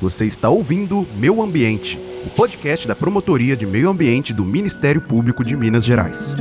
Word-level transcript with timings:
Você 0.00 0.26
está 0.26 0.48
ouvindo 0.48 1.04
Meu 1.16 1.42
Ambiente, 1.42 1.98
o 2.24 2.30
podcast 2.30 2.86
da 2.86 2.94
Promotoria 2.94 3.56
de 3.56 3.66
Meio 3.66 3.90
Ambiente 3.90 4.32
do 4.32 4.44
Ministério 4.44 5.00
Público 5.00 5.42
de 5.42 5.56
Minas 5.56 5.84
Gerais. 5.84 6.36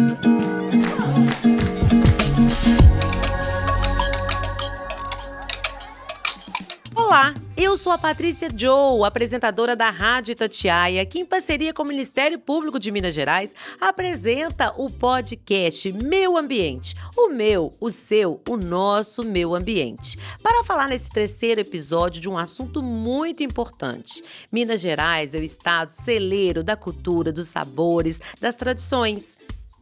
Eu 7.77 7.79
sou 7.79 7.93
a 7.93 7.97
Patrícia 7.99 8.49
Joe, 8.57 9.05
apresentadora 9.05 9.75
da 9.75 9.91
Rádio 9.91 10.31
Itatiaia, 10.31 11.05
que 11.05 11.19
em 11.19 11.25
parceria 11.25 11.71
com 11.71 11.83
o 11.83 11.87
Ministério 11.87 12.39
Público 12.39 12.79
de 12.79 12.89
Minas 12.89 13.13
Gerais 13.13 13.53
apresenta 13.79 14.73
o 14.77 14.89
podcast 14.89 15.91
Meu 15.91 16.37
Ambiente. 16.37 16.95
O 17.15 17.29
meu, 17.29 17.71
o 17.79 17.91
seu, 17.91 18.41
o 18.49 18.57
nosso 18.57 19.23
meu 19.23 19.53
ambiente. 19.53 20.17
Para 20.41 20.63
falar 20.63 20.89
nesse 20.89 21.07
terceiro 21.07 21.61
episódio 21.61 22.19
de 22.19 22.27
um 22.27 22.35
assunto 22.35 22.81
muito 22.81 23.43
importante. 23.43 24.23
Minas 24.51 24.81
Gerais 24.81 25.35
é 25.35 25.37
o 25.37 25.43
estado 25.43 25.89
celeiro 25.89 26.63
da 26.63 26.75
cultura, 26.75 27.31
dos 27.31 27.47
sabores, 27.47 28.19
das 28.41 28.55
tradições 28.55 29.37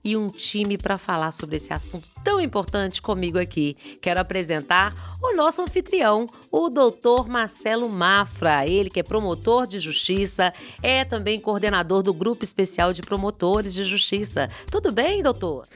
e 0.06 0.16
um 0.16 0.30
time 0.30 0.78
para 0.78 1.00
falar 1.00 1.32
sobre 1.32 1.56
esse 1.56 1.74
assunto 1.74 2.08
tão 2.24 2.40
importante 2.40 3.02
comigo 3.02 3.40
aqui. 3.40 3.76
Quero 4.00 4.20
apresentar 4.20 5.18
o 5.22 5.36
nosso 5.36 5.64
anfitrião, 5.64 6.28
o 6.52 6.70
doutor 6.70 7.28
Marcelo 7.28 7.90
Mafra, 7.90 8.68
ele 8.68 8.92
que 8.92 9.00
é 9.00 9.04
promotor 9.04 9.66
de 9.66 9.80
justiça, 9.80 10.54
é 10.84 11.04
também 11.04 11.40
coordenador 11.40 12.04
do 12.04 12.14
Grupo 12.14 12.44
Especial 12.44 12.94
de 12.94 13.02
Promotores 13.02 13.74
de 13.74 13.84
Justiça. 13.84 14.50
Tudo 14.70 14.92
bem, 14.92 15.24
doutor? 15.24 15.68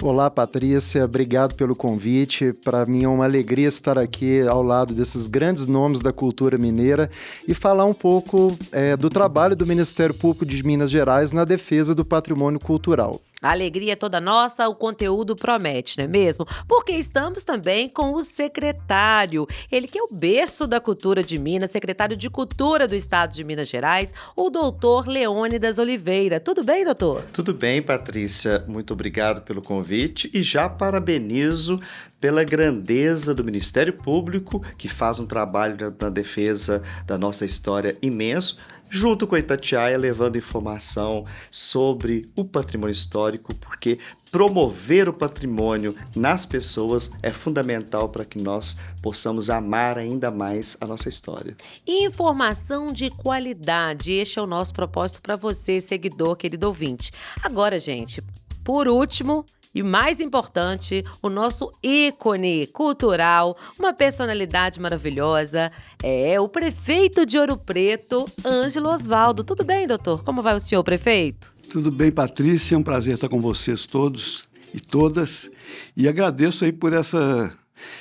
Olá, 0.00 0.30
Patrícia, 0.30 1.04
obrigado 1.04 1.56
pelo 1.56 1.74
convite. 1.74 2.52
Para 2.52 2.86
mim 2.86 3.02
é 3.02 3.08
uma 3.08 3.24
alegria 3.24 3.66
estar 3.66 3.98
aqui 3.98 4.42
ao 4.42 4.62
lado 4.62 4.94
desses 4.94 5.26
grandes 5.26 5.66
nomes 5.66 6.00
da 6.00 6.12
cultura 6.12 6.56
mineira 6.56 7.10
e 7.48 7.52
falar 7.52 7.84
um 7.84 7.92
pouco 7.92 8.56
é, 8.70 8.96
do 8.96 9.10
trabalho 9.10 9.56
do 9.56 9.66
Ministério 9.66 10.14
Público 10.14 10.46
de 10.46 10.62
Minas 10.62 10.88
Gerais 10.88 11.32
na 11.32 11.44
defesa 11.44 11.96
do 11.96 12.04
patrimônio 12.04 12.60
cultural. 12.60 13.20
A 13.40 13.52
alegria 13.52 13.92
é 13.92 13.96
toda 13.96 14.20
nossa, 14.20 14.68
o 14.68 14.74
conteúdo 14.74 15.36
promete, 15.36 15.96
não 15.96 16.06
é 16.06 16.08
mesmo? 16.08 16.44
Porque 16.66 16.90
estamos 16.90 17.44
também 17.44 17.88
com 17.88 18.12
o 18.12 18.24
secretário, 18.24 19.46
ele 19.70 19.86
que 19.86 19.96
é 19.96 20.02
o 20.02 20.08
berço 20.12 20.66
da 20.66 20.80
cultura 20.80 21.22
de 21.22 21.38
Minas, 21.38 21.70
secretário 21.70 22.16
de 22.16 22.28
Cultura 22.28 22.88
do 22.88 22.96
Estado 22.96 23.32
de 23.32 23.44
Minas 23.44 23.68
Gerais, 23.68 24.12
o 24.34 24.50
doutor 24.50 25.06
Leônidas 25.06 25.78
Oliveira. 25.78 26.40
Tudo 26.40 26.64
bem, 26.64 26.84
doutor? 26.84 27.22
Tudo 27.32 27.54
bem, 27.54 27.80
Patrícia. 27.80 28.64
Muito 28.66 28.92
obrigado 28.92 29.42
pelo 29.42 29.62
convite 29.62 30.28
e 30.34 30.42
já 30.42 30.68
parabenizo 30.68 31.80
pela 32.20 32.44
grandeza 32.44 33.34
do 33.34 33.44
Ministério 33.44 33.92
Público, 33.92 34.62
que 34.76 34.88
faz 34.88 35.20
um 35.20 35.26
trabalho 35.26 35.94
na 36.00 36.10
defesa 36.10 36.82
da 37.06 37.16
nossa 37.16 37.44
história 37.44 37.96
imenso 38.02 38.58
junto 38.90 39.26
com 39.26 39.34
a 39.34 39.38
Itatiaia, 39.38 39.96
levando 39.98 40.36
informação 40.36 41.24
sobre 41.50 42.30
o 42.34 42.44
patrimônio 42.44 42.92
histórico, 42.92 43.54
porque 43.56 43.98
promover 44.30 45.08
o 45.08 45.12
patrimônio 45.12 45.94
nas 46.14 46.44
pessoas 46.44 47.10
é 47.22 47.32
fundamental 47.32 48.08
para 48.08 48.24
que 48.24 48.40
nós 48.40 48.78
possamos 49.02 49.50
amar 49.50 49.98
ainda 49.98 50.30
mais 50.30 50.76
a 50.80 50.86
nossa 50.86 51.08
história. 51.08 51.56
Informação 51.86 52.86
de 52.86 53.10
qualidade, 53.10 54.12
este 54.12 54.38
é 54.38 54.42
o 54.42 54.46
nosso 54.46 54.72
propósito 54.72 55.22
para 55.22 55.36
você, 55.36 55.80
seguidor, 55.80 56.36
querido 56.36 56.66
ouvinte. 56.66 57.12
Agora, 57.42 57.78
gente, 57.78 58.22
por 58.64 58.88
último, 58.88 59.46
e 59.74 59.82
mais 59.82 60.20
importante, 60.20 61.04
o 61.22 61.28
nosso 61.28 61.70
ícone 61.82 62.66
cultural, 62.68 63.56
uma 63.78 63.92
personalidade 63.92 64.80
maravilhosa, 64.80 65.70
é 66.02 66.40
o 66.40 66.48
prefeito 66.48 67.26
de 67.26 67.38
Ouro 67.38 67.56
Preto, 67.56 68.26
Ângelo 68.44 68.88
Osvaldo. 68.88 69.44
Tudo 69.44 69.64
bem, 69.64 69.86
doutor? 69.86 70.22
Como 70.24 70.42
vai 70.42 70.56
o 70.56 70.60
senhor, 70.60 70.82
prefeito? 70.82 71.54
Tudo 71.70 71.90
bem, 71.90 72.10
Patrícia. 72.10 72.74
É 72.74 72.78
um 72.78 72.82
prazer 72.82 73.14
estar 73.14 73.28
com 73.28 73.40
vocês 73.40 73.84
todos 73.84 74.48
e 74.72 74.80
todas. 74.80 75.50
E 75.96 76.08
agradeço 76.08 76.64
aí 76.64 76.72
por 76.72 76.92
essa 76.92 77.52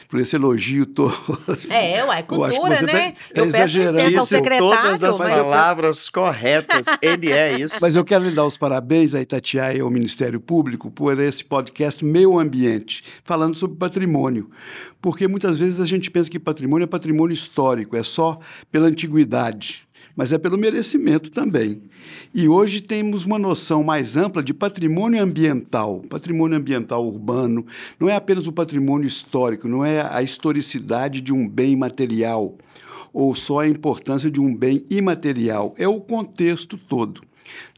por 0.07 0.19
esse 0.19 0.35
elogio 0.35 0.85
todo. 0.85 1.13
É, 1.69 2.03
ué, 2.03 2.23
cultura, 2.23 2.81
né? 2.81 3.13
Tá, 3.33 3.41
eu 3.41 3.51
peço 3.51 3.77
licença 3.77 4.19
ao 4.19 4.25
secretário. 4.25 4.75
todas 4.75 5.03
as 5.03 5.17
palavras 5.17 6.09
corretas, 6.09 6.87
ele 7.01 7.31
é 7.31 7.57
isso. 7.59 7.77
Mas 7.81 7.95
eu 7.95 8.05
quero 8.05 8.25
lhe 8.25 8.35
dar 8.35 8.45
os 8.45 8.57
parabéns 8.57 9.13
a 9.13 9.21
Itatiaia 9.21 9.77
e 9.77 9.81
ao 9.81 9.89
Ministério 9.89 10.39
Público 10.39 10.91
por 10.91 11.19
esse 11.19 11.43
podcast 11.43 12.03
Meio 12.03 12.37
Ambiente, 12.39 13.03
falando 13.23 13.55
sobre 13.55 13.77
patrimônio. 13.77 14.49
Porque 15.01 15.27
muitas 15.27 15.57
vezes 15.57 15.79
a 15.79 15.85
gente 15.85 16.09
pensa 16.11 16.29
que 16.29 16.39
patrimônio 16.39 16.83
é 16.83 16.87
patrimônio 16.87 17.33
histórico, 17.33 17.95
é 17.95 18.03
só 18.03 18.39
pela 18.71 18.87
antiguidade 18.87 19.86
mas 20.17 20.33
é 20.33 20.37
pelo 20.39 20.57
merecimento 20.57 21.29
também. 21.29 21.83
E 22.33 22.49
hoje 22.49 22.81
temos 22.81 23.23
uma 23.23 23.37
noção 23.37 23.83
mais 23.83 24.17
ampla 24.17 24.43
de 24.43 24.53
patrimônio 24.53 25.21
ambiental, 25.21 26.03
patrimônio 26.09 26.57
ambiental 26.57 27.07
urbano. 27.07 27.63
Não 27.99 28.09
é 28.09 28.15
apenas 28.15 28.47
o 28.47 28.51
patrimônio 28.51 29.07
histórico, 29.07 29.67
não 29.67 29.85
é 29.85 30.01
a 30.01 30.23
historicidade 30.23 31.21
de 31.21 31.31
um 31.31 31.47
bem 31.47 31.75
material 31.75 32.57
ou 33.13 33.33
só 33.33 33.59
a 33.59 33.67
importância 33.67 34.29
de 34.29 34.41
um 34.41 34.53
bem 34.53 34.83
imaterial, 34.89 35.73
é 35.77 35.87
o 35.87 35.99
contexto 35.99 36.77
todo. 36.77 37.21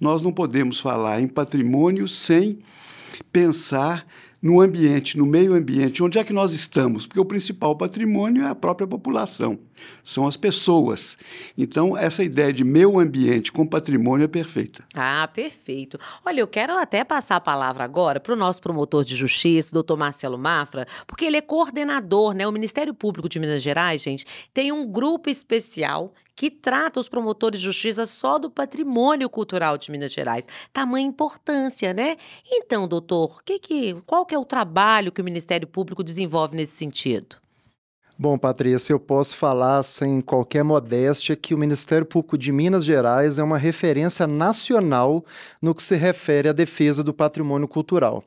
Nós 0.02 0.22
não 0.22 0.34
podemos 0.34 0.80
falar 0.80 1.22
em 1.22 1.28
patrimônio 1.28 2.08
sem 2.08 2.60
pensar 3.32 4.06
no 4.42 4.62
ambiente, 4.62 5.18
no 5.18 5.26
meio 5.26 5.54
ambiente, 5.54 6.02
onde 6.02 6.18
é 6.18 6.24
que 6.24 6.32
nós 6.32 6.54
estamos? 6.54 7.06
Porque 7.06 7.20
o 7.20 7.26
principal 7.26 7.76
patrimônio 7.76 8.44
é 8.44 8.48
a 8.48 8.56
própria 8.56 8.88
população, 8.88 9.60
são 10.04 10.26
as 10.26 10.38
pessoas. 10.38 11.18
Então, 11.58 11.98
essa 11.98 12.24
ideia 12.24 12.54
de 12.54 12.64
meio 12.64 13.00
ambiente 13.00 13.52
com 13.52 13.68
patrimônio 13.68 14.24
é 14.24 14.28
perfeita. 14.28 14.84
Ah, 14.94 15.30
perfeito. 15.34 16.00
Olha, 16.26 16.40
eu 16.40 16.48
quero 16.48 16.74
até 16.78 17.04
passar 17.04 17.36
a 17.36 17.42
palavra 17.42 17.84
agora 17.84 18.20
para 18.20 18.34
o 18.34 18.38
nosso 18.38 18.62
promotor 18.62 19.04
de 19.04 19.16
justiça, 19.16 19.74
doutor 19.74 19.98
Marcelo 19.98 20.38
Mafra, 20.38 20.88
porque 21.06 21.26
ele 21.26 21.38
é 21.38 21.42
coordenador, 21.42 22.34
né? 22.34 22.48
O 22.48 22.52
Ministério 22.52 22.94
Público 22.94 23.28
de 23.28 23.40
Minas 23.40 23.62
Gerais, 23.62 24.02
gente, 24.02 24.26
tem 24.54 24.72
um 24.72 24.90
grupo 24.90 25.30
especial 25.30 26.14
que 26.40 26.50
trata 26.50 27.02
os 27.02 27.10
promotores 27.10 27.60
de 27.60 27.66
justiça 27.66 28.06
só 28.06 28.40
do 28.40 28.50
patrimônio 28.50 29.30
cultural 29.30 29.78
de 29.78 29.92
Minas 29.92 30.14
Gerais. 30.14 30.48
Tamanha 30.72 31.06
importância, 31.06 31.94
né? 31.94 32.16
Então, 32.50 32.88
doutor, 32.88 33.44
que 33.44 33.60
que, 33.60 33.94
qual 34.06 34.26
que 34.26 34.34
é 34.34 34.40
o 34.40 34.46
trabalho 34.46 35.12
que 35.12 35.20
o 35.20 35.24
Ministério 35.26 35.68
Público 35.68 36.02
desenvolve 36.02 36.56
nesse 36.56 36.78
sentido? 36.78 37.36
Bom, 38.22 38.38
Patrícia, 38.38 38.92
eu 38.92 39.00
posso 39.00 39.38
falar 39.38 39.82
sem 39.82 40.20
qualquer 40.20 40.62
modéstia 40.62 41.38
que 41.38 41.54
o 41.54 41.58
Ministério 41.58 42.06
Público 42.06 42.38
de 42.38 42.52
Minas 42.52 42.84
Gerais 42.84 43.40
é 43.40 43.44
uma 43.44 43.58
referência 43.58 44.28
nacional 44.28 45.24
no 45.62 45.74
que 45.74 45.82
se 45.82 45.96
refere 45.96 46.50
à 46.50 46.52
defesa 46.52 47.02
do 47.02 47.14
patrimônio 47.14 47.66
cultural. 47.66 48.22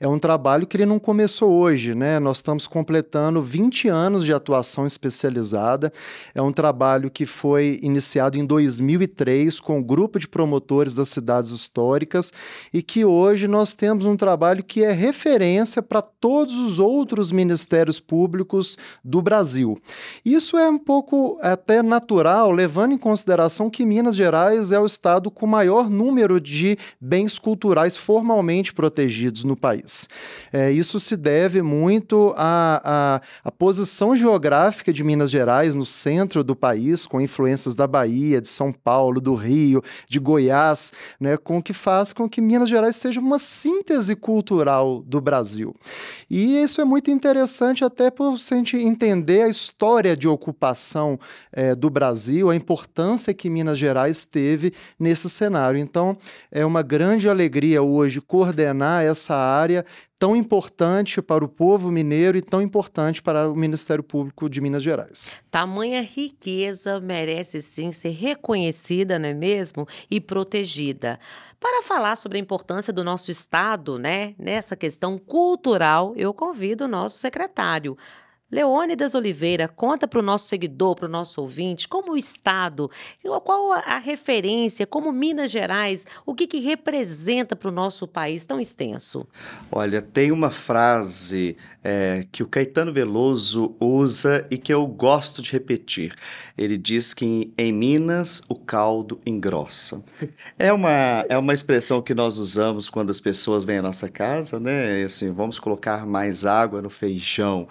É 0.00 0.08
um 0.08 0.18
trabalho 0.18 0.66
que 0.66 0.76
ele 0.76 0.84
não 0.84 0.98
começou 0.98 1.48
hoje, 1.48 1.94
né? 1.94 2.18
Nós 2.18 2.38
estamos 2.38 2.66
completando 2.66 3.40
20 3.40 3.86
anos 3.86 4.24
de 4.24 4.34
atuação 4.34 4.84
especializada. 4.84 5.92
É 6.34 6.42
um 6.42 6.50
trabalho 6.50 7.08
que 7.08 7.24
foi 7.24 7.78
iniciado 7.80 8.36
em 8.36 8.44
2003 8.44 9.60
com 9.60 9.74
o 9.74 9.76
um 9.76 9.82
grupo 9.84 10.18
de 10.18 10.26
promotores 10.26 10.96
das 10.96 11.08
cidades 11.08 11.52
históricas 11.52 12.32
e 12.74 12.82
que 12.82 13.04
hoje 13.04 13.46
nós 13.46 13.74
temos 13.74 14.06
um 14.06 14.16
trabalho 14.16 14.64
que 14.64 14.82
é 14.82 14.90
referência 14.90 15.80
para 15.80 16.02
todos 16.02 16.58
os 16.58 16.80
outros 16.80 17.30
ministérios 17.30 18.00
públicos 18.00 18.76
do 19.04 19.22
Brasil 19.22 19.35
Brasil. 19.36 19.78
Isso 20.24 20.56
é 20.56 20.70
um 20.70 20.78
pouco 20.78 21.38
até 21.42 21.82
natural, 21.82 22.50
levando 22.50 22.92
em 22.92 22.98
consideração 22.98 23.68
que 23.68 23.84
Minas 23.84 24.16
Gerais 24.16 24.72
é 24.72 24.80
o 24.80 24.86
estado 24.86 25.30
com 25.30 25.46
maior 25.46 25.90
número 25.90 26.40
de 26.40 26.78
bens 26.98 27.38
culturais 27.38 27.98
formalmente 27.98 28.72
protegidos 28.72 29.44
no 29.44 29.54
país. 29.54 30.08
É, 30.50 30.72
isso 30.72 30.98
se 30.98 31.18
deve 31.18 31.60
muito 31.60 32.32
à, 32.34 32.80
à, 32.82 33.20
à 33.44 33.52
posição 33.52 34.16
geográfica 34.16 34.90
de 34.90 35.04
Minas 35.04 35.30
Gerais 35.30 35.74
no 35.74 35.84
centro 35.84 36.42
do 36.42 36.56
país, 36.56 37.06
com 37.06 37.20
influências 37.20 37.74
da 37.74 37.86
Bahia, 37.86 38.40
de 38.40 38.48
São 38.48 38.72
Paulo, 38.72 39.20
do 39.20 39.34
Rio, 39.34 39.82
de 40.08 40.18
Goiás, 40.18 40.92
né, 41.20 41.36
com 41.36 41.62
que 41.62 41.74
faz 41.74 42.14
com 42.14 42.26
que 42.26 42.40
Minas 42.40 42.70
Gerais 42.70 42.96
seja 42.96 43.20
uma 43.20 43.38
síntese 43.38 44.16
cultural 44.16 45.02
do 45.02 45.20
Brasil. 45.20 45.74
E 46.30 46.62
isso 46.62 46.80
é 46.80 46.84
muito 46.86 47.10
interessante 47.10 47.84
até 47.84 48.10
por 48.10 48.34
a 48.34 48.54
gente 48.54 48.76
entender 48.78 49.25
entender 49.26 49.42
a 49.42 49.48
história 49.48 50.16
de 50.16 50.28
ocupação 50.28 51.18
é, 51.52 51.74
do 51.74 51.90
Brasil, 51.90 52.48
a 52.48 52.54
importância 52.54 53.34
que 53.34 53.50
Minas 53.50 53.78
Gerais 53.78 54.24
teve 54.24 54.72
nesse 54.98 55.28
cenário. 55.28 55.78
Então, 55.78 56.16
é 56.50 56.64
uma 56.64 56.82
grande 56.82 57.28
alegria 57.28 57.82
hoje 57.82 58.20
coordenar 58.20 59.02
essa 59.02 59.34
área 59.34 59.84
tão 60.18 60.34
importante 60.34 61.20
para 61.20 61.44
o 61.44 61.48
povo 61.48 61.90
mineiro 61.90 62.38
e 62.38 62.42
tão 62.42 62.62
importante 62.62 63.20
para 63.20 63.50
o 63.50 63.56
Ministério 63.56 64.02
Público 64.02 64.48
de 64.48 64.60
Minas 64.60 64.82
Gerais. 64.82 65.34
Tamanha 65.50 66.00
riqueza 66.00 67.00
merece 67.00 67.60
sim 67.60 67.92
ser 67.92 68.10
reconhecida, 68.10 69.18
não 69.18 69.28
é 69.28 69.34
mesmo? 69.34 69.86
E 70.10 70.20
protegida. 70.20 71.18
Para 71.60 71.82
falar 71.82 72.16
sobre 72.16 72.38
a 72.38 72.40
importância 72.40 72.92
do 72.92 73.02
nosso 73.02 73.30
Estado, 73.30 73.98
né, 73.98 74.34
nessa 74.38 74.76
questão 74.76 75.18
cultural, 75.18 76.14
eu 76.16 76.32
convido 76.32 76.84
o 76.84 76.88
nosso 76.88 77.18
secretário, 77.18 77.96
Leônidas 78.50 79.16
Oliveira, 79.16 79.66
conta 79.66 80.06
para 80.06 80.20
o 80.20 80.22
nosso 80.22 80.46
seguidor, 80.46 80.94
para 80.94 81.06
o 81.06 81.10
nosso 81.10 81.40
ouvinte, 81.40 81.88
como 81.88 82.12
o 82.12 82.16
Estado, 82.16 82.88
qual 83.44 83.72
a 83.72 83.98
referência, 83.98 84.86
como 84.86 85.12
Minas 85.12 85.50
Gerais, 85.50 86.06
o 86.24 86.32
que, 86.32 86.46
que 86.46 86.60
representa 86.60 87.56
para 87.56 87.68
o 87.68 87.72
nosso 87.72 88.06
país 88.06 88.46
tão 88.46 88.60
extenso? 88.60 89.26
Olha, 89.70 90.00
tem 90.00 90.30
uma 90.30 90.50
frase 90.50 91.56
é, 91.82 92.26
que 92.32 92.42
o 92.42 92.48
Caetano 92.48 92.92
Veloso 92.92 93.76
usa 93.80 94.44
e 94.50 94.58
que 94.58 94.74
eu 94.74 94.84
gosto 94.86 95.40
de 95.40 95.52
repetir. 95.52 96.16
Ele 96.58 96.76
diz 96.76 97.14
que 97.14 97.52
em 97.56 97.72
Minas 97.72 98.42
o 98.48 98.54
caldo 98.54 99.20
engrossa. 99.26 100.02
É 100.58 100.72
uma, 100.72 101.24
é 101.28 101.36
uma 101.36 101.52
expressão 101.52 102.00
que 102.00 102.14
nós 102.14 102.38
usamos 102.38 102.88
quando 102.88 103.10
as 103.10 103.20
pessoas 103.20 103.64
vêm 103.64 103.78
à 103.78 103.82
nossa 103.82 104.08
casa, 104.08 104.58
né? 104.58 105.04
Assim, 105.04 105.30
vamos 105.30 105.58
colocar 105.58 106.06
mais 106.06 106.46
água 106.46 106.80
no 106.80 106.88
feijão 106.88 107.68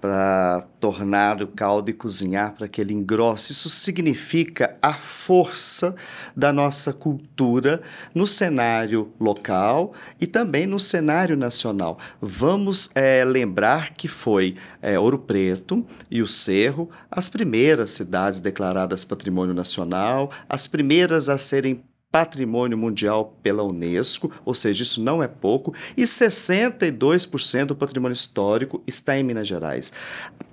para 0.00 0.66
tornar 0.78 1.42
o 1.42 1.46
caldo 1.46 1.90
e 1.90 1.94
cozinhar 1.94 2.54
para 2.54 2.68
que 2.68 2.80
ele 2.80 2.92
engrosse. 2.92 3.52
Isso 3.52 3.68
significa 3.68 4.76
a 4.80 4.94
força 4.94 5.94
da 6.36 6.52
nossa 6.52 6.92
cultura 6.92 7.80
no 8.14 8.26
cenário 8.26 9.12
local 9.18 9.92
e 10.20 10.26
também 10.26 10.66
no 10.66 10.78
cenário 10.78 11.36
nacional. 11.36 11.98
Vamos 12.20 12.90
é, 12.94 13.24
lembrar 13.24 13.94
que 13.94 14.08
foi 14.08 14.56
é, 14.80 14.98
Ouro 14.98 15.18
Preto 15.18 15.84
e 16.10 16.22
o 16.22 16.26
Cerro 16.26 16.90
as 17.10 17.28
primeiras 17.28 17.90
cidades 17.90 18.40
declaradas 18.40 19.04
Patrimônio 19.04 19.54
Nacional, 19.54 20.30
as 20.48 20.66
primeiras 20.66 21.28
a 21.28 21.38
serem 21.38 21.82
patrimônio 22.16 22.78
mundial 22.78 23.36
pela 23.42 23.62
Unesco, 23.62 24.32
ou 24.42 24.54
seja, 24.54 24.82
isso 24.82 25.02
não 25.02 25.22
é 25.22 25.28
pouco, 25.28 25.74
e 25.94 26.04
62% 26.04 27.66
do 27.66 27.76
patrimônio 27.76 28.14
histórico 28.14 28.82
está 28.86 29.18
em 29.18 29.22
Minas 29.22 29.46
Gerais. 29.46 29.92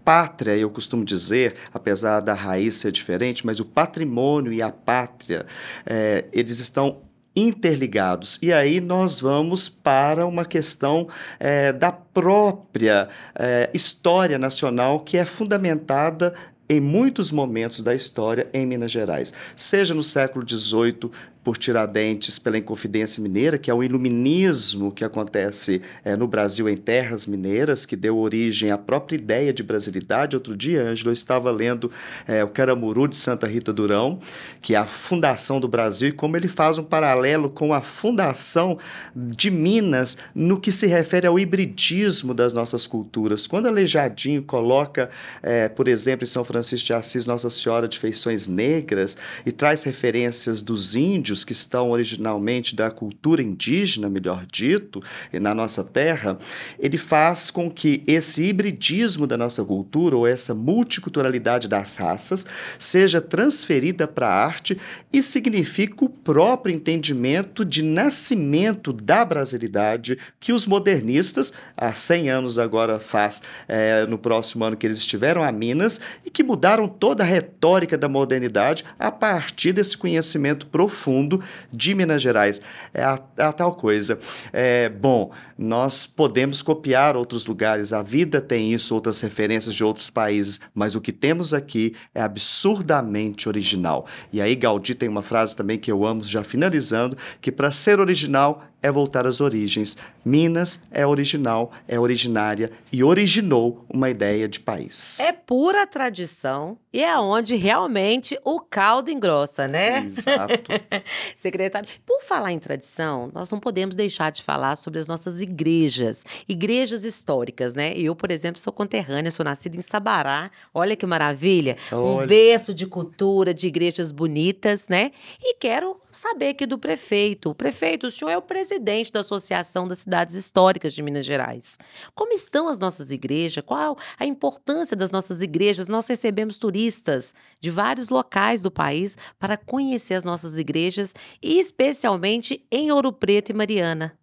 Pátria, 0.04 0.58
eu 0.58 0.70
costumo 0.70 1.06
dizer, 1.06 1.56
apesar 1.74 2.20
da 2.20 2.34
raiz 2.34 2.76
ser 2.76 2.92
diferente, 2.92 3.46
mas 3.46 3.62
o 3.62 3.66
patrimônio 3.66 4.52
e 4.52 4.62
a 4.62 4.70
pátria, 4.70 5.46
é, 5.86 6.26
eles 6.34 6.60
estão 6.60 6.98
interligados. 7.34 8.38
E 8.42 8.52
aí 8.52 8.82
nós 8.82 9.22
vamos 9.22 9.70
para 9.70 10.26
uma 10.26 10.44
questão 10.44 11.08
é, 11.40 11.72
da 11.72 11.94
própria 11.94 13.08
é, 13.40 13.70
história 13.74 14.38
nacional 14.38 15.00
que 15.00 15.18
é 15.18 15.24
fundamentada 15.24 16.34
em 16.70 16.80
muitos 16.80 17.32
momentos 17.32 17.82
da 17.82 17.94
história 17.94 18.48
em 18.54 18.66
Minas 18.66 18.92
Gerais, 18.92 19.34
seja 19.56 19.94
no 19.94 20.04
século 20.04 20.48
XVIII, 20.48 21.12
por 21.44 21.58
Tiradentes 21.58 22.40
pela 22.40 22.58
Inconfidência 22.58 23.22
Mineira, 23.22 23.58
que 23.58 23.70
é 23.70 23.74
o 23.74 23.84
iluminismo 23.84 24.92
que 24.92 25.04
acontece 25.04 25.82
é, 26.04 26.16
no 26.16 26.28
Brasil 26.28 26.70
em 26.70 26.78
terras 26.78 27.26
mineiras, 27.26 27.86
que 27.86 27.96
deu 27.96 28.18
origem 28.18 28.72
à 28.72 28.78
própria 28.78 29.16
ideia 29.16 29.52
de 29.52 29.62
brasilidade. 29.62 30.36
Outro 30.36 30.56
dia, 30.56 30.84
Ângelo, 30.84 31.10
eu 31.10 31.14
estava 31.14 31.52
lendo 31.52 31.92
é, 32.26 32.44
o 32.44 32.48
Caramuru 32.48 33.08
de 33.08 33.18
Santa 33.18 33.46
Rita 33.46 33.74
Durão, 33.74 34.20
que 34.62 34.76
é 34.76 34.78
a 34.78 34.86
fundação 34.86 35.60
do 35.60 35.68
Brasil, 35.68 36.10
e 36.10 36.12
como 36.12 36.38
ele 36.38 36.48
faz 36.48 36.78
um 36.78 36.84
paralelo 36.84 37.50
com 37.50 37.74
a 37.74 37.82
fundação 37.82 38.78
de 39.16 39.52
Minas 39.52 40.18
no 40.34 40.60
que 40.60 40.72
se 40.72 40.88
refere 40.88 41.28
ao 41.28 41.38
hibridismo 41.38 42.34
das 42.34 42.54
nossas 42.54 42.88
culturas. 42.88 43.48
Quando 43.48 43.68
Aleijadinho 43.68 44.44
coloca, 44.44 45.10
é, 45.42 45.68
por 45.68 45.88
exemplo, 45.88 46.24
em 46.24 46.28
São 46.28 46.44
Francisco 46.44 46.88
de 46.88 46.94
Assis, 46.94 47.26
Nossa 47.26 47.50
Senhora 47.50 47.88
de 47.88 48.00
Feições 48.00 48.48
Negras, 48.48 49.18
e 49.46 49.52
traz 49.52 49.84
referências 49.84 50.62
dos 50.62 50.96
índios, 50.96 51.33
índios 51.34 51.44
que 51.44 51.52
estão 51.52 51.90
originalmente 51.90 52.76
da 52.76 52.92
cultura 52.92 53.42
indígena, 53.42 54.10
melhor 54.10 54.46
dito, 54.46 55.02
na 55.34 55.56
nossa 55.56 55.84
terra, 55.84 56.38
ele 56.80 56.98
faz 56.98 57.50
com 57.50 57.70
que 57.70 58.04
esse 58.06 58.44
hibridismo 58.44 59.26
da 59.26 59.36
nossa 59.36 59.66
cultura, 59.66 60.16
ou 60.16 60.28
essa 60.28 60.54
multiculturalidade 60.54 61.68
das 61.68 61.98
raças, 61.98 62.46
seja 62.78 63.20
transferida 63.20 64.08
para 64.08 64.28
a 64.28 64.46
arte 64.46 64.78
e 65.12 65.24
significa 65.24 66.06
o 66.06 66.10
próprio 66.10 66.76
entendimento 66.76 67.66
de 67.66 67.82
nascimento 67.82 68.94
da 68.94 69.26
brasilidade 69.26 70.18
que 70.40 70.54
os 70.54 70.68
modernistas, 70.68 71.52
há 71.76 71.94
100 71.94 72.30
anos 72.30 72.60
agora 72.60 73.00
faz, 73.00 73.42
é, 73.68 74.06
no 74.06 74.18
próximo 74.18 74.64
ano 74.64 74.78
que 74.78 74.86
eles 74.86 75.00
estiveram 75.00 75.44
a 75.44 75.52
Minas, 75.52 76.00
e 76.26 76.30
que 76.30 76.44
mudaram 76.44 76.88
toda 76.88 77.24
a 77.24 77.26
retórica 77.26 77.98
da 77.98 78.08
modernidade 78.08 78.86
a 79.00 79.12
partir 79.12 79.74
desse 79.74 79.98
conhecimento 79.98 80.68
profundo 80.68 81.23
mundo 81.24 81.42
de 81.72 81.96
Minas 81.96 82.22
Gerais. 82.22 82.62
É 82.94 83.04
a, 83.04 83.20
é 83.38 83.44
a 83.44 83.54
tal 83.54 83.74
coisa. 83.74 84.20
É, 84.52 84.90
bom, 84.90 85.32
nós 85.58 86.06
podemos 86.06 86.62
copiar 86.62 87.16
outros 87.16 87.46
lugares, 87.46 87.94
a 87.94 88.04
vida 88.04 88.42
tem 88.42 88.74
isso, 88.74 88.94
outras 88.94 89.22
referências 89.22 89.74
de 89.74 89.84
outros 89.84 90.10
países, 90.10 90.60
mas 90.74 90.96
o 90.96 91.02
que 91.02 91.12
temos 91.12 91.54
aqui 91.54 91.96
é 92.14 92.22
absurdamente 92.22 93.48
original. 93.48 94.06
E 94.32 94.42
aí 94.42 94.56
Gaudí 94.56 94.94
tem 94.94 95.10
uma 95.10 95.24
frase 95.24 95.56
também 95.56 95.78
que 95.78 95.92
eu 95.92 96.06
amo, 96.06 96.24
já 96.24 96.44
finalizando, 96.44 97.18
que 97.40 97.52
para 97.52 97.72
ser 97.72 98.00
original 98.00 98.64
é 98.84 98.92
voltar 98.92 99.26
às 99.26 99.40
origens. 99.40 99.98
Minas 100.24 100.84
é 100.92 101.08
original, 101.08 101.72
é 101.88 101.98
originária 101.98 102.72
e 102.92 103.04
originou 103.04 103.86
uma 103.90 104.10
ideia 104.10 104.48
de 104.48 104.60
país. 104.60 105.20
É 105.20 105.32
pura 105.32 105.88
tradição 105.88 106.78
e 106.92 107.02
é 107.02 107.18
onde 107.18 107.56
realmente 107.56 108.38
o 108.44 108.60
caldo 108.60 109.10
engrossa, 109.10 109.68
né? 109.68 110.04
Exato. 110.06 110.72
Secretário, 111.36 111.88
por 112.06 112.22
falar 112.22 112.52
em 112.52 112.60
tradição, 112.60 113.32
nós 113.34 113.50
não 113.50 113.60
podemos 113.60 113.96
deixar 113.96 114.32
de 114.32 114.44
falar 114.44 114.76
sobre 114.76 115.00
as 115.00 115.08
nossas 115.08 115.40
igrejas, 115.40 116.26
igrejas 116.48 117.06
históricas, 117.06 117.74
né? 117.74 117.94
Eu, 117.98 118.16
por 118.16 118.30
exemplo, 118.30 118.60
sou 118.60 118.74
conterrânea, 118.74 119.32
sou 119.32 119.46
nascida 119.46 119.78
em 119.78 119.82
Sabará. 119.82 120.52
Olha 120.74 120.96
que 120.96 121.06
maravilha! 121.06 121.78
Olha. 121.92 122.24
Um 122.24 122.28
berço 122.28 122.74
de 122.74 122.86
cultura, 122.86 123.54
de 123.54 123.68
igrejas 123.68 124.12
bonitas, 124.12 124.90
né? 124.90 125.12
E 125.42 125.56
quero 125.56 126.00
saber 126.12 126.50
aqui 126.50 126.66
do 126.66 126.78
prefeito. 126.78 127.50
O 127.50 127.56
prefeito, 127.56 128.08
o 128.08 128.12
senhor 128.12 128.32
é 128.32 128.38
o 128.38 128.42
presidente 128.42 128.73
da 129.12 129.20
Associação 129.20 129.88
das 129.88 130.00
Cidades 130.00 130.36
Históricas 130.36 130.94
de 130.94 131.02
Minas 131.02 131.26
Gerais. 131.26 131.78
Como 132.16 132.34
estão 132.34 132.68
as 132.68 132.80
nossas 132.80 133.12
igrejas? 133.12 133.64
Qual 133.66 133.98
a 134.18 134.26
importância 134.26 134.96
das 134.96 135.12
nossas 135.12 135.42
igrejas? 135.42 135.88
Nós 135.88 136.08
recebemos 136.08 136.58
turistas 136.58 137.34
de 137.60 137.70
vários 137.70 138.10
locais 138.10 138.62
do 138.62 138.72
país 138.72 139.18
para 139.38 139.58
conhecer 139.58 140.16
as 140.16 140.24
nossas 140.24 140.58
igrejas 140.58 141.14
e 141.42 141.60
especialmente 141.60 142.66
em 142.72 142.92
Ouro 142.92 143.12
Preto 143.12 143.52
e 143.52 143.54
Mariana. 143.54 144.18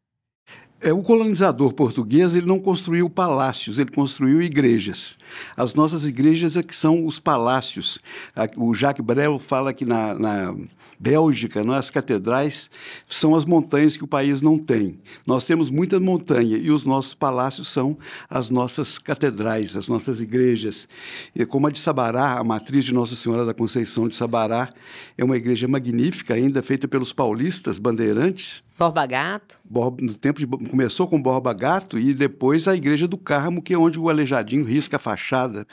É, 0.82 0.94
o 0.94 1.02
colonizador 1.02 1.74
português 1.74 2.34
ele 2.34 2.46
não 2.46 2.58
construiu 2.58 3.10
palácios, 3.10 3.78
ele 3.78 3.90
construiu 3.90 4.40
igrejas. 4.40 5.18
As 5.54 5.74
nossas 5.74 6.06
igrejas 6.06 6.56
é 6.56 6.62
que 6.62 6.74
são 6.74 7.04
os 7.04 7.20
palácios. 7.20 7.98
O 8.56 8.74
Jacques 8.74 9.04
Brel 9.04 9.38
fala 9.38 9.74
que 9.74 9.84
na, 9.84 10.14
na 10.14 10.54
Bélgica, 10.98 11.62
né, 11.62 11.76
as 11.76 11.90
catedrais 11.90 12.70
são 13.06 13.34
as 13.34 13.44
montanhas 13.44 13.94
que 13.94 14.04
o 14.04 14.06
país 14.06 14.40
não 14.40 14.58
tem. 14.58 14.98
Nós 15.26 15.44
temos 15.44 15.70
muita 15.70 16.00
montanha 16.00 16.56
e 16.56 16.70
os 16.70 16.84
nossos 16.84 17.14
palácios 17.14 17.68
são 17.68 17.98
as 18.28 18.48
nossas 18.48 18.98
catedrais, 18.98 19.76
as 19.76 19.86
nossas 19.86 20.18
igrejas. 20.22 20.88
E 21.36 21.44
como 21.44 21.66
a 21.66 21.70
de 21.70 21.78
Sabará, 21.78 22.38
a 22.38 22.44
matriz 22.44 22.86
de 22.86 22.94
Nossa 22.94 23.16
Senhora 23.16 23.44
da 23.44 23.52
Conceição 23.52 24.08
de 24.08 24.16
Sabará, 24.16 24.70
é 25.18 25.22
uma 25.22 25.36
igreja 25.36 25.68
magnífica, 25.68 26.32
ainda 26.32 26.62
feita 26.62 26.88
pelos 26.88 27.12
paulistas 27.12 27.78
bandeirantes 27.78 28.62
Borba 28.80 29.04
Gato. 29.04 29.58
no 30.00 30.14
tempo 30.14 30.38
de, 30.38 30.46
começou 30.46 31.06
com 31.06 31.20
Borba 31.20 31.52
Gato 31.52 31.98
e 31.98 32.14
depois 32.14 32.66
a 32.66 32.74
Igreja 32.74 33.06
do 33.06 33.18
Carmo, 33.18 33.60
que 33.60 33.74
é 33.74 33.78
onde 33.78 34.00
o 34.00 34.08
Aleijadinho 34.08 34.64
risca 34.64 34.96
a 34.96 34.98
fachada 34.98 35.66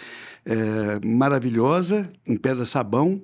é, 0.46 1.00
maravilhosa, 1.08 2.10
em 2.28 2.36
pedra 2.36 2.66
sabão, 2.66 3.22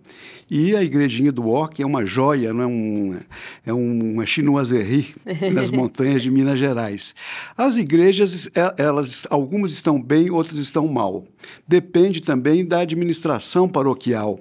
e 0.49 0.73
a 0.73 0.81
Igrejinha 0.81 1.33
do 1.33 1.49
Ó, 1.49 1.67
que 1.67 1.83
é 1.83 1.85
uma 1.85 2.05
joia, 2.05 2.53
não 2.53 2.61
é, 2.63 2.65
um, 2.65 3.19
é 3.65 3.73
uma 3.73 4.25
chinoiserie 4.25 5.13
nas 5.51 5.69
montanhas 5.69 6.21
de 6.21 6.31
Minas 6.31 6.57
Gerais. 6.57 7.13
As 7.57 7.75
igrejas, 7.75 8.47
é, 8.55 8.75
elas, 8.81 9.27
algumas 9.29 9.73
estão 9.73 10.01
bem, 10.01 10.29
outras 10.29 10.59
estão 10.59 10.87
mal. 10.87 11.25
Depende 11.67 12.21
também 12.21 12.65
da 12.65 12.79
administração 12.79 13.67
paroquial. 13.67 14.39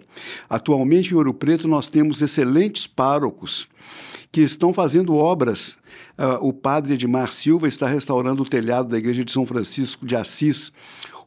Atualmente 0.48 1.12
em 1.12 1.16
Ouro 1.16 1.34
Preto 1.34 1.66
nós 1.66 1.88
temos 1.88 2.22
excelentes 2.22 2.86
párocos 2.86 3.68
que 4.32 4.40
estão 4.40 4.72
fazendo 4.72 5.14
obras. 5.14 5.76
Uh, 6.18 6.48
o 6.48 6.52
padre 6.54 6.94
Edmar 6.94 7.30
Silva 7.30 7.68
está 7.68 7.86
restaurando 7.86 8.42
o 8.42 8.48
telhado 8.48 8.88
da 8.88 8.96
igreja 8.96 9.22
de 9.22 9.30
São 9.30 9.44
Francisco 9.44 10.06
de 10.06 10.16
Assis. 10.16 10.72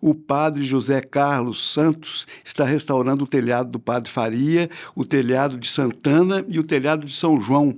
O 0.02 0.14
padre 0.14 0.64
José 0.64 1.02
Carlos 1.02 1.72
Santos 1.72 2.28
está 2.44 2.66
restaurando 2.66 3.24
o 3.24 3.28
telhado 3.28 3.72
do 3.72 3.80
Padre 3.80 4.12
Faria, 4.12 4.70
o 4.94 5.06
telhado 5.06 5.58
de 5.58 5.68
Santana 5.68 6.46
e 6.48 6.60
o 6.60 6.64
telhado 6.64 7.06
de 7.06 7.14
São 7.14 7.40
João. 7.40 7.78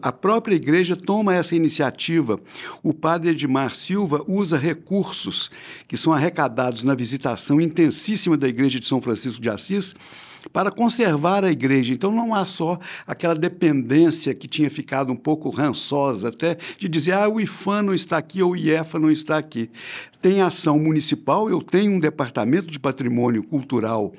A 0.00 0.12
própria 0.12 0.54
igreja 0.54 0.96
toma 0.96 1.34
essa 1.34 1.56
iniciativa. 1.56 2.38
O 2.82 2.94
padre 2.94 3.30
Edmar 3.30 3.74
Silva 3.74 4.22
usa 4.28 4.56
recursos 4.56 5.50
que 5.88 5.96
são 5.96 6.12
arrecadados 6.12 6.82
na 6.82 6.94
visitação 6.94 7.60
intensíssima 7.60 8.36
da 8.36 8.48
igreja 8.48 8.78
de 8.78 8.86
São 8.86 9.02
Francisco 9.02 9.42
de 9.42 9.50
Assis 9.50 9.94
para 10.52 10.70
conservar 10.70 11.44
a 11.44 11.50
igreja. 11.50 11.92
Então 11.92 12.10
não 12.10 12.34
há 12.34 12.46
só 12.46 12.78
aquela 13.06 13.34
dependência 13.34 14.34
que 14.34 14.48
tinha 14.48 14.70
ficado 14.70 15.12
um 15.12 15.16
pouco 15.16 15.50
rançosa 15.50 16.28
até 16.28 16.56
de 16.78 16.88
dizer 16.88 17.12
ah, 17.12 17.28
o 17.28 17.40
IFAM 17.40 17.82
não 17.82 17.94
está 17.94 18.18
aqui 18.18 18.42
ou 18.42 18.52
o 18.52 18.56
IEFA 18.56 18.98
não 18.98 19.10
está 19.10 19.38
aqui. 19.38 19.70
Tem 20.20 20.40
ação 20.40 20.78
municipal, 20.78 21.48
eu 21.48 21.60
tenho 21.60 21.92
um 21.92 22.00
departamento 22.00 22.66
de 22.66 22.78
patrimônio 22.78 23.42
cultural 23.42 24.12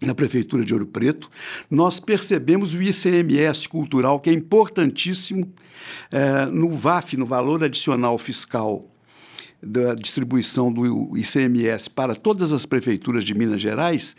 na 0.00 0.14
Prefeitura 0.14 0.64
de 0.64 0.72
Ouro 0.72 0.86
Preto, 0.86 1.30
nós 1.70 2.00
percebemos 2.00 2.74
o 2.74 2.80
ICMS 2.80 3.68
cultural, 3.68 4.18
que 4.18 4.30
é 4.30 4.32
importantíssimo 4.32 5.52
é, 6.10 6.46
no 6.46 6.70
VAF, 6.70 7.18
no 7.18 7.26
Valor 7.26 7.62
Adicional 7.62 8.16
Fiscal 8.16 8.86
da 9.62 9.94
distribuição 9.94 10.72
do 10.72 11.16
ICMS 11.16 11.90
para 11.90 12.14
todas 12.14 12.50
as 12.52 12.64
prefeituras 12.64 13.24
de 13.24 13.34
Minas 13.34 13.60
Gerais, 13.60 14.16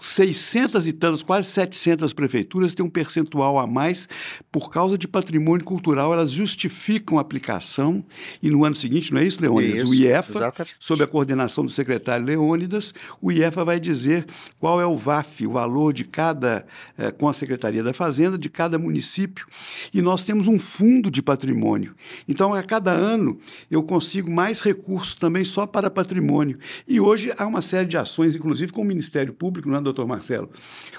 600 0.00 0.86
e 0.86 0.92
tantas, 0.92 1.22
quase 1.22 1.48
700 1.48 2.12
prefeituras 2.12 2.74
têm 2.74 2.84
um 2.84 2.90
percentual 2.90 3.58
a 3.58 3.66
mais 3.66 4.08
por 4.50 4.70
causa 4.70 4.96
de 4.96 5.06
patrimônio 5.06 5.64
cultural, 5.64 6.12
elas 6.12 6.30
justificam 6.30 7.18
a 7.18 7.20
aplicação 7.20 8.04
e 8.42 8.50
no 8.50 8.64
ano 8.64 8.74
seguinte, 8.74 9.12
não 9.12 9.20
é 9.20 9.26
isso, 9.26 9.40
Leônidas? 9.40 9.82
Isso, 9.84 9.92
o 9.92 9.94
IEFA, 9.94 10.32
exatamente. 10.32 10.76
sob 10.78 11.02
a 11.02 11.06
coordenação 11.06 11.64
do 11.64 11.70
secretário 11.70 12.24
Leônidas, 12.24 12.94
o 13.20 13.30
IEFA 13.30 13.64
vai 13.64 13.78
dizer 13.78 14.26
qual 14.58 14.80
é 14.80 14.86
o 14.86 14.96
VAF, 14.96 15.46
o 15.46 15.52
valor 15.52 15.92
de 15.92 16.04
cada, 16.04 16.66
eh, 16.96 17.10
com 17.10 17.28
a 17.28 17.32
Secretaria 17.32 17.82
da 17.82 17.92
Fazenda, 17.92 18.38
de 18.38 18.48
cada 18.48 18.78
município, 18.78 19.46
e 19.92 20.00
nós 20.00 20.24
temos 20.24 20.48
um 20.48 20.58
fundo 20.58 21.10
de 21.10 21.22
patrimônio. 21.22 21.94
Então, 22.28 22.54
a 22.54 22.62
cada 22.62 22.92
ano, 22.92 23.38
eu 23.70 23.82
consigo 23.82 24.30
mais 24.30 24.60
recursos 24.60 25.14
também 25.14 25.44
só 25.44 25.66
para 25.66 25.90
patrimônio. 25.90 26.58
E 26.86 27.00
hoje 27.00 27.32
há 27.36 27.46
uma 27.46 27.62
série 27.62 27.86
de 27.86 27.96
ações, 27.96 28.34
inclusive 28.34 28.72
com 28.72 28.82
o 28.82 28.84
Ministério 28.84 29.32
Público, 29.32 29.68
não 29.68 29.76
é, 29.76 29.80
doutor 29.92 30.06
Marcelo? 30.06 30.50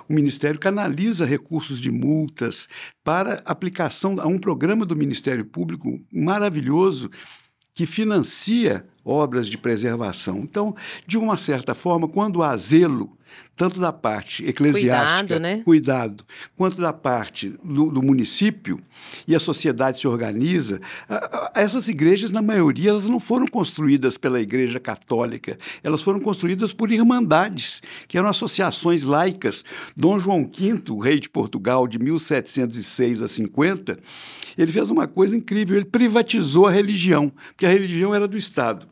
O 0.07 0.13
Ministério 0.13 0.59
canaliza 0.59 1.25
recursos 1.25 1.79
de 1.79 1.91
multas 1.91 2.67
para 3.03 3.41
aplicação 3.45 4.19
a 4.19 4.27
um 4.27 4.37
programa 4.37 4.85
do 4.85 4.95
Ministério 4.95 5.45
Público 5.45 5.99
maravilhoso 6.11 7.09
que 7.73 7.85
financia 7.85 8.85
obras 9.03 9.47
de 9.47 9.57
preservação. 9.57 10.39
Então, 10.39 10.75
de 11.05 11.17
uma 11.17 11.37
certa 11.37 11.73
forma, 11.73 12.07
quando 12.07 12.43
há 12.43 12.55
zelo, 12.57 13.17
tanto 13.55 13.79
da 13.79 13.93
parte 13.93 14.45
eclesiástica, 14.45 15.19
cuidado, 15.19 15.39
né? 15.39 15.61
cuidado 15.63 16.23
quanto 16.55 16.81
da 16.81 16.91
parte 16.91 17.53
do, 17.63 17.91
do, 17.91 18.01
município, 18.01 18.79
e 19.27 19.35
a 19.35 19.39
sociedade 19.39 19.99
se 19.99 20.07
organiza, 20.07 20.79
essas 21.53 21.87
igrejas, 21.87 22.31
na 22.31 22.41
maioria, 22.41 22.89
elas 22.89 23.05
não 23.05 23.19
foram 23.19 23.47
construídas 23.47 24.17
pela 24.17 24.41
Igreja 24.41 24.79
Católica, 24.79 25.57
elas 25.83 26.01
foram 26.01 26.19
construídas 26.19 26.73
por 26.73 26.91
irmandades, 26.91 27.81
que 28.07 28.17
eram 28.17 28.29
associações 28.29 29.03
laicas. 29.03 29.63
Dom 29.95 30.19
João 30.19 30.43
V, 30.43 30.81
rei 31.01 31.19
de 31.19 31.29
Portugal, 31.29 31.87
de 31.87 31.99
1706 31.99 33.21
a 33.21 33.27
50, 33.27 33.99
ele 34.57 34.71
fez 34.71 34.89
uma 34.89 35.07
coisa 35.07 35.35
incrível, 35.35 35.77
ele 35.77 35.85
privatizou 35.85 36.67
a 36.67 36.71
religião, 36.71 37.31
porque 37.49 37.65
a 37.65 37.69
religião 37.69 38.13
era 38.13 38.27
do 38.27 38.37
Estado 38.37 38.87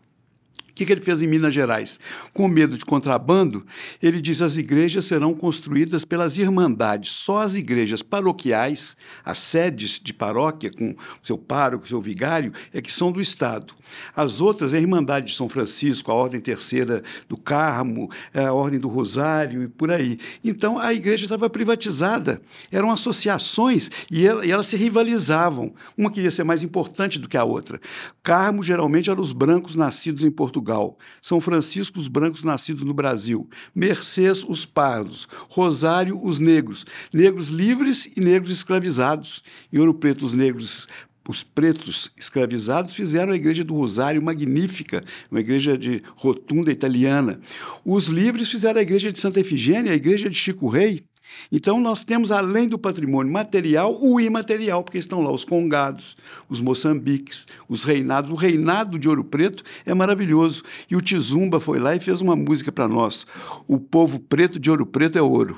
que, 0.79 0.85
que 0.85 0.93
ele 0.93 1.01
fez 1.01 1.21
em 1.21 1.27
Minas 1.27 1.53
Gerais? 1.53 1.99
Com 2.33 2.47
medo 2.47 2.77
de 2.77 2.85
contrabando, 2.85 3.65
ele 4.01 4.21
diz 4.21 4.41
as 4.41 4.55
igrejas 4.55 5.05
serão 5.05 5.33
construídas 5.33 6.05
pelas 6.05 6.37
irmandades. 6.37 7.11
Só 7.11 7.41
as 7.41 7.55
igrejas 7.55 8.01
paroquiais, 8.01 8.95
as 9.25 9.39
sedes 9.39 9.99
de 10.01 10.13
paróquia, 10.13 10.71
com 10.71 10.95
seu 11.21 11.37
pároco, 11.37 11.87
seu 11.87 11.99
vigário, 11.99 12.53
é 12.73 12.81
que 12.81 12.93
são 12.93 13.11
do 13.11 13.19
Estado. 13.19 13.73
As 14.15 14.39
outras, 14.39 14.73
a 14.73 14.79
Irmandade 14.79 15.27
de 15.27 15.35
São 15.35 15.49
Francisco, 15.49 16.11
a 16.11 16.15
Ordem 16.15 16.39
Terceira 16.39 17.03
do 17.27 17.35
Carmo, 17.35 18.09
a 18.33 18.53
Ordem 18.53 18.79
do 18.79 18.87
Rosário 18.87 19.63
e 19.63 19.67
por 19.67 19.91
aí. 19.91 20.17
Então, 20.43 20.79
a 20.79 20.93
igreja 20.93 21.25
estava 21.25 21.49
privatizada. 21.49 22.41
Eram 22.71 22.89
associações 22.89 23.89
e, 24.09 24.25
elas 24.25 24.67
se 24.67 24.77
rivalizavam. 24.77 25.73
Uma 25.97 26.09
queria 26.09 26.31
ser 26.31 26.45
mais 26.45 26.63
importante 26.63 27.19
do 27.19 27.27
que 27.27 27.35
a 27.35 27.43
outra. 27.43 27.81
Carmo, 28.23 28.63
geralmente, 28.63 29.09
eram 29.09 29.21
os 29.21 29.33
brancos 29.33 29.75
nascidos 29.75 30.23
em 30.23 30.31
Portugal. 30.31 30.68
Portugal, 30.69 30.97
São 31.21 31.41
Francisco 31.41 31.99
os 31.99 32.07
brancos 32.07 32.43
nascidos 32.43 32.83
no 32.83 32.93
Brasil, 32.93 33.49
Mercês 33.73 34.43
os 34.47 34.65
pardos, 34.65 35.27
Rosário 35.49 36.19
os 36.23 36.37
negros, 36.37 36.85
negros 37.11 37.47
livres 37.47 38.09
e 38.15 38.19
negros 38.19 38.51
escravizados. 38.51 39.43
Em 39.73 39.79
Ouro 39.79 39.93
Preto 39.93 40.25
os 40.25 40.33
negros 40.33 40.87
os 41.27 41.43
pretos 41.43 42.11
escravizados 42.17 42.95
fizeram 42.95 43.31
a 43.31 43.35
igreja 43.35 43.63
do 43.63 43.75
Rosário 43.75 44.19
magnífica, 44.19 45.03
uma 45.29 45.39
igreja 45.39 45.77
de 45.77 46.01
rotunda 46.15 46.71
italiana. 46.71 47.39
Os 47.85 48.07
livres 48.07 48.49
fizeram 48.49 48.79
a 48.79 48.81
igreja 48.81 49.11
de 49.11 49.19
Santa 49.19 49.39
Efigênia, 49.39 49.91
a 49.91 49.95
igreja 49.95 50.27
de 50.27 50.35
Chico 50.35 50.67
Rei, 50.67 51.03
então, 51.51 51.79
nós 51.79 52.03
temos, 52.03 52.31
além 52.31 52.67
do 52.67 52.77
patrimônio 52.77 53.31
material, 53.31 53.97
o 53.99 54.19
imaterial, 54.19 54.83
porque 54.83 54.97
estão 54.97 55.21
lá 55.21 55.31
os 55.31 55.43
congados, 55.43 56.15
os 56.47 56.61
moçambiques, 56.61 57.47
os 57.67 57.83
reinados. 57.83 58.31
O 58.31 58.35
reinado 58.35 58.99
de 58.99 59.09
Ouro 59.09 59.23
Preto 59.23 59.63
é 59.85 59.93
maravilhoso. 59.93 60.63
E 60.89 60.95
o 60.95 61.01
Tizumba 61.01 61.59
foi 61.59 61.79
lá 61.79 61.95
e 61.95 61.99
fez 61.99 62.21
uma 62.21 62.35
música 62.35 62.71
para 62.71 62.87
nós. 62.87 63.25
O 63.67 63.79
povo 63.79 64.19
preto 64.19 64.59
de 64.59 64.69
Ouro 64.69 64.85
Preto 64.85 65.17
é 65.17 65.21
ouro. 65.21 65.57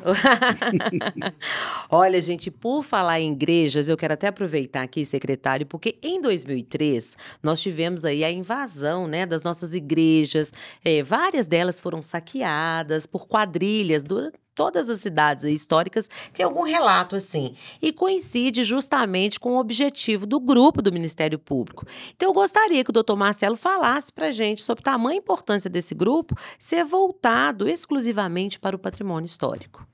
Olha, 1.89 2.21
gente, 2.21 2.49
por 2.49 2.83
falar 2.83 3.19
em 3.19 3.33
igrejas, 3.33 3.89
eu 3.89 3.97
quero 3.97 4.13
até 4.13 4.27
aproveitar 4.27 4.83
aqui, 4.83 5.03
secretário, 5.05 5.65
porque 5.65 5.97
em 6.01 6.21
2003 6.21 7.17
nós 7.43 7.61
tivemos 7.61 8.05
aí 8.05 8.23
a 8.23 8.31
invasão 8.31 9.07
né, 9.07 9.25
das 9.25 9.43
nossas 9.43 9.73
igrejas. 9.73 10.53
É, 10.83 11.03
várias 11.03 11.47
delas 11.47 11.79
foram 11.79 12.01
saqueadas 12.01 13.05
por 13.05 13.27
quadrilhas 13.27 14.03
durante 14.03 14.41
todas 14.55 14.89
as 14.89 15.01
cidades 15.01 15.43
históricas 15.43 16.09
têm 16.33 16.45
algum 16.45 16.63
relato 16.63 17.15
assim. 17.15 17.55
E 17.81 17.91
coincide 17.91 18.63
justamente 18.63 19.39
com 19.39 19.53
o 19.53 19.59
objetivo 19.59 20.25
do 20.25 20.39
grupo 20.39 20.81
do 20.81 20.91
Ministério 20.91 21.39
Público. 21.39 21.85
Então, 22.15 22.29
eu 22.29 22.33
gostaria 22.33 22.83
que 22.83 22.89
o 22.89 22.93
doutor 22.93 23.15
Marcelo 23.15 23.57
falasse 23.57 24.11
para 24.11 24.27
a 24.27 24.31
gente 24.31 24.61
sobre 24.61 24.81
a 24.81 24.91
tamanha 24.91 25.17
importância 25.17 25.69
desse 25.69 25.95
grupo 25.95 26.35
ser 26.57 26.83
voltado 26.83 27.67
exclusivamente 27.67 28.59
para 28.59 28.75
o 28.75 28.79
patrimônio 28.79 29.25
histórico. 29.25 29.90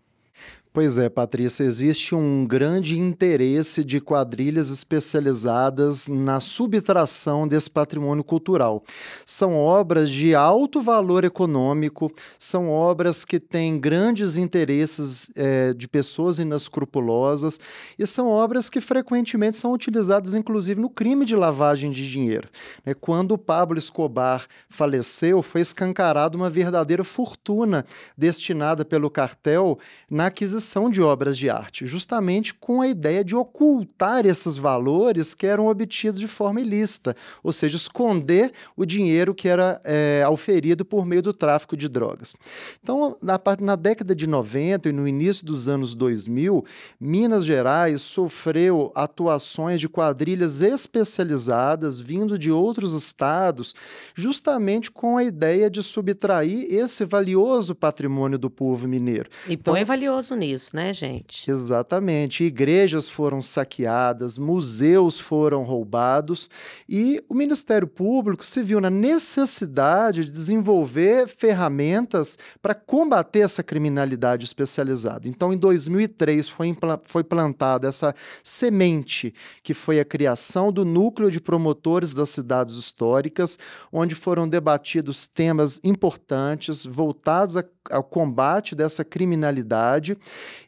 Pois 0.78 1.00
é, 1.00 1.10
Patrícia, 1.10 1.64
existe 1.64 2.14
um 2.14 2.46
grande 2.46 3.00
interesse 3.00 3.84
de 3.84 4.00
quadrilhas 4.00 4.70
especializadas 4.70 6.08
na 6.08 6.40
subtração 6.40 7.48
desse 7.48 7.68
patrimônio 7.68 8.24
cultural. 8.24 8.84
São 9.26 9.56
obras 9.56 10.12
de 10.12 10.36
alto 10.36 10.80
valor 10.80 11.24
econômico, 11.24 12.12
são 12.38 12.70
obras 12.70 13.26
que 13.26 13.40
têm 13.40 13.80
grandes 13.80 14.38
interesses 14.38 15.32
é, 15.36 15.74
de 15.74 15.88
pessoas 15.88 16.38
inescrupulosas 16.38 17.60
e 17.98 18.06
são 18.06 18.28
obras 18.28 18.70
que 18.70 18.80
frequentemente 18.80 19.58
são 19.58 19.74
utilizadas, 19.74 20.36
inclusive, 20.36 20.80
no 20.80 20.92
crime 20.92 21.26
de 21.26 21.36
lavagem 21.36 21.90
de 21.90 22.08
dinheiro. 22.08 22.50
É, 22.86 22.94
quando 22.94 23.36
Pablo 23.36 23.80
Escobar 23.80 24.46
faleceu, 24.70 25.42
foi 25.42 25.62
escancarada 25.62 26.38
uma 26.38 26.52
verdadeira 26.52 27.04
fortuna 27.04 27.84
destinada 28.16 28.86
pelo 28.86 29.10
cartel 29.10 29.80
na 30.08 30.28
aquisição 30.28 30.67
de 30.90 31.02
obras 31.02 31.38
de 31.38 31.50
arte, 31.50 31.86
justamente 31.86 32.54
com 32.54 32.82
a 32.82 32.88
ideia 32.88 33.24
de 33.24 33.36
ocultar 33.36 34.26
esses 34.26 34.58
valores 34.58 35.34
que 35.34 35.48
eram 35.48 35.68
obtidos 35.68 36.20
de 36.20 36.28
forma 36.28 36.62
ilícita, 36.62 37.16
ou 37.44 37.54
seja, 37.54 37.78
esconder 37.78 38.52
o 38.76 38.86
dinheiro 38.86 39.34
que 39.34 39.48
era 39.48 39.82
é, 39.84 40.24
auferido 40.26 40.84
por 40.84 41.06
meio 41.06 41.22
do 41.22 41.34
tráfico 41.34 41.78
de 41.78 41.88
drogas. 41.88 42.36
Então, 42.82 43.18
na, 43.22 43.40
na 43.60 43.76
década 43.76 44.16
de 44.16 44.28
90 44.28 44.90
e 44.90 44.92
no 44.92 45.08
início 45.08 45.46
dos 45.46 45.68
anos 45.68 45.96
2000, 45.96 46.64
Minas 47.00 47.46
Gerais 47.46 48.02
sofreu 48.02 48.92
atuações 48.96 49.80
de 49.80 49.88
quadrilhas 49.88 50.62
especializadas 50.62 52.00
vindo 52.00 52.38
de 52.38 52.52
outros 52.52 52.94
estados, 52.94 53.74
justamente 54.16 54.92
com 54.92 55.18
a 55.18 55.24
ideia 55.24 55.70
de 55.70 55.82
subtrair 55.82 56.68
esse 56.74 57.06
valioso 57.06 57.74
patrimônio 57.74 58.38
do 58.38 58.50
povo 58.50 58.88
mineiro. 58.88 59.30
E 59.48 59.54
então, 59.54 59.74
põe 59.74 59.84
valioso 59.84 60.36
nisso 60.36 60.47
isso, 60.52 60.76
né, 60.76 60.94
gente? 60.94 61.50
Exatamente. 61.50 62.44
Igrejas 62.44 63.08
foram 63.10 63.42
saqueadas, 63.42 64.38
museus 64.38 65.20
foram 65.20 65.64
roubados 65.64 66.50
e 66.88 67.24
o 67.28 67.34
Ministério 67.34 67.88
Público 67.88 68.46
se 68.46 68.62
viu 68.62 68.80
na 68.80 68.90
necessidade 68.90 70.26
de 70.26 70.32
desenvolver 70.32 71.28
ferramentas 71.28 72.38
para 72.62 72.74
combater 72.74 73.40
essa 73.40 73.62
criminalidade 73.64 74.46
especializada. 74.46 75.28
Então, 75.28 75.54
em 75.54 75.58
2003 75.58 76.48
foi, 76.48 76.76
foi 77.04 77.24
plantada 77.24 77.88
essa 77.88 78.14
semente 78.44 79.34
que 79.62 79.74
foi 79.74 80.00
a 80.00 80.06
criação 80.06 80.72
do 80.72 80.86
núcleo 80.86 81.30
de 81.30 81.42
promotores 81.42 82.14
das 82.14 82.30
cidades 82.30 82.76
históricas, 82.76 83.60
onde 83.92 84.16
foram 84.16 84.48
debatidos 84.48 85.28
temas 85.28 85.80
importantes 85.84 86.86
voltados 86.86 87.58
a 87.58 87.64
ao 87.92 88.04
combate 88.04 88.76
dessa 88.76 89.04
criminalidade 89.04 90.18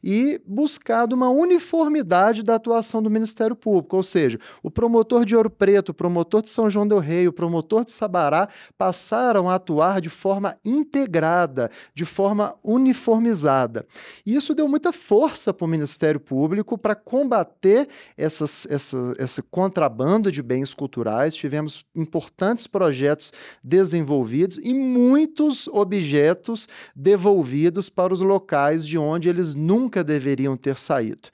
e 0.03 0.41
buscado 0.45 1.15
uma 1.15 1.29
uniformidade 1.29 2.43
da 2.43 2.55
atuação 2.55 3.01
do 3.01 3.09
Ministério 3.09 3.55
Público, 3.55 3.97
ou 3.97 4.03
seja, 4.03 4.39
o 4.63 4.71
promotor 4.71 5.25
de 5.25 5.35
Ouro 5.35 5.49
Preto, 5.49 5.89
o 5.89 5.93
promotor 5.93 6.41
de 6.41 6.49
São 6.49 6.69
João 6.69 6.88
del 6.88 6.99
Rei, 6.99 7.27
o 7.27 7.33
promotor 7.33 7.83
de 7.83 7.91
Sabará 7.91 8.47
passaram 8.77 9.49
a 9.49 9.55
atuar 9.55 10.01
de 10.01 10.09
forma 10.09 10.57
integrada, 10.63 11.69
de 11.93 12.05
forma 12.05 12.55
uniformizada. 12.63 13.85
E 14.25 14.35
isso 14.35 14.55
deu 14.55 14.67
muita 14.67 14.91
força 14.91 15.53
para 15.53 15.65
o 15.65 15.67
Ministério 15.67 16.19
Público 16.19 16.77
para 16.77 16.95
combater 16.95 17.88
essas, 18.17 18.67
essa, 18.69 19.13
esse 19.19 19.41
contrabando 19.41 20.31
de 20.31 20.41
bens 20.41 20.73
culturais. 20.73 21.35
Tivemos 21.35 21.85
importantes 21.95 22.67
projetos 22.67 23.33
desenvolvidos 23.63 24.59
e 24.63 24.73
muitos 24.73 25.67
objetos 25.67 26.67
devolvidos 26.95 27.89
para 27.89 28.13
os 28.13 28.21
locais 28.21 28.85
de 28.85 28.97
onde 28.97 29.29
eles 29.29 29.55
nunca 29.59 30.03
deveriam 30.03 30.55
ter 30.55 30.77
saído. 30.77 31.29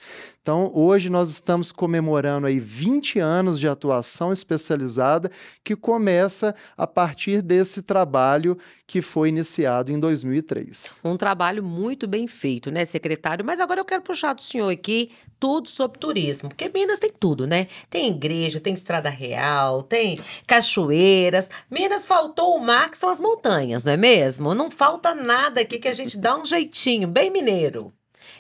Então, 0.46 0.70
hoje 0.76 1.10
nós 1.10 1.32
estamos 1.32 1.72
comemorando 1.72 2.46
aí 2.46 2.60
20 2.60 3.18
anos 3.18 3.60
de 3.60 3.68
atuação 3.68 4.32
especializada 4.32 5.32
que 5.64 5.76
começa 5.76 6.54
a 6.78 6.86
partir 6.86 7.42
desse 7.42 7.82
trabalho 7.82 8.56
que 8.86 9.02
foi 9.02 9.30
iniciado 9.30 9.92
em 9.92 10.00
2003. 10.00 11.02
Um 11.04 11.18
trabalho 11.18 11.64
muito 11.64 12.06
bem 12.06 12.28
feito, 12.28 12.70
né, 12.70 12.86
secretário? 12.86 13.44
Mas 13.44 13.60
agora 13.60 13.80
eu 13.80 13.86
quero 13.86 14.04
puxar 14.04 14.34
do 14.34 14.44
senhor 14.44 14.70
aqui 14.70 15.10
tudo 15.40 15.68
sobre 15.68 15.98
turismo, 15.98 16.50
porque 16.50 16.70
Minas 16.70 17.00
tem 17.00 17.12
tudo, 17.12 17.48
né? 17.48 17.68
Tem 17.90 18.10
igreja, 18.10 18.60
tem 18.60 18.76
estrada 18.76 19.10
real, 19.10 19.82
tem 19.82 20.20
cachoeiras. 20.46 21.50
Minas 21.72 22.06
faltou 22.06 22.56
o 22.56 22.64
mar, 22.64 22.92
que 22.92 23.00
são 23.00 23.10
as 23.10 23.20
montanhas, 23.20 23.84
não 23.84 23.94
é 23.94 23.98
mesmo? 23.98 24.54
Não 24.54 24.70
falta 24.70 25.16
nada 25.16 25.62
aqui 25.62 25.80
que 25.80 25.88
a 25.88 25.94
gente 25.94 26.20
dá 26.20 26.38
um 26.38 26.46
jeitinho, 26.46 27.08
bem 27.08 27.32
mineiro. 27.32 27.92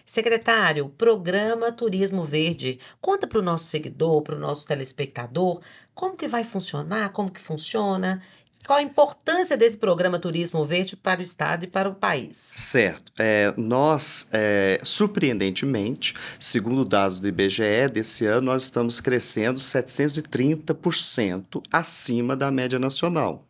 Secretário, 0.05 0.89
programa 0.89 1.71
Turismo 1.71 2.23
Verde. 2.23 2.79
Conta 3.01 3.25
para 3.25 3.39
o 3.39 3.43
nosso 3.43 3.65
seguidor, 3.65 4.21
para 4.21 4.35
o 4.35 4.39
nosso 4.39 4.67
telespectador, 4.67 5.61
como 5.93 6.15
que 6.15 6.27
vai 6.27 6.43
funcionar, 6.43 7.11
como 7.11 7.31
que 7.31 7.39
funciona 7.39 8.21
qual 8.65 8.79
a 8.79 8.81
importância 8.81 9.55
desse 9.55 9.77
programa 9.77 10.17
Turismo 10.17 10.65
Verde 10.65 10.97
para 10.97 11.19
o 11.19 11.23
Estado 11.23 11.65
e 11.65 11.67
para 11.67 11.87
o 11.87 11.93
país? 11.93 12.35
Certo. 12.35 13.11
É, 13.17 13.53
nós, 13.55 14.27
é, 14.31 14.81
surpreendentemente, 14.83 16.15
segundo 16.39 16.83
dados 16.83 17.19
do 17.19 17.27
IBGE, 17.27 17.87
desse 17.93 18.25
ano 18.25 18.47
nós 18.47 18.63
estamos 18.63 18.99
crescendo 18.99 19.59
730% 19.59 21.61
acima 21.71 22.35
da 22.35 22.49
média 22.49 22.79
nacional. 22.79 23.47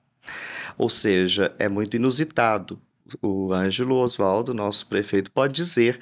Ou 0.77 0.89
seja, 0.89 1.55
é 1.57 1.69
muito 1.69 1.95
inusitado 1.95 2.77
o 3.21 3.53
Ângelo 3.53 3.95
Oswaldo, 3.95 4.53
nosso 4.53 4.87
prefeito, 4.87 5.31
pode 5.31 5.53
dizer 5.53 5.99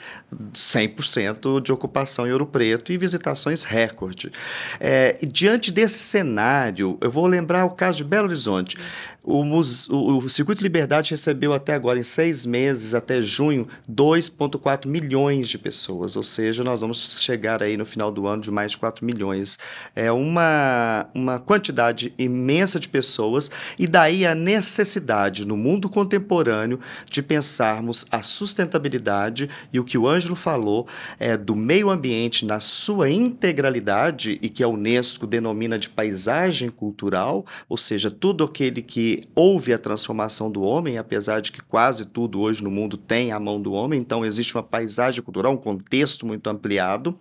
100% 0.53 1.61
de 1.61 1.71
ocupação 1.71 2.25
em 2.25 2.31
Ouro 2.31 2.45
Preto 2.45 2.93
e 2.93 2.97
visitações 2.97 3.63
recorde. 3.63 4.31
É, 4.79 5.17
diante 5.21 5.71
desse 5.71 5.99
cenário, 5.99 6.97
eu 7.01 7.11
vou 7.11 7.27
lembrar 7.27 7.65
o 7.65 7.71
caso 7.71 7.97
de 7.97 8.03
Belo 8.05 8.27
Horizonte. 8.27 8.77
O, 9.25 9.41
o, 9.41 10.29
Circuito 10.29 10.61
Liberdade 10.61 11.11
recebeu 11.11 11.53
até 11.53 11.73
agora, 11.73 11.97
em 11.97 12.03
seis 12.03 12.45
meses, 12.45 12.93
até 12.93 13.21
junho, 13.21 13.65
2,4 13.89 14.85
milhões 14.85 15.47
de 15.47 15.57
pessoas, 15.57 16.17
ou 16.17 16.23
seja, 16.23 16.61
nós 16.61 16.81
vamos 16.81 17.21
chegar 17.21 17.63
aí 17.63 17.77
no 17.77 17.85
final 17.85 18.11
do 18.11 18.27
ano 18.27 18.41
de 18.41 18.51
mais 18.51 18.73
de 18.73 18.77
4 18.79 19.05
milhões. 19.05 19.57
É 19.95 20.11
uma, 20.11 21.07
uma 21.15 21.39
quantidade 21.39 22.13
imensa 22.17 22.77
de 22.81 22.89
pessoas, 22.89 23.49
e 23.79 23.87
daí 23.87 24.25
a 24.25 24.35
necessidade 24.35 25.45
no 25.45 25.55
mundo 25.55 25.89
contemporâneo 25.89 26.81
de 27.09 27.23
pensarmos 27.23 28.05
a 28.11 28.21
sustentabilidade 28.21 29.49
e 29.71 29.79
o 29.79 29.85
que 29.85 29.97
o 29.97 30.05
Ângelo 30.05 30.35
falou 30.35 30.85
é 31.17 31.37
do 31.37 31.55
meio 31.55 31.89
ambiente 31.89 32.45
na 32.45 32.59
sua 32.59 33.09
integralidade 33.09 34.37
e 34.41 34.49
que 34.49 34.63
a 34.63 34.67
Unesco 34.67 35.25
denomina 35.25 35.79
de 35.79 35.87
paisagem 35.87 36.69
cultural, 36.69 37.45
ou 37.69 37.77
seja, 37.77 38.11
tudo 38.11 38.43
aquele 38.43 38.81
que 38.81 39.12
houve 39.35 39.73
a 39.73 39.77
transformação 39.77 40.49
do 40.51 40.61
homem, 40.61 40.97
apesar 40.97 41.41
de 41.41 41.51
que 41.51 41.61
quase 41.61 42.05
tudo 42.05 42.39
hoje 42.39 42.63
no 42.63 42.71
mundo 42.71 42.97
tem 42.97 43.31
a 43.31 43.39
mão 43.39 43.61
do 43.61 43.73
homem, 43.73 43.99
então 43.99 44.25
existe 44.25 44.55
uma 44.55 44.63
paisagem 44.63 45.21
cultural, 45.21 45.53
um 45.53 45.57
contexto 45.57 46.25
muito 46.25 46.49
ampliado, 46.49 47.19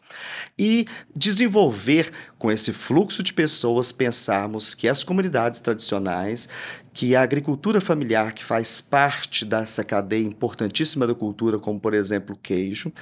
e 0.59 0.87
desenvolver 1.15 2.11
com 2.39 2.51
esse 2.51 2.73
fluxo 2.73 3.23
de 3.23 3.33
pessoas 3.33 3.93
pensarmos 3.93 4.75
que 4.75 4.89
as 4.89 5.05
comunidades 5.05 5.61
tradicionais 5.61 6.49
que 6.93 7.17
a 7.17 7.23
agricultura 7.23 7.81
familiar, 7.81 8.33
que 8.33 8.45
faz 8.45 8.81
parte 8.81 9.45
dessa 9.45 9.83
cadeia 9.83 10.27
importantíssima 10.27 11.07
da 11.07 11.15
cultura, 11.15 11.59
como 11.59 11.81
por 11.81 11.95
exemplo 11.95 12.35
o 12.35 12.39
queijo, 12.39 12.93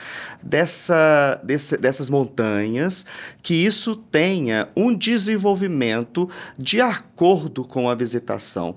dessa, 0.42 1.40
desse, 1.42 1.76
dessas 1.76 2.09
montanhas, 2.09 3.04
que 3.42 3.54
isso 3.54 3.97
tenha 3.97 4.69
um 4.76 4.97
desenvolvimento 4.97 6.30
de 6.56 6.80
acordo 6.80 7.64
com 7.64 7.88
a 7.88 7.95
visitação. 7.95 8.76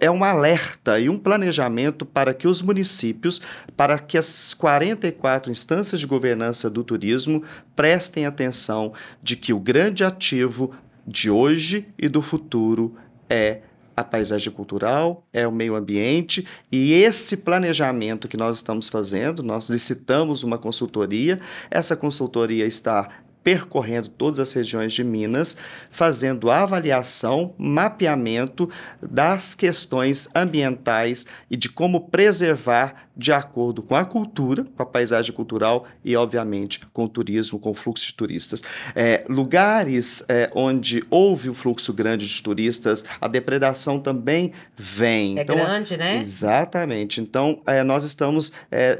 É 0.00 0.10
um 0.10 0.24
alerta 0.24 0.98
e 0.98 1.08
um 1.08 1.18
planejamento 1.18 2.04
para 2.04 2.32
que 2.32 2.48
os 2.48 2.62
municípios, 2.62 3.40
para 3.76 3.98
que 3.98 4.16
as 4.16 4.54
44 4.54 5.52
instâncias 5.52 6.00
de 6.00 6.06
governança 6.06 6.70
do 6.70 6.82
turismo 6.82 7.44
prestem 7.76 8.26
atenção 8.26 8.92
de 9.22 9.36
que 9.36 9.52
o 9.52 9.60
grande 9.60 10.02
ativo 10.02 10.74
de 11.06 11.30
hoje 11.30 11.86
e 11.98 12.08
do 12.08 12.20
futuro 12.20 12.96
é 13.30 13.60
a 14.00 14.04
paisagem 14.04 14.52
cultural, 14.52 15.24
é 15.32 15.46
o 15.46 15.52
meio 15.52 15.74
ambiente, 15.74 16.46
e 16.70 16.92
esse 16.92 17.36
planejamento 17.38 18.28
que 18.28 18.36
nós 18.36 18.56
estamos 18.56 18.88
fazendo, 18.88 19.42
nós 19.42 19.68
licitamos 19.68 20.42
uma 20.42 20.58
consultoria, 20.58 21.40
essa 21.70 21.96
consultoria 21.96 22.66
está 22.66 23.08
percorrendo 23.42 24.10
todas 24.10 24.40
as 24.40 24.52
regiões 24.52 24.92
de 24.92 25.02
Minas, 25.02 25.56
fazendo 25.90 26.50
avaliação, 26.50 27.54
mapeamento 27.56 28.68
das 29.00 29.54
questões 29.54 30.28
ambientais 30.34 31.24
e 31.50 31.56
de 31.56 31.70
como 31.70 32.08
preservar 32.08 33.07
de 33.18 33.32
acordo 33.32 33.82
com 33.82 33.96
a 33.96 34.04
cultura, 34.04 34.64
com 34.76 34.82
a 34.82 34.86
paisagem 34.86 35.32
cultural 35.32 35.86
e, 36.04 36.16
obviamente, 36.16 36.80
com 36.92 37.04
o 37.04 37.08
turismo, 37.08 37.58
com 37.58 37.70
o 37.70 37.74
fluxo 37.74 38.06
de 38.06 38.14
turistas. 38.14 38.62
É, 38.94 39.24
lugares 39.28 40.24
é, 40.28 40.48
onde 40.54 41.04
houve 41.10 41.50
um 41.50 41.54
fluxo 41.54 41.92
grande 41.92 42.28
de 42.28 42.40
turistas, 42.40 43.04
a 43.20 43.26
depredação 43.26 43.98
também 43.98 44.52
vem. 44.76 45.36
É 45.36 45.42
então, 45.42 45.56
grande, 45.56 45.96
né? 45.96 46.18
Exatamente. 46.18 47.20
Então, 47.20 47.60
é, 47.66 47.82
nós 47.82 48.04
estamos, 48.04 48.52
é, 48.70 48.96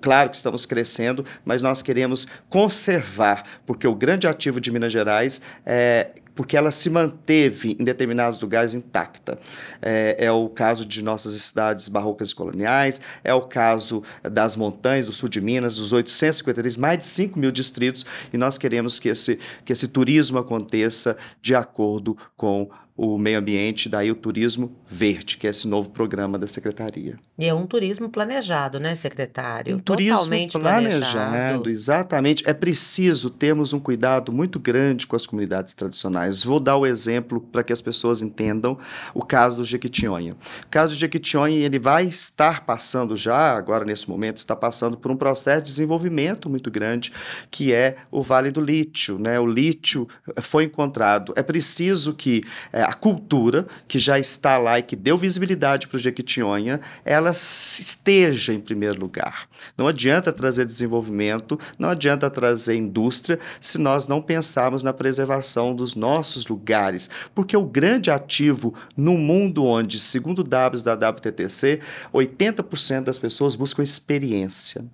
claro 0.00 0.28
que 0.28 0.36
estamos 0.36 0.66
crescendo, 0.66 1.24
mas 1.44 1.62
nós 1.62 1.82
queremos 1.82 2.26
conservar, 2.48 3.44
porque 3.64 3.86
o 3.86 3.94
grande 3.94 4.26
ativo 4.26 4.60
de 4.60 4.72
Minas 4.72 4.92
Gerais 4.92 5.40
é 5.64 6.10
porque 6.36 6.56
ela 6.56 6.70
se 6.70 6.88
manteve 6.90 7.76
em 7.80 7.82
determinados 7.82 8.40
lugares 8.40 8.74
intacta. 8.74 9.38
É, 9.82 10.16
é, 10.26 10.30
o 10.30 10.48
caso 10.48 10.84
de 10.84 11.02
nossas 11.02 11.32
cidades 11.40 11.88
barrocas 11.88 12.30
e 12.30 12.34
coloniais, 12.34 13.00
é 13.24 13.34
o 13.34 13.42
caso 13.42 14.02
das 14.22 14.54
montanhas 14.54 15.06
do 15.06 15.12
sul 15.12 15.28
de 15.28 15.40
Minas, 15.40 15.76
dos 15.76 15.92
853, 15.92 16.76
mais 16.76 16.98
de 16.98 17.04
5 17.06 17.38
mil 17.38 17.50
distritos, 17.50 18.04
e 18.32 18.36
nós 18.36 18.58
queremos 18.58 19.00
que 19.00 19.08
esse, 19.08 19.38
que 19.64 19.72
esse 19.72 19.88
turismo 19.88 20.38
aconteça 20.38 21.16
de 21.40 21.54
acordo 21.54 22.16
com 22.36 22.68
o 22.96 23.18
meio 23.18 23.38
ambiente, 23.38 23.88
daí 23.88 24.10
o 24.10 24.14
turismo 24.14 24.74
verde, 24.88 25.36
que 25.36 25.46
é 25.46 25.50
esse 25.50 25.68
novo 25.68 25.90
programa 25.90 26.38
da 26.38 26.46
secretaria. 26.46 27.18
E 27.38 27.44
é 27.44 27.52
um 27.52 27.66
turismo 27.66 28.08
planejado, 28.08 28.80
né, 28.80 28.94
secretário? 28.94 29.76
Um 29.76 29.78
Totalmente 29.78 30.52
turismo 30.52 30.60
planejado, 30.60 31.30
planejado. 31.30 31.70
Exatamente. 31.70 32.48
É 32.48 32.54
preciso 32.54 33.28
termos 33.28 33.74
um 33.74 33.78
cuidado 33.78 34.32
muito 34.32 34.58
grande 34.58 35.06
com 35.06 35.14
as 35.14 35.26
comunidades 35.26 35.74
tradicionais. 35.74 36.42
Vou 36.42 36.58
dar 36.58 36.78
o 36.78 36.86
exemplo 36.86 37.40
para 37.40 37.62
que 37.62 37.72
as 37.72 37.82
pessoas 37.82 38.22
entendam 38.22 38.78
o 39.12 39.22
caso 39.22 39.58
do 39.58 39.64
Jequitinhonha. 39.64 40.34
O 40.64 40.68
caso 40.70 40.94
do 40.94 40.98
Jequitinhonha, 40.98 41.58
ele 41.58 41.78
vai 41.78 42.06
estar 42.06 42.64
passando 42.64 43.14
já, 43.14 43.54
agora 43.56 43.84
nesse 43.84 44.08
momento, 44.08 44.38
está 44.38 44.56
passando 44.56 44.96
por 44.96 45.10
um 45.10 45.16
processo 45.16 45.62
de 45.62 45.68
desenvolvimento 45.68 46.48
muito 46.48 46.70
grande, 46.70 47.12
que 47.50 47.74
é 47.74 47.96
o 48.10 48.22
Vale 48.22 48.50
do 48.50 48.62
Lítio. 48.62 49.18
Né? 49.18 49.38
O 49.38 49.46
lítio 49.46 50.08
foi 50.40 50.64
encontrado. 50.64 51.34
É 51.36 51.42
preciso 51.42 52.14
que 52.14 52.42
é, 52.72 52.85
a 52.86 52.94
cultura, 52.94 53.66
que 53.88 53.98
já 53.98 54.16
está 54.16 54.58
lá 54.58 54.78
e 54.78 54.82
que 54.82 54.94
deu 54.94 55.18
visibilidade 55.18 55.88
para 55.88 55.96
o 55.96 55.98
Jequitinhonha, 55.98 56.80
ela 57.04 57.32
esteja 57.32 58.54
em 58.54 58.60
primeiro 58.60 59.00
lugar. 59.00 59.48
Não 59.76 59.88
adianta 59.88 60.32
trazer 60.32 60.64
desenvolvimento, 60.64 61.58
não 61.80 61.88
adianta 61.88 62.30
trazer 62.30 62.76
indústria, 62.76 63.40
se 63.60 63.76
nós 63.76 64.06
não 64.06 64.22
pensarmos 64.22 64.84
na 64.84 64.92
preservação 64.92 65.74
dos 65.74 65.96
nossos 65.96 66.46
lugares. 66.46 67.10
Porque 67.34 67.56
o 67.56 67.64
grande 67.64 68.08
ativo 68.08 68.72
no 68.96 69.18
mundo 69.18 69.64
onde, 69.64 69.98
segundo 69.98 70.44
dados 70.44 70.84
da 70.84 70.94
WTTC, 70.94 71.80
80% 72.14 73.02
das 73.02 73.18
pessoas 73.18 73.56
buscam 73.56 73.82
experiência. 73.82 74.84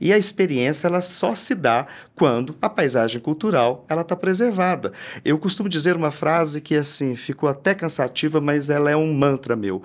E 0.00 0.10
a 0.10 0.16
experiência 0.16 0.86
ela 0.86 1.02
só 1.02 1.34
se 1.34 1.54
dá 1.54 1.86
quando 2.14 2.56
a 2.62 2.68
paisagem 2.70 3.20
cultural 3.20 3.84
ela 3.90 4.00
está 4.00 4.16
preservada. 4.16 4.92
Eu 5.22 5.38
costumo 5.38 5.68
dizer 5.68 5.96
uma 5.96 6.10
frase 6.10 6.62
que 6.62 6.74
assim 6.74 7.14
ficou 7.42 7.50
até 7.50 7.74
cansativa, 7.74 8.40
mas 8.40 8.70
ela 8.70 8.88
é 8.88 8.96
um 8.96 9.12
mantra 9.12 9.56
meu. 9.56 9.82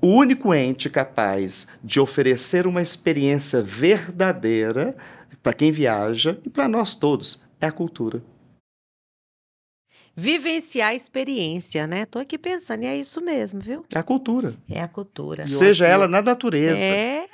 o 0.00 0.08
único 0.08 0.52
ente 0.52 0.90
capaz 0.90 1.68
de 1.82 2.00
oferecer 2.00 2.66
uma 2.66 2.82
experiência 2.82 3.62
verdadeira 3.62 4.96
para 5.42 5.52
quem 5.52 5.70
viaja 5.70 6.38
e 6.44 6.50
para 6.50 6.68
nós 6.68 6.96
todos 6.96 7.40
é 7.60 7.66
a 7.66 7.72
cultura 7.72 8.22
vivenciar 10.18 10.88
a 10.88 10.94
experiência, 10.96 11.86
né? 11.86 12.04
Tô 12.04 12.18
aqui 12.18 12.36
pensando, 12.36 12.82
e 12.82 12.86
é 12.86 12.96
isso 12.98 13.20
mesmo, 13.20 13.60
viu? 13.60 13.84
É 13.94 14.00
a 14.00 14.02
cultura. 14.02 14.56
É 14.68 14.80
a 14.80 14.88
cultura. 14.88 15.46
Seja 15.46 15.86
ela 15.86 16.08
na 16.08 16.20
natureza. 16.20 16.82
É. 16.82 17.28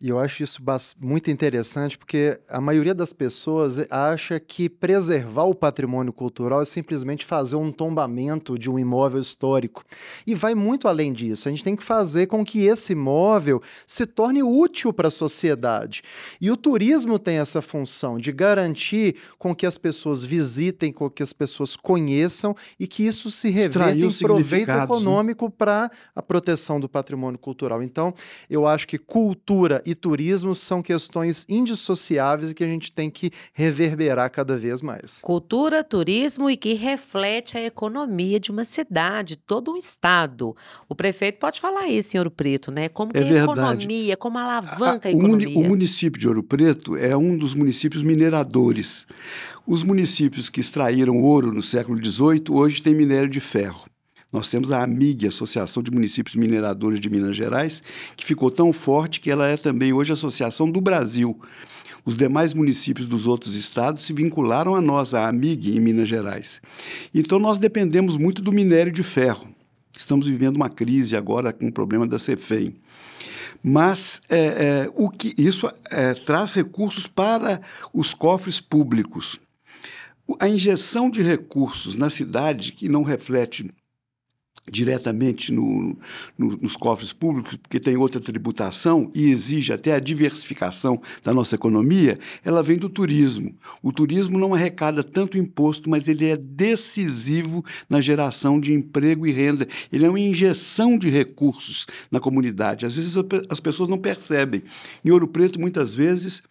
e 0.00 0.08
eu 0.08 0.18
acho 0.18 0.42
isso 0.42 0.60
muito 1.00 1.30
interessante 1.30 1.96
porque 1.96 2.40
a 2.48 2.60
maioria 2.60 2.94
das 2.94 3.12
pessoas 3.12 3.78
acha 3.88 4.40
que 4.40 4.68
preservar 4.68 5.44
o 5.44 5.54
patrimônio 5.54 6.12
cultural 6.12 6.60
é 6.60 6.64
simplesmente 6.64 7.24
fazer 7.24 7.54
um 7.54 7.70
tombamento 7.70 8.58
de 8.58 8.68
um 8.68 8.76
imóvel 8.76 9.20
histórico. 9.20 9.84
E 10.26 10.34
vai 10.34 10.52
muito 10.52 10.88
além 10.88 11.12
disso. 11.12 11.46
A 11.46 11.52
gente 11.52 11.62
tem 11.62 11.76
que 11.76 11.84
fazer 11.84 12.26
com 12.26 12.44
que 12.44 12.64
esse 12.64 12.92
imóvel 12.92 13.62
se 13.86 14.04
torne 14.04 14.42
útil 14.42 14.92
para 14.92 15.06
a 15.06 15.12
sociedade. 15.12 16.02
E 16.40 16.50
o 16.50 16.56
turismo 16.56 17.20
tem 17.20 17.38
essa 17.38 17.62
função 17.62 18.18
de 18.18 18.32
garantir 18.32 19.14
com 19.38 19.54
que 19.54 19.64
as 19.64 19.78
pessoas 19.78 20.24
visitem, 20.24 20.92
com 20.92 21.08
que 21.08 21.22
as 21.22 21.32
pessoas 21.32 21.76
conheçam 21.76 21.99
conheçam 22.00 22.56
e 22.78 22.86
que 22.86 23.06
isso 23.06 23.30
se 23.30 23.50
reverta 23.50 23.98
em 23.98 24.12
proveito 24.12 24.68
né? 24.68 24.84
econômico 24.84 25.46
né? 25.46 25.52
para 25.56 25.90
a 26.14 26.22
proteção 26.22 26.80
do 26.80 26.88
patrimônio 26.88 27.38
cultural. 27.38 27.82
Então, 27.82 28.14
eu 28.48 28.66
acho 28.66 28.88
que 28.88 28.98
cultura 28.98 29.82
e 29.84 29.94
turismo 29.94 30.54
são 30.54 30.82
questões 30.82 31.46
indissociáveis 31.48 32.50
e 32.50 32.54
que 32.54 32.64
a 32.64 32.66
gente 32.66 32.92
tem 32.92 33.10
que 33.10 33.30
reverberar 33.52 34.30
cada 34.30 34.56
vez 34.56 34.82
mais. 34.82 35.20
Cultura, 35.20 35.84
turismo 35.84 36.50
e 36.50 36.56
que 36.56 36.74
reflete 36.74 37.56
a 37.56 37.62
economia 37.62 38.40
de 38.40 38.50
uma 38.50 38.64
cidade, 38.64 39.36
todo 39.36 39.72
um 39.72 39.76
estado. 39.76 40.56
O 40.88 40.94
prefeito 40.94 41.38
pode 41.38 41.60
falar 41.60 41.88
isso 41.88 42.16
em 42.16 42.18
Ouro 42.18 42.30
Preto, 42.30 42.70
né? 42.70 42.88
Como 42.88 43.10
é 43.14 43.22
que 43.22 43.34
é 43.34 43.40
a 43.40 43.44
economia, 43.44 44.16
como 44.16 44.38
alavanca 44.38 45.08
a, 45.08 45.10
a 45.10 45.12
economia. 45.12 45.58
O 45.58 45.64
município 45.64 46.20
de 46.20 46.28
Ouro 46.28 46.42
Preto 46.42 46.96
é 46.96 47.16
um 47.16 47.36
dos 47.36 47.54
municípios 47.54 48.02
mineradores. 48.02 49.06
Os 49.72 49.84
municípios 49.84 50.48
que 50.48 50.58
extraíram 50.58 51.22
ouro 51.22 51.52
no 51.52 51.62
século 51.62 51.96
XVIII 51.96 52.42
hoje 52.50 52.82
têm 52.82 52.92
minério 52.92 53.28
de 53.28 53.38
ferro. 53.38 53.86
Nós 54.32 54.48
temos 54.48 54.72
a 54.72 54.82
AMIG, 54.82 55.28
Associação 55.28 55.80
de 55.80 55.92
Municípios 55.92 56.34
Mineradores 56.34 56.98
de 56.98 57.08
Minas 57.08 57.36
Gerais, 57.36 57.80
que 58.16 58.26
ficou 58.26 58.50
tão 58.50 58.72
forte 58.72 59.20
que 59.20 59.30
ela 59.30 59.46
é 59.46 59.56
também 59.56 59.92
hoje 59.92 60.10
a 60.10 60.14
Associação 60.14 60.68
do 60.68 60.80
Brasil. 60.80 61.40
Os 62.04 62.16
demais 62.16 62.52
municípios 62.52 63.06
dos 63.06 63.28
outros 63.28 63.54
estados 63.54 64.02
se 64.02 64.12
vincularam 64.12 64.74
a 64.74 64.80
nós, 64.80 65.14
a 65.14 65.28
AMIG, 65.28 65.76
em 65.76 65.78
Minas 65.78 66.08
Gerais. 66.08 66.60
Então, 67.14 67.38
nós 67.38 67.60
dependemos 67.60 68.16
muito 68.16 68.42
do 68.42 68.50
minério 68.50 68.90
de 68.90 69.04
ferro. 69.04 69.54
Estamos 69.96 70.26
vivendo 70.26 70.56
uma 70.56 70.68
crise 70.68 71.16
agora 71.16 71.52
com 71.52 71.68
o 71.68 71.72
problema 71.72 72.08
da 72.08 72.18
CEFEM. 72.18 72.74
Mas 73.62 74.20
é, 74.28 74.40
é, 74.40 74.92
o 74.96 75.08
que 75.08 75.32
isso 75.38 75.70
é, 75.88 76.12
traz 76.14 76.54
recursos 76.54 77.06
para 77.06 77.60
os 77.94 78.12
cofres 78.12 78.60
públicos 78.60 79.38
a 80.38 80.48
injeção 80.48 81.10
de 81.10 81.22
recursos 81.22 81.96
na 81.96 82.10
cidade, 82.10 82.72
que 82.72 82.88
não 82.88 83.02
reflete 83.02 83.70
diretamente 84.70 85.52
no, 85.52 85.96
no, 86.38 86.56
nos 86.56 86.76
cofres 86.76 87.12
públicos, 87.12 87.56
porque 87.56 87.80
tem 87.80 87.96
outra 87.96 88.20
tributação 88.20 89.10
e 89.14 89.30
exige 89.30 89.72
até 89.72 89.94
a 89.94 89.98
diversificação 89.98 91.00
da 91.22 91.32
nossa 91.34 91.54
economia, 91.54 92.16
ela 92.44 92.62
vem 92.62 92.78
do 92.78 92.88
turismo. 92.88 93.54
O 93.82 93.92
turismo 93.92 94.38
não 94.38 94.54
arrecada 94.54 95.02
tanto 95.02 95.38
imposto, 95.38 95.90
mas 95.90 96.08
ele 96.08 96.26
é 96.26 96.36
decisivo 96.36 97.64
na 97.88 98.00
geração 98.00 98.60
de 98.60 98.72
emprego 98.72 99.26
e 99.26 99.32
renda. 99.32 99.66
Ele 99.92 100.04
é 100.04 100.08
uma 100.08 100.20
injeção 100.20 100.96
de 100.96 101.10
recursos 101.10 101.86
na 102.10 102.20
comunidade. 102.20 102.86
Às 102.86 102.94
vezes 102.94 103.14
as 103.48 103.60
pessoas 103.60 103.88
não 103.88 103.98
percebem. 103.98 104.62
Em 105.04 105.10
Ouro 105.10 105.26
Preto, 105.26 105.60
muitas 105.60 105.94
vezes, 105.94 106.42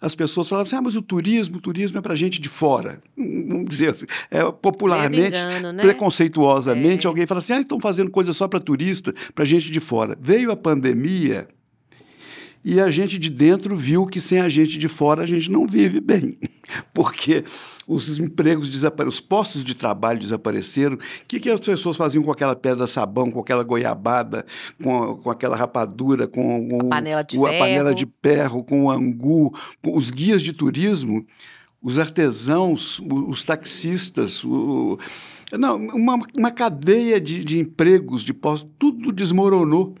as 0.00 0.14
pessoas 0.14 0.48
falavam 0.48 0.66
assim, 0.66 0.76
ah, 0.76 0.82
mas 0.82 0.96
o 0.96 1.02
turismo, 1.02 1.56
o 1.56 1.60
turismo 1.60 1.98
é 1.98 2.02
para 2.02 2.14
gente 2.14 2.40
de 2.40 2.48
fora. 2.48 3.00
Vamos 3.16 3.68
dizer 3.70 3.90
assim, 3.90 4.06
é, 4.30 4.42
popularmente, 4.50 5.38
engano, 5.38 5.72
né? 5.72 5.82
preconceituosamente, 5.82 7.06
é. 7.06 7.08
alguém 7.08 7.26
fala 7.26 7.38
assim, 7.38 7.54
ah, 7.54 7.60
estão 7.60 7.80
fazendo 7.80 8.10
coisa 8.10 8.32
só 8.32 8.46
para 8.46 8.60
turista, 8.60 9.14
para 9.34 9.44
gente 9.44 9.70
de 9.70 9.80
fora. 9.80 10.16
Veio 10.20 10.50
a 10.50 10.56
pandemia 10.56 11.48
e 12.68 12.80
a 12.80 12.90
gente 12.90 13.16
de 13.16 13.30
dentro 13.30 13.76
viu 13.76 14.04
que 14.06 14.20
sem 14.20 14.40
a 14.40 14.48
gente 14.48 14.76
de 14.76 14.88
fora 14.88 15.22
a 15.22 15.26
gente 15.26 15.48
não 15.48 15.68
vive 15.68 16.00
bem, 16.00 16.36
porque 16.92 17.44
os 17.86 18.18
empregos 18.18 18.68
desapareceram, 18.68 19.08
os 19.08 19.20
postos 19.20 19.62
de 19.62 19.72
trabalho 19.72 20.18
desapareceram. 20.18 20.96
O 20.96 20.98
que, 21.28 21.38
que 21.38 21.48
as 21.48 21.60
pessoas 21.60 21.96
faziam 21.96 22.24
com 22.24 22.32
aquela 22.32 22.56
pedra 22.56 22.88
sabão, 22.88 23.30
com 23.30 23.38
aquela 23.38 23.62
goiabada, 23.62 24.44
com, 24.82 25.14
com 25.14 25.30
aquela 25.30 25.54
rapadura, 25.54 26.26
com, 26.26 26.66
com 26.68 26.86
a 26.86 26.88
panela 26.88 27.22
de, 27.22 27.36
com 27.36 27.46
a 27.46 27.52
panela 27.52 27.94
de 27.94 28.08
ferro, 28.20 28.64
com 28.64 28.86
o 28.86 28.90
angu, 28.90 29.56
com 29.80 29.96
os 29.96 30.10
guias 30.10 30.42
de 30.42 30.52
turismo, 30.52 31.24
os 31.82 31.98
artesãos, 31.98 33.00
os 33.00 33.44
taxistas, 33.44 34.44
o, 34.44 34.98
não, 35.52 35.76
uma, 35.76 36.18
uma 36.36 36.50
cadeia 36.50 37.20
de, 37.20 37.44
de 37.44 37.58
empregos, 37.58 38.22
de 38.22 38.34
postos, 38.34 38.70
tudo 38.78 39.12
desmoronou. 39.12 39.94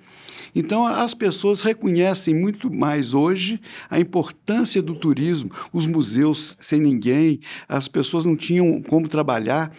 Então, 0.54 0.86
as 0.86 1.12
pessoas 1.12 1.60
reconhecem 1.60 2.34
muito 2.34 2.72
mais 2.74 3.12
hoje 3.12 3.60
a 3.90 4.00
importância 4.00 4.80
do 4.80 4.94
turismo, 4.94 5.50
os 5.70 5.86
museus 5.86 6.56
sem 6.58 6.80
ninguém, 6.80 7.40
as 7.68 7.88
pessoas 7.88 8.24
não 8.24 8.34
tinham 8.34 8.82
como 8.82 9.06
trabalhar 9.06 9.70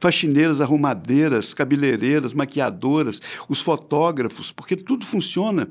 faxineiras, 0.00 0.60
arrumadeiras, 0.60 1.52
cabeleireiras, 1.52 2.32
maquiadoras, 2.32 3.20
os 3.48 3.60
fotógrafos, 3.60 4.52
porque 4.52 4.76
tudo 4.76 5.04
funciona. 5.04 5.68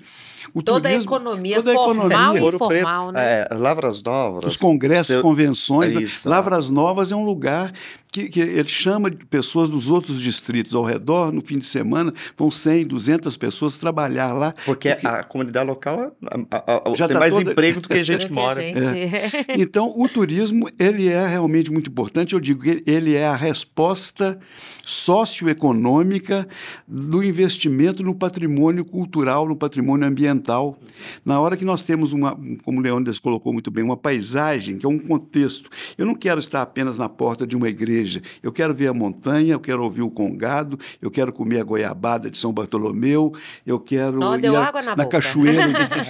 O 0.54 0.62
toda 0.62 0.90
turismo, 0.90 1.14
a 1.14 1.18
economia 1.18 1.56
toda 1.58 1.74
formal 1.74 2.34
a 2.34 2.38
economia. 2.38 2.42
e 2.42 2.56
informal, 2.56 3.12
né? 3.12 3.48
É, 3.50 3.54
Lavras 3.54 4.02
Novas. 4.04 4.46
Os 4.46 4.58
congressos, 4.58 5.08
seu... 5.08 5.22
convenções. 5.22 5.94
Né? 5.94 6.02
Isso, 6.04 6.30
Lavras 6.30 6.70
Novas 6.70 7.12
é 7.12 7.16
um 7.16 7.26
lugar 7.26 7.74
que, 8.12 8.30
que, 8.30 8.40
ele 8.40 8.68
chama 8.68 9.12
de 9.12 9.26
pessoas 9.26 9.70
dos 9.70 9.90
outros 9.90 10.22
distritos 10.22 10.74
ao 10.74 10.84
redor, 10.84 11.32
no 11.32 11.42
fim 11.42 11.58
de 11.58 11.66
semana, 11.66 12.14
vão 12.38 12.50
100, 12.50 12.88
200 12.88 13.38
pessoas 13.38 13.78
trabalhar 13.78 14.34
lá. 14.34 14.54
Porque, 14.66 14.92
porque... 14.92 15.08
a 15.08 15.24
comunidade 15.24 15.68
local 15.68 16.16
a, 16.52 16.90
a, 16.90 16.96
já 16.96 17.08
tem 17.08 17.14
tá 17.14 17.20
mais 17.20 17.34
toda... 17.34 17.52
emprego 17.52 17.82
do 17.82 17.90
que 17.90 18.00
a 18.00 18.04
gente 18.04 18.28
que 18.28 18.34
mora. 18.34 18.62
Gente... 18.62 18.80
É. 18.80 19.28
Então, 19.68 19.94
o 19.98 20.08
turismo, 20.08 20.70
ele 20.78 21.08
é 21.08 21.28
realmente 21.28 21.72
muito 21.72 21.90
importante. 21.90 22.34
Eu 22.34 22.40
digo 22.40 22.62
que 22.62 22.84
ele 22.86 23.16
é 23.16 23.26
a 23.26 23.36
resposta 23.36 24.38
socioeconômica 24.86 26.48
do 26.88 27.24
investimento 27.24 28.04
no 28.04 28.16
patrimônio 28.16 28.86
cultural, 28.86 29.48
no 29.48 29.56
patrimônio 29.56 30.08
ambiental. 30.08 30.80
Na 31.26 31.40
hora 31.40 31.58
que 31.58 31.66
nós 31.66 31.84
temos 31.84 32.14
uma, 32.14 32.38
como 32.64 32.80
o 32.80 32.82
Leônidas 32.82 33.20
colocou 33.20 33.52
muito 33.52 33.70
bem, 33.70 33.84
uma 33.84 33.98
paisagem, 33.98 34.78
que 34.78 34.86
é 34.86 34.90
um 34.90 35.00
contexto. 35.00 35.70
Eu 35.98 36.06
não 36.06 36.16
quero 36.16 36.40
estar 36.40 36.62
apenas 36.62 36.98
na 36.98 37.10
porta 37.10 37.46
de 37.46 37.56
uma 37.56 37.68
igreja. 37.68 37.97
Eu 38.42 38.52
quero 38.52 38.74
ver 38.74 38.88
a 38.88 38.94
montanha, 38.94 39.54
eu 39.54 39.60
quero 39.60 39.84
ouvir 39.84 40.02
o 40.02 40.10
congado, 40.10 40.80
eu 41.02 41.10
quero 41.10 41.34
comer 41.34 41.62
a 41.62 41.64
goiabada 41.64 42.30
de 42.30 42.38
São 42.38 42.54
Bartolomeu, 42.54 43.34
eu 43.66 43.80
quero 43.80 44.20
não, 44.20 44.38
ir 44.38 44.48
a, 44.48 44.72
na, 44.82 44.96
na 44.96 45.06
cachoeira 45.06 45.68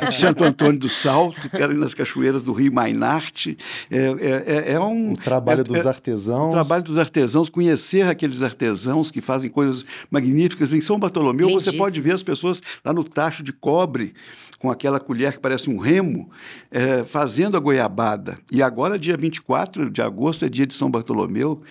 de 0.08 0.14
Santo 0.16 0.44
Antônio 0.44 0.80
do 0.80 0.90
Salto, 0.90 1.50
quero 1.50 1.74
ir 1.74 1.78
nas 1.78 1.94
cachoeiras 1.94 2.44
do 2.44 2.54
Rio 2.54 2.74
Mainarte. 2.74 3.58
É, 3.90 3.98
é, 3.98 4.72
é, 4.72 4.74
é 4.74 4.80
um... 4.80 5.14
O 5.14 5.16
trabalho 5.16 5.62
é, 5.62 5.64
dos 5.64 5.86
é 5.86 5.88
artesãos. 5.88 6.50
O 6.50 6.52
trabalho 6.52 6.84
dos 6.84 6.98
artesãos, 6.98 7.50
conhecer 7.50 8.08
aqueles 8.08 8.44
artesãos 8.44 8.58
artesãos 8.68 9.12
que 9.12 9.22
fazem 9.22 9.50
coisas 9.50 9.86
magníficas. 10.10 10.74
Em 10.74 10.82
São 10.82 11.00
Bartolomeu, 11.00 11.50
você 11.50 11.72
pode 11.72 12.00
ver 12.02 12.14
as 12.14 12.24
pessoas 12.24 12.62
lá 12.84 12.94
no 12.94 13.04
tacho 13.04 13.44
de 13.44 13.54
cobre, 13.54 14.14
com 14.60 14.72
aquela 14.72 15.00
colher 15.00 15.34
que 15.34 15.40
parece 15.40 15.70
um 15.70 15.78
remo, 15.78 16.30
é, 16.72 17.04
fazendo 17.04 17.56
a 17.56 17.60
goiabada. 17.60 18.40
E 18.52 18.62
agora, 18.64 18.98
dia 18.98 19.16
24 19.16 19.90
de 19.90 20.02
agosto, 20.02 20.46
é 20.46 20.50
dia 20.50 20.66
de 20.66 20.74
São 20.74 20.90
Bartolomeu, 20.90 21.62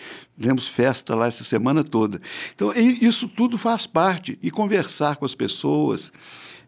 temos 0.41 0.69
festa 0.69 1.15
lá 1.15 1.27
essa 1.27 1.43
semana 1.43 1.83
toda. 1.83 2.21
Então, 2.55 2.73
isso 2.75 3.29
tudo 3.29 3.59
faz 3.59 3.87
parte. 3.87 4.39
E 4.43 4.51
conversar 4.51 5.17
com 5.17 5.25
as 5.25 5.35
pessoas, 5.35 6.13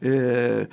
é, 0.02 0.66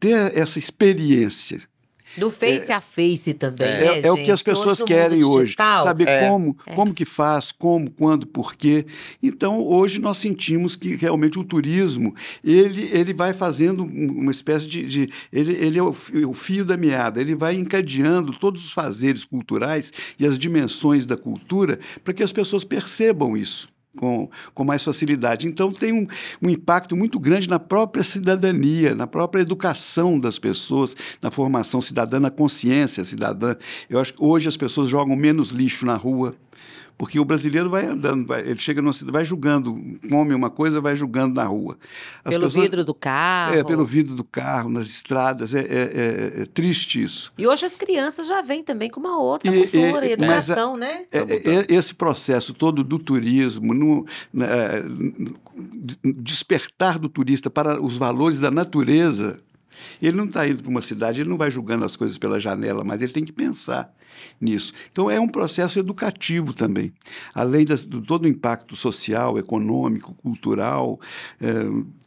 ter 0.00 0.36
essa 0.36 0.58
experiência 0.58 1.69
do 2.16 2.30
face 2.30 2.70
é, 2.70 2.74
a 2.74 2.80
face 2.80 3.34
também, 3.34 3.68
é, 3.68 3.80
né, 3.80 4.00
é, 4.00 4.06
é 4.06 4.12
o 4.12 4.16
que 4.16 4.30
as 4.30 4.42
pessoas 4.42 4.82
querem 4.82 5.22
hoje. 5.24 5.54
Saber 5.56 6.08
é. 6.08 6.28
como, 6.28 6.56
é. 6.66 6.74
como 6.74 6.94
que 6.94 7.04
faz, 7.04 7.52
como, 7.52 7.90
quando, 7.90 8.26
por 8.26 8.54
quê. 8.54 8.86
Então, 9.22 9.60
hoje 9.60 10.00
nós 10.00 10.18
sentimos 10.18 10.76
que 10.76 10.96
realmente 10.96 11.38
o 11.38 11.44
turismo, 11.44 12.14
ele, 12.44 12.90
ele 12.92 13.12
vai 13.12 13.32
fazendo 13.32 13.84
uma 13.84 14.30
espécie 14.30 14.66
de... 14.66 14.86
de 14.86 15.10
ele, 15.32 15.52
ele 15.52 15.78
é 15.78 15.82
o, 15.82 15.94
o 16.28 16.34
fio 16.34 16.64
da 16.64 16.76
meada, 16.76 17.20
ele 17.20 17.34
vai 17.34 17.54
encadeando 17.54 18.32
todos 18.32 18.64
os 18.64 18.72
fazeres 18.72 19.24
culturais 19.24 19.92
e 20.18 20.26
as 20.26 20.38
dimensões 20.38 21.06
da 21.06 21.16
cultura 21.16 21.78
para 22.02 22.14
que 22.14 22.22
as 22.22 22.32
pessoas 22.32 22.64
percebam 22.64 23.36
isso 23.36 23.68
com, 23.96 24.30
com 24.54 24.64
mais 24.64 24.82
facilidade. 24.82 25.46
Então, 25.46 25.72
tem 25.72 25.92
um, 25.92 26.06
um, 26.42 26.48
impacto 26.48 26.96
muito 26.96 27.18
grande 27.18 27.48
na 27.48 27.58
própria 27.58 28.04
cidadania, 28.04 28.94
na 28.94 29.06
própria 29.06 29.42
educação 29.42 30.18
das 30.18 30.38
pessoas, 30.38 30.94
na 31.20 31.30
formação 31.30 31.80
cidadã, 31.80 32.20
na 32.20 32.30
consciência 32.30 33.04
cidadã. 33.04 33.56
Eu 33.88 34.00
acho 34.00 34.14
que 34.14 34.22
hoje 34.22 34.48
as 34.48 34.56
pessoas 34.56 34.88
jogam 34.88 35.16
menos 35.16 35.50
lixo 35.50 35.84
na 35.84 35.96
rua, 35.96 36.34
porque 37.00 37.18
o 37.18 37.24
brasileiro 37.24 37.70
vai 37.70 37.86
andando, 37.86 38.26
vai, 38.26 38.42
ele 38.42 38.58
chega 38.58 38.82
numa 38.82 38.92
cidade, 38.92 39.10
vai 39.10 39.24
julgando, 39.24 39.74
come 40.06 40.34
uma 40.34 40.50
coisa, 40.50 40.82
vai 40.82 40.94
julgando 40.94 41.34
na 41.34 41.44
rua. 41.44 41.78
As 42.22 42.34
pelo 42.34 42.44
pessoas, 42.44 42.62
vidro 42.62 42.84
do 42.84 42.92
carro. 42.92 43.54
É, 43.54 43.64
pelo 43.64 43.86
vidro 43.86 44.14
do 44.14 44.22
carro, 44.22 44.68
nas 44.68 44.84
estradas, 44.84 45.54
é, 45.54 45.60
é, 45.60 45.62
é, 45.62 46.42
é 46.42 46.44
triste 46.44 47.02
isso. 47.02 47.32
E 47.38 47.46
hoje 47.46 47.64
as 47.64 47.74
crianças 47.74 48.26
já 48.26 48.42
vêm 48.42 48.62
também 48.62 48.90
com 48.90 49.00
uma 49.00 49.18
outra 49.18 49.50
e, 49.50 49.66
cultura 49.66 50.06
e, 50.06 50.12
educação, 50.12 50.74
a, 50.74 50.76
né? 50.76 51.04
É, 51.10 51.20
é, 51.20 51.66
esse 51.70 51.94
processo 51.94 52.52
todo 52.52 52.84
do 52.84 52.98
turismo, 52.98 53.72
no, 53.72 54.04
na, 54.30 54.46
despertar 56.04 56.98
do 56.98 57.08
turista 57.08 57.48
para 57.48 57.80
os 57.80 57.96
valores 57.96 58.38
da 58.38 58.50
natureza, 58.50 59.40
ele 60.00 60.16
não 60.16 60.26
está 60.26 60.48
indo 60.48 60.62
para 60.62 60.70
uma 60.70 60.82
cidade, 60.82 61.20
ele 61.20 61.30
não 61.30 61.36
vai 61.36 61.50
julgando 61.50 61.84
as 61.84 61.96
coisas 61.96 62.18
pela 62.18 62.40
janela, 62.40 62.84
mas 62.84 63.00
ele 63.00 63.12
tem 63.12 63.24
que 63.24 63.32
pensar 63.32 63.92
nisso. 64.40 64.72
Então, 64.90 65.10
é 65.10 65.20
um 65.20 65.28
processo 65.28 65.78
educativo 65.78 66.52
também. 66.52 66.92
Além 67.34 67.64
de 67.64 67.76
todo 68.02 68.24
o 68.24 68.28
impacto 68.28 68.76
social, 68.76 69.38
econômico, 69.38 70.14
cultural, 70.14 71.00
é, 71.40 71.48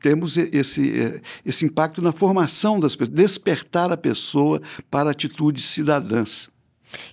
temos 0.02 0.38
esse, 0.38 1.00
é, 1.00 1.22
esse 1.46 1.66
impacto 1.66 2.02
na 2.02 2.12
formação 2.12 2.80
das 2.80 2.96
pessoas, 2.96 3.16
despertar 3.16 3.92
a 3.92 3.98
pessoa 3.98 4.62
para 4.90 5.12
atitudes 5.12 5.66
cidadãs. 5.66 6.50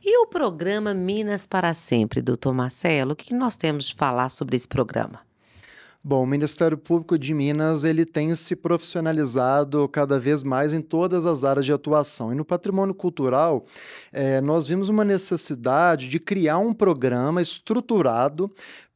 E 0.04 0.18
o 0.22 0.26
programa 0.26 0.92
Minas 0.92 1.46
para 1.46 1.72
Sempre, 1.72 2.20
doutor 2.20 2.52
Marcelo? 2.52 3.12
O 3.12 3.16
que 3.16 3.32
nós 3.32 3.56
temos 3.56 3.86
de 3.86 3.94
falar 3.94 4.28
sobre 4.28 4.56
esse 4.56 4.68
programa? 4.68 5.29
Bom, 6.02 6.22
o 6.22 6.26
Ministério 6.26 6.78
Público 6.78 7.18
de 7.18 7.34
Minas 7.34 7.84
ele 7.84 8.06
tem 8.06 8.34
se 8.34 8.56
profissionalizado 8.56 9.86
cada 9.86 10.18
vez 10.18 10.42
mais 10.42 10.72
em 10.72 10.80
todas 10.80 11.26
as 11.26 11.44
áreas 11.44 11.66
de 11.66 11.74
atuação. 11.74 12.32
E 12.32 12.34
no 12.34 12.42
patrimônio 12.42 12.94
cultural, 12.94 13.66
é, 14.10 14.40
nós 14.40 14.66
vimos 14.66 14.88
uma 14.88 15.04
necessidade 15.04 16.08
de 16.08 16.18
criar 16.18 16.56
um 16.56 16.72
programa 16.72 17.42
estruturado 17.42 18.50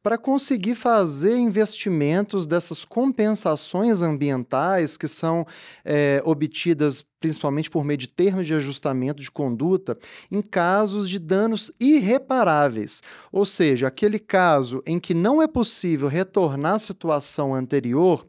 para 0.05 0.19
conseguir 0.19 0.75
fazer 0.75 1.35
investimentos 1.35 2.45
dessas 2.45 2.85
compensações 2.85 4.03
ambientais 4.03 4.97
que 4.97 5.07
são 5.07 5.47
é, 5.83 6.21
obtidas 6.23 7.03
principalmente 7.19 7.71
por 7.71 7.83
meio 7.83 7.97
de 7.97 8.07
termos 8.07 8.45
de 8.45 8.53
ajustamento 8.53 9.19
de 9.19 9.31
conduta, 9.31 9.97
em 10.31 10.43
casos 10.43 11.09
de 11.09 11.17
danos 11.17 11.71
irreparáveis. 11.79 13.01
Ou 13.31 13.47
seja, 13.47 13.87
aquele 13.87 14.19
caso 14.19 14.83
em 14.85 14.99
que 14.99 15.15
não 15.15 15.41
é 15.41 15.47
possível 15.47 16.07
retornar 16.07 16.75
à 16.75 16.79
situação 16.79 17.55
anterior, 17.55 18.23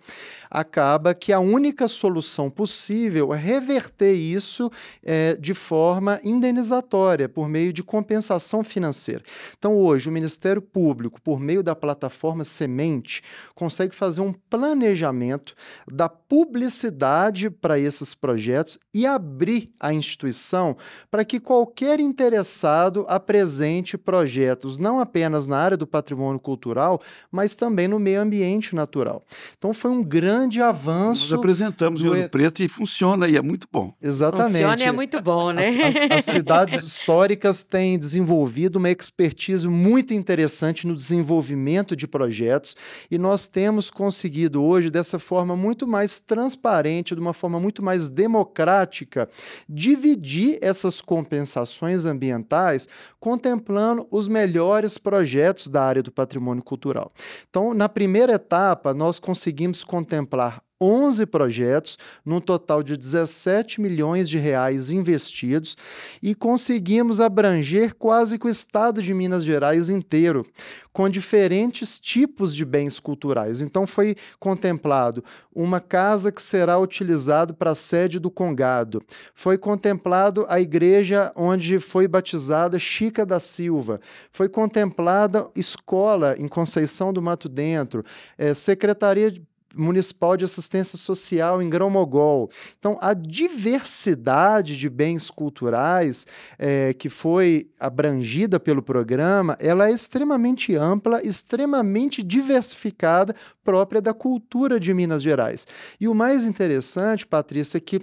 acaba 0.57 1.14
que 1.14 1.35
a 1.35 1.38
única 1.38 1.87
solução 1.87 2.49
possível 2.49 3.35
é 3.35 3.37
reverter 3.37 4.14
isso 4.14 4.71
é, 5.03 5.37
de 5.37 5.53
forma 5.53 6.19
indenizatória, 6.25 7.29
por 7.29 7.47
meio 7.47 7.75
de 7.75 7.83
compensação 7.83 8.64
financeira. 8.64 9.23
Então, 9.59 9.77
hoje, 9.77 10.09
o 10.09 10.12
Ministério 10.12 10.62
Público, 10.62 11.21
por 11.21 11.38
meio 11.38 11.62
da 11.62 11.77
plataforma 11.77 12.42
Semente, 12.42 13.23
consegue 13.55 13.95
fazer 13.95 14.23
um 14.23 14.33
planejamento 14.33 15.55
da 15.92 16.09
publicidade 16.09 17.51
para 17.51 17.79
esses 17.79 18.14
projetos 18.14 18.79
e 18.95 19.07
abrir 19.07 19.71
a 19.79 19.92
instituição 19.92 20.75
para 21.11 21.23
que 21.23 21.38
qualquer 21.38 22.01
interessado 22.01 23.05
apresente 23.09 23.99
projetos, 23.99 24.79
não 24.79 25.01
apenas 25.01 25.47
na 25.47 25.59
área 25.59 25.77
do 25.77 25.87
patrimônio 25.87 26.40
cultural, 26.40 26.99
mas 27.31 27.55
também 27.55 27.87
no 27.87 27.99
meio 27.99 28.23
ambiente 28.23 28.75
natural. 28.75 29.23
Então, 29.59 29.75
foi 29.75 29.90
um 29.90 30.03
grande 30.03 30.46
grande 30.47 30.63
avanço. 30.63 31.23
Nós 31.23 31.33
apresentamos 31.33 32.03
o 32.03 32.09
Ouro 32.09 32.29
Preto 32.31 32.63
e 32.63 32.69
funciona 32.69 33.29
e 33.29 33.37
é 33.37 33.43
muito 33.43 33.67
bom. 33.71 33.93
Exatamente. 34.01 34.53
Funciona 34.53 34.83
e 34.83 34.85
é 34.85 34.93
muito 34.93 35.21
bom, 35.21 35.51
né? 35.51 35.69
As, 35.69 35.97
as, 35.97 36.11
as 36.11 36.25
cidades 36.25 36.85
históricas 36.85 37.63
têm 37.63 37.99
desenvolvido 37.99 38.77
uma 38.77 38.91
expertise 38.91 39.67
muito 39.67 40.15
interessante 40.15 40.87
no 40.87 40.95
desenvolvimento 40.95 41.97
de 41.97 42.07
projetos 42.07 42.77
e 43.11 43.19
nós 43.19 43.47
temos 43.47 43.91
conseguido 43.91 44.63
hoje, 44.63 44.91
dessa 44.91 45.19
forma 45.19 45.57
muito 45.57 45.87
mais 45.87 46.21
transparente, 46.21 47.15
de 47.15 47.21
uma 47.21 47.33
forma 47.33 47.59
muito 47.59 47.83
mais 47.83 48.09
democrática, 48.09 49.29
dividir 49.69 50.59
essas 50.63 51.01
compensações 51.01 52.07
ambientais 52.07 52.89
contemplando 53.19 54.07
os 54.11 54.29
melhores 54.29 54.99
projetos 54.99 55.67
da 55.67 55.83
área 55.83 56.03
do 56.03 56.13
patrimônio 56.13 56.63
cultural. 56.63 57.13
Então, 57.51 57.75
na 57.75 57.89
primeira 57.89 58.35
etapa, 58.35 58.95
nós 58.95 59.19
conseguimos 59.19 59.83
contemplar 59.83 60.26
contemplar 60.27 60.61
11 60.79 61.25
projetos, 61.25 61.97
num 62.23 62.39
total 62.39 62.83
de 62.83 62.99
17 62.99 63.81
milhões 63.81 64.29
de 64.29 64.37
reais 64.37 64.91
investidos, 64.91 65.75
e 66.23 66.35
conseguimos 66.35 67.19
abranger 67.19 67.95
quase 67.95 68.39
que 68.39 68.47
o 68.47 68.51
estado 68.51 69.03
de 69.03 69.15
Minas 69.15 69.43
Gerais 69.43 69.89
inteiro, 69.89 70.45
com 70.93 71.09
diferentes 71.09 71.99
tipos 71.99 72.55
de 72.55 72.62
bens 72.62 73.01
culturais. 73.01 73.62
Então 73.62 73.87
foi 73.87 74.17
contemplado 74.39 75.25
uma 75.55 75.81
casa 75.81 76.31
que 76.31 76.43
será 76.43 76.79
utilizado 76.79 77.55
para 77.55 77.71
a 77.71 77.75
sede 77.75 78.19
do 78.19 78.31
Congado. 78.31 79.03
Foi 79.35 79.57
contemplado 79.57 80.45
a 80.47 80.61
igreja 80.61 81.33
onde 81.35 81.79
foi 81.79 82.07
batizada 82.07 82.79
Chica 82.79 83.25
da 83.25 83.41
Silva. 83.41 83.99
Foi 84.31 84.47
contemplada 84.47 85.49
escola 85.57 86.35
em 86.37 86.49
Conceição 86.49 87.15
do 87.15 87.23
Mato 87.23 87.49
Dentro, 87.49 88.05
é, 88.37 88.53
Secretaria 88.53 89.33
Municipal 89.77 90.37
de 90.37 90.45
Assistência 90.45 90.99
Social 90.99 91.61
em 91.61 91.69
Grão-Mogol. 91.69 92.51
Então, 92.79 92.99
a 93.01 93.15
diversidade 93.15 94.77
de 94.77 94.89
bens 94.89 95.31
culturais 95.31 96.27
é, 96.59 96.95
que 96.95 97.09
foi 97.09 97.71
abrangida 97.79 98.59
pelo 98.59 98.83
programa, 98.83 99.57
ela 99.61 99.89
é 99.89 99.93
extremamente 99.93 100.75
ampla, 100.75 101.23
extremamente 101.23 102.23
diversificada, 102.23 103.35
própria 103.62 104.01
da 104.01 104.15
cultura 104.15 104.79
de 104.79 104.95
Minas 104.95 105.23
Gerais. 105.23 105.67
E 106.01 106.09
o 106.09 106.15
mais 106.15 106.47
interessante, 106.47 107.27
Patrícia, 107.27 107.79
é 107.79 107.81
que 107.81 108.01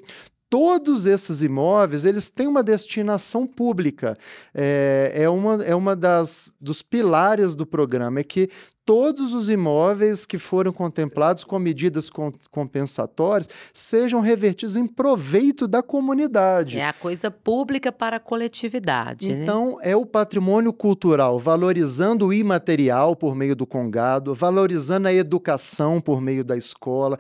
todos 0.54 1.08
esses 1.08 1.42
imóveis 1.42 2.06
eles 2.06 2.30
têm 2.30 2.46
uma 2.46 2.62
destinação 2.62 3.48
pública. 3.48 4.16
É, 4.54 5.12
é 5.16 5.28
uma, 5.28 5.64
é 5.64 5.74
uma 5.74 5.96
das 5.96 6.54
dos 6.62 6.80
pilares 6.80 7.56
do 7.56 7.66
programa, 7.66 8.20
é 8.20 8.24
que 8.24 8.52
todos 8.86 9.34
os 9.34 9.50
imóveis 9.50 10.26
que 10.26 10.38
foram 10.38 10.72
contemplados 10.72 11.44
com 11.44 11.58
medidas 11.58 12.10
compensatórias 12.52 13.50
sejam 13.74 14.20
revertidos 14.20 14.76
em 14.76 14.86
proveito 14.86 15.68
da 15.68 15.82
comunidade. 15.82 16.80
É 16.80 16.88
a 16.88 16.94
coisa 16.94 17.32
pública 17.32 17.92
para 17.92 18.18
a 18.18 18.20
coletividade. 18.20 19.34
Né? 19.34 19.44
Então, 19.44 19.78
né? 19.78 19.92
é 19.92 19.96
o 19.96 20.06
patrimônio 20.06 20.74
cultural 20.74 21.40
valorizando 21.40 22.28
o 22.28 22.34
imaterial 22.34 23.16
por 23.16 23.36
meio 23.36 23.56
do 23.56 23.66
congado, 23.66 24.34
valorizando 24.34 25.08
a 25.08 25.14
educação 25.14 26.02
por 26.02 26.22
meio 26.22 26.44
da 26.44 26.58
escola, 26.58 27.18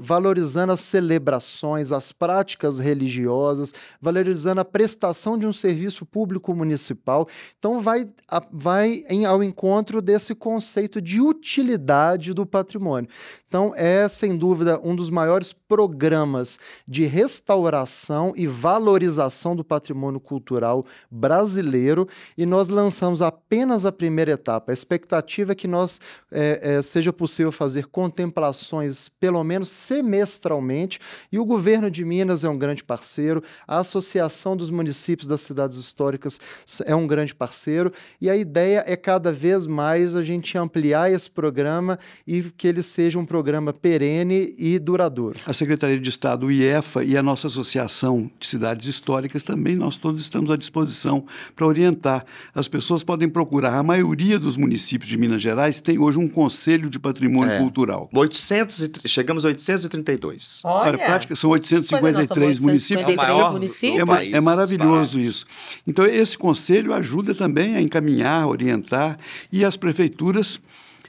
valorizando 0.00 0.72
as 0.72 0.80
celebrações, 0.80 1.92
as 1.92 2.12
práticas 2.12 2.78
religiosas, 2.78 3.72
valorizando 4.00 4.60
a 4.60 4.64
prestação 4.64 5.38
de 5.38 5.46
um 5.46 5.52
serviço 5.52 6.06
público 6.06 6.54
municipal. 6.54 7.28
Então, 7.58 7.80
vai, 7.80 8.08
vai 8.50 9.04
em, 9.08 9.24
ao 9.24 9.42
encontro 9.42 10.00
desse 10.00 10.34
conceito 10.34 10.93
conceito 10.94 11.00
de 11.00 11.20
utilidade 11.20 12.32
do 12.32 12.46
patrimônio. 12.46 13.08
Então, 13.48 13.72
é 13.76 14.06
sem 14.08 14.36
dúvida 14.36 14.80
um 14.82 14.94
dos 14.94 15.10
maiores 15.10 15.52
programas 15.52 16.58
de 16.86 17.04
restauração 17.04 18.32
e 18.36 18.46
valorização 18.46 19.56
do 19.56 19.64
patrimônio 19.64 20.20
cultural 20.20 20.84
brasileiro 21.10 22.06
e 22.36 22.44
nós 22.46 22.68
lançamos 22.68 23.22
apenas 23.22 23.86
a 23.86 23.92
primeira 23.92 24.32
etapa. 24.32 24.72
A 24.72 24.74
expectativa 24.74 25.52
é 25.52 25.54
que 25.54 25.68
nós 25.68 26.00
é, 26.30 26.76
é, 26.76 26.82
seja 26.82 27.12
possível 27.12 27.52
fazer 27.52 27.86
contemplações 27.86 29.08
pelo 29.08 29.42
menos 29.44 29.70
semestralmente 29.70 30.98
e 31.30 31.38
o 31.38 31.44
governo 31.44 31.90
de 31.90 32.04
Minas 32.04 32.44
é 32.44 32.48
um 32.48 32.58
grande 32.58 32.84
parceiro, 32.84 33.42
a 33.66 33.78
Associação 33.78 34.56
dos 34.56 34.70
Municípios 34.70 35.28
das 35.28 35.40
Cidades 35.40 35.78
Históricas 35.78 36.40
é 36.84 36.94
um 36.94 37.06
grande 37.06 37.34
parceiro 37.34 37.92
e 38.20 38.28
a 38.28 38.36
ideia 38.36 38.84
é 38.86 38.96
cada 38.96 39.32
vez 39.32 39.66
mais 39.66 40.16
a 40.16 40.22
gente 40.22 40.58
ampliar 40.58 40.83
ampliar 40.84 41.10
esse 41.10 41.30
programa 41.30 41.98
e 42.26 42.42
que 42.42 42.68
ele 42.68 42.82
seja 42.82 43.18
um 43.18 43.24
programa 43.24 43.72
perene 43.72 44.54
e 44.58 44.78
duradouro. 44.78 45.38
A 45.46 45.52
Secretaria 45.52 45.98
de 45.98 46.08
Estado, 46.08 46.46
o 46.46 46.52
IEFA 46.52 47.02
e 47.02 47.16
a 47.16 47.22
nossa 47.22 47.46
Associação 47.46 48.30
de 48.38 48.46
Cidades 48.46 48.86
Históricas 48.86 49.42
também, 49.42 49.74
nós 49.74 49.96
todos 49.96 50.20
estamos 50.20 50.50
à 50.50 50.56
disposição 50.56 51.24
para 51.56 51.66
orientar. 51.66 52.24
As 52.54 52.68
pessoas 52.68 53.02
podem 53.02 53.28
procurar. 53.28 53.78
A 53.78 53.82
maioria 53.82 54.38
dos 54.38 54.56
municípios 54.56 55.08
de 55.08 55.16
Minas 55.16 55.40
Gerais 55.40 55.80
tem 55.80 55.98
hoje 55.98 56.18
um 56.18 56.28
Conselho 56.28 56.90
de 56.90 56.98
Patrimônio 56.98 57.54
é. 57.54 57.58
Cultural. 57.58 58.10
800 58.12 58.90
e, 59.04 59.08
chegamos 59.08 59.44
a 59.44 59.48
832. 59.48 60.60
Olha, 60.64 60.98
prática, 60.98 61.34
são 61.34 61.50
853 61.50 62.58
municípios. 62.58 63.08
É, 63.08 63.16
maior 63.16 63.52
municípios. 63.52 64.08
É, 64.08 64.36
é 64.36 64.40
maravilhoso 64.40 65.18
isso. 65.18 65.46
Então, 65.86 66.04
esse 66.04 66.36
conselho 66.36 66.92
ajuda 66.92 67.34
também 67.34 67.76
a 67.76 67.80
encaminhar, 67.80 68.46
orientar, 68.46 69.18
e 69.50 69.64
as 69.64 69.76
prefeituras 69.76 70.60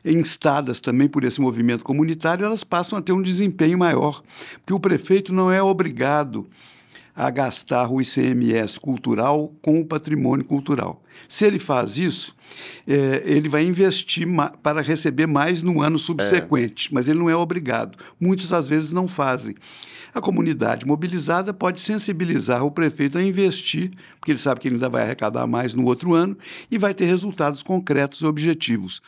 instadas 0.05 0.79
também 0.79 1.07
por 1.07 1.23
esse 1.23 1.41
movimento 1.41 1.83
comunitário, 1.83 2.45
elas 2.45 2.63
passam 2.63 2.97
a 2.97 3.01
ter 3.01 3.11
um 3.11 3.21
desempenho 3.21 3.77
maior, 3.77 4.21
porque 4.57 4.73
o 4.73 4.79
prefeito 4.79 5.33
não 5.33 5.51
é 5.51 5.61
obrigado 5.61 6.47
a 7.15 7.29
gastar 7.29 7.89
o 7.89 8.01
ICMS 8.01 8.77
cultural 8.77 9.53
com 9.61 9.79
o 9.79 9.85
patrimônio 9.85 10.45
cultural. 10.45 11.01
Se 11.29 11.45
ele 11.45 11.59
faz 11.59 11.97
isso, 11.97 12.35
é, 12.85 13.23
ele 13.25 13.47
vai 13.47 13.65
investir 13.65 14.27
para 14.61 14.81
receber 14.81 15.25
mais 15.25 15.63
no 15.63 15.81
ano 15.81 15.97
subsequente, 15.97 16.89
é. 16.89 16.93
mas 16.93 17.07
ele 17.07 17.19
não 17.19 17.29
é 17.29 17.35
obrigado. 17.35 17.97
Muitos, 18.19 18.51
às 18.51 18.67
vezes, 18.67 18.91
não 18.91 19.07
fazem. 19.07 19.55
A 20.13 20.19
comunidade 20.19 20.85
mobilizada 20.85 21.53
pode 21.53 21.79
sensibilizar 21.79 22.65
o 22.65 22.71
prefeito 22.71 23.17
a 23.17 23.23
investir, 23.23 23.91
porque 24.19 24.31
ele 24.31 24.39
sabe 24.39 24.59
que 24.59 24.67
ele 24.67 24.75
ainda 24.75 24.89
vai 24.89 25.03
arrecadar 25.03 25.47
mais 25.47 25.73
no 25.73 25.85
outro 25.85 26.13
ano 26.13 26.37
e 26.69 26.77
vai 26.77 26.93
ter 26.93 27.05
resultados 27.05 27.63
concretos 27.63 28.21
e 28.21 28.25
objetivos. 28.25 29.01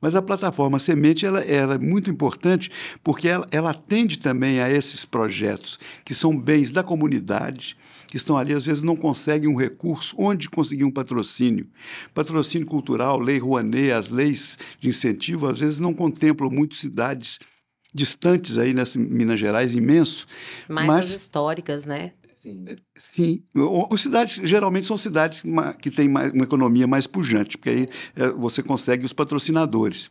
Mas 0.00 0.16
a 0.16 0.22
plataforma 0.22 0.78
Semente 0.78 1.26
ela, 1.26 1.40
ela 1.40 1.74
é 1.74 1.78
muito 1.78 2.10
importante 2.10 2.70
porque 3.04 3.28
ela, 3.28 3.46
ela 3.50 3.70
atende 3.70 4.18
também 4.18 4.60
a 4.60 4.70
esses 4.70 5.04
projetos, 5.04 5.78
que 6.04 6.14
são 6.14 6.36
bens 6.36 6.72
da 6.72 6.82
comunidade, 6.82 7.76
que 8.08 8.16
estão 8.16 8.36
ali, 8.36 8.54
às 8.54 8.64
vezes 8.64 8.82
não 8.82 8.96
conseguem 8.96 9.48
um 9.48 9.56
recurso, 9.56 10.14
onde 10.18 10.48
conseguir 10.48 10.84
um 10.84 10.90
patrocínio. 10.90 11.68
Patrocínio 12.14 12.66
cultural, 12.66 13.18
lei 13.18 13.38
Rouanet, 13.38 13.92
as 13.92 14.08
leis 14.08 14.58
de 14.80 14.88
incentivo, 14.88 15.46
às 15.46 15.60
vezes 15.60 15.78
não 15.78 15.92
contemplam 15.92 16.50
muito 16.50 16.74
cidades 16.74 17.38
distantes 17.92 18.56
aí 18.56 18.72
nessas 18.72 18.96
Minas 18.96 19.38
Gerais, 19.38 19.74
imenso. 19.74 20.26
Mais 20.68 20.86
mas, 20.86 21.06
as 21.06 21.22
históricas, 21.22 21.84
né? 21.84 22.12
Sim. 22.40 22.64
Sim. 22.96 23.42
As 23.92 24.00
cidades 24.00 24.48
geralmente 24.48 24.86
são 24.86 24.96
cidades 24.96 25.42
que 25.78 25.90
têm 25.90 26.08
uma 26.08 26.24
economia 26.24 26.86
mais 26.86 27.06
pujante, 27.06 27.58
porque 27.58 27.68
aí 27.68 27.88
é, 28.16 28.30
você 28.30 28.62
consegue 28.62 29.04
os 29.04 29.12
patrocinadores. 29.12 30.10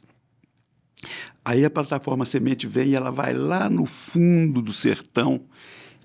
Aí 1.43 1.65
a 1.65 1.71
plataforma 1.71 2.25
Semente 2.25 2.67
vem 2.67 2.89
e 2.89 2.95
ela 2.95 3.09
vai 3.09 3.33
lá 3.33 3.67
no 3.67 3.83
fundo 3.83 4.61
do 4.61 4.71
sertão 4.71 5.41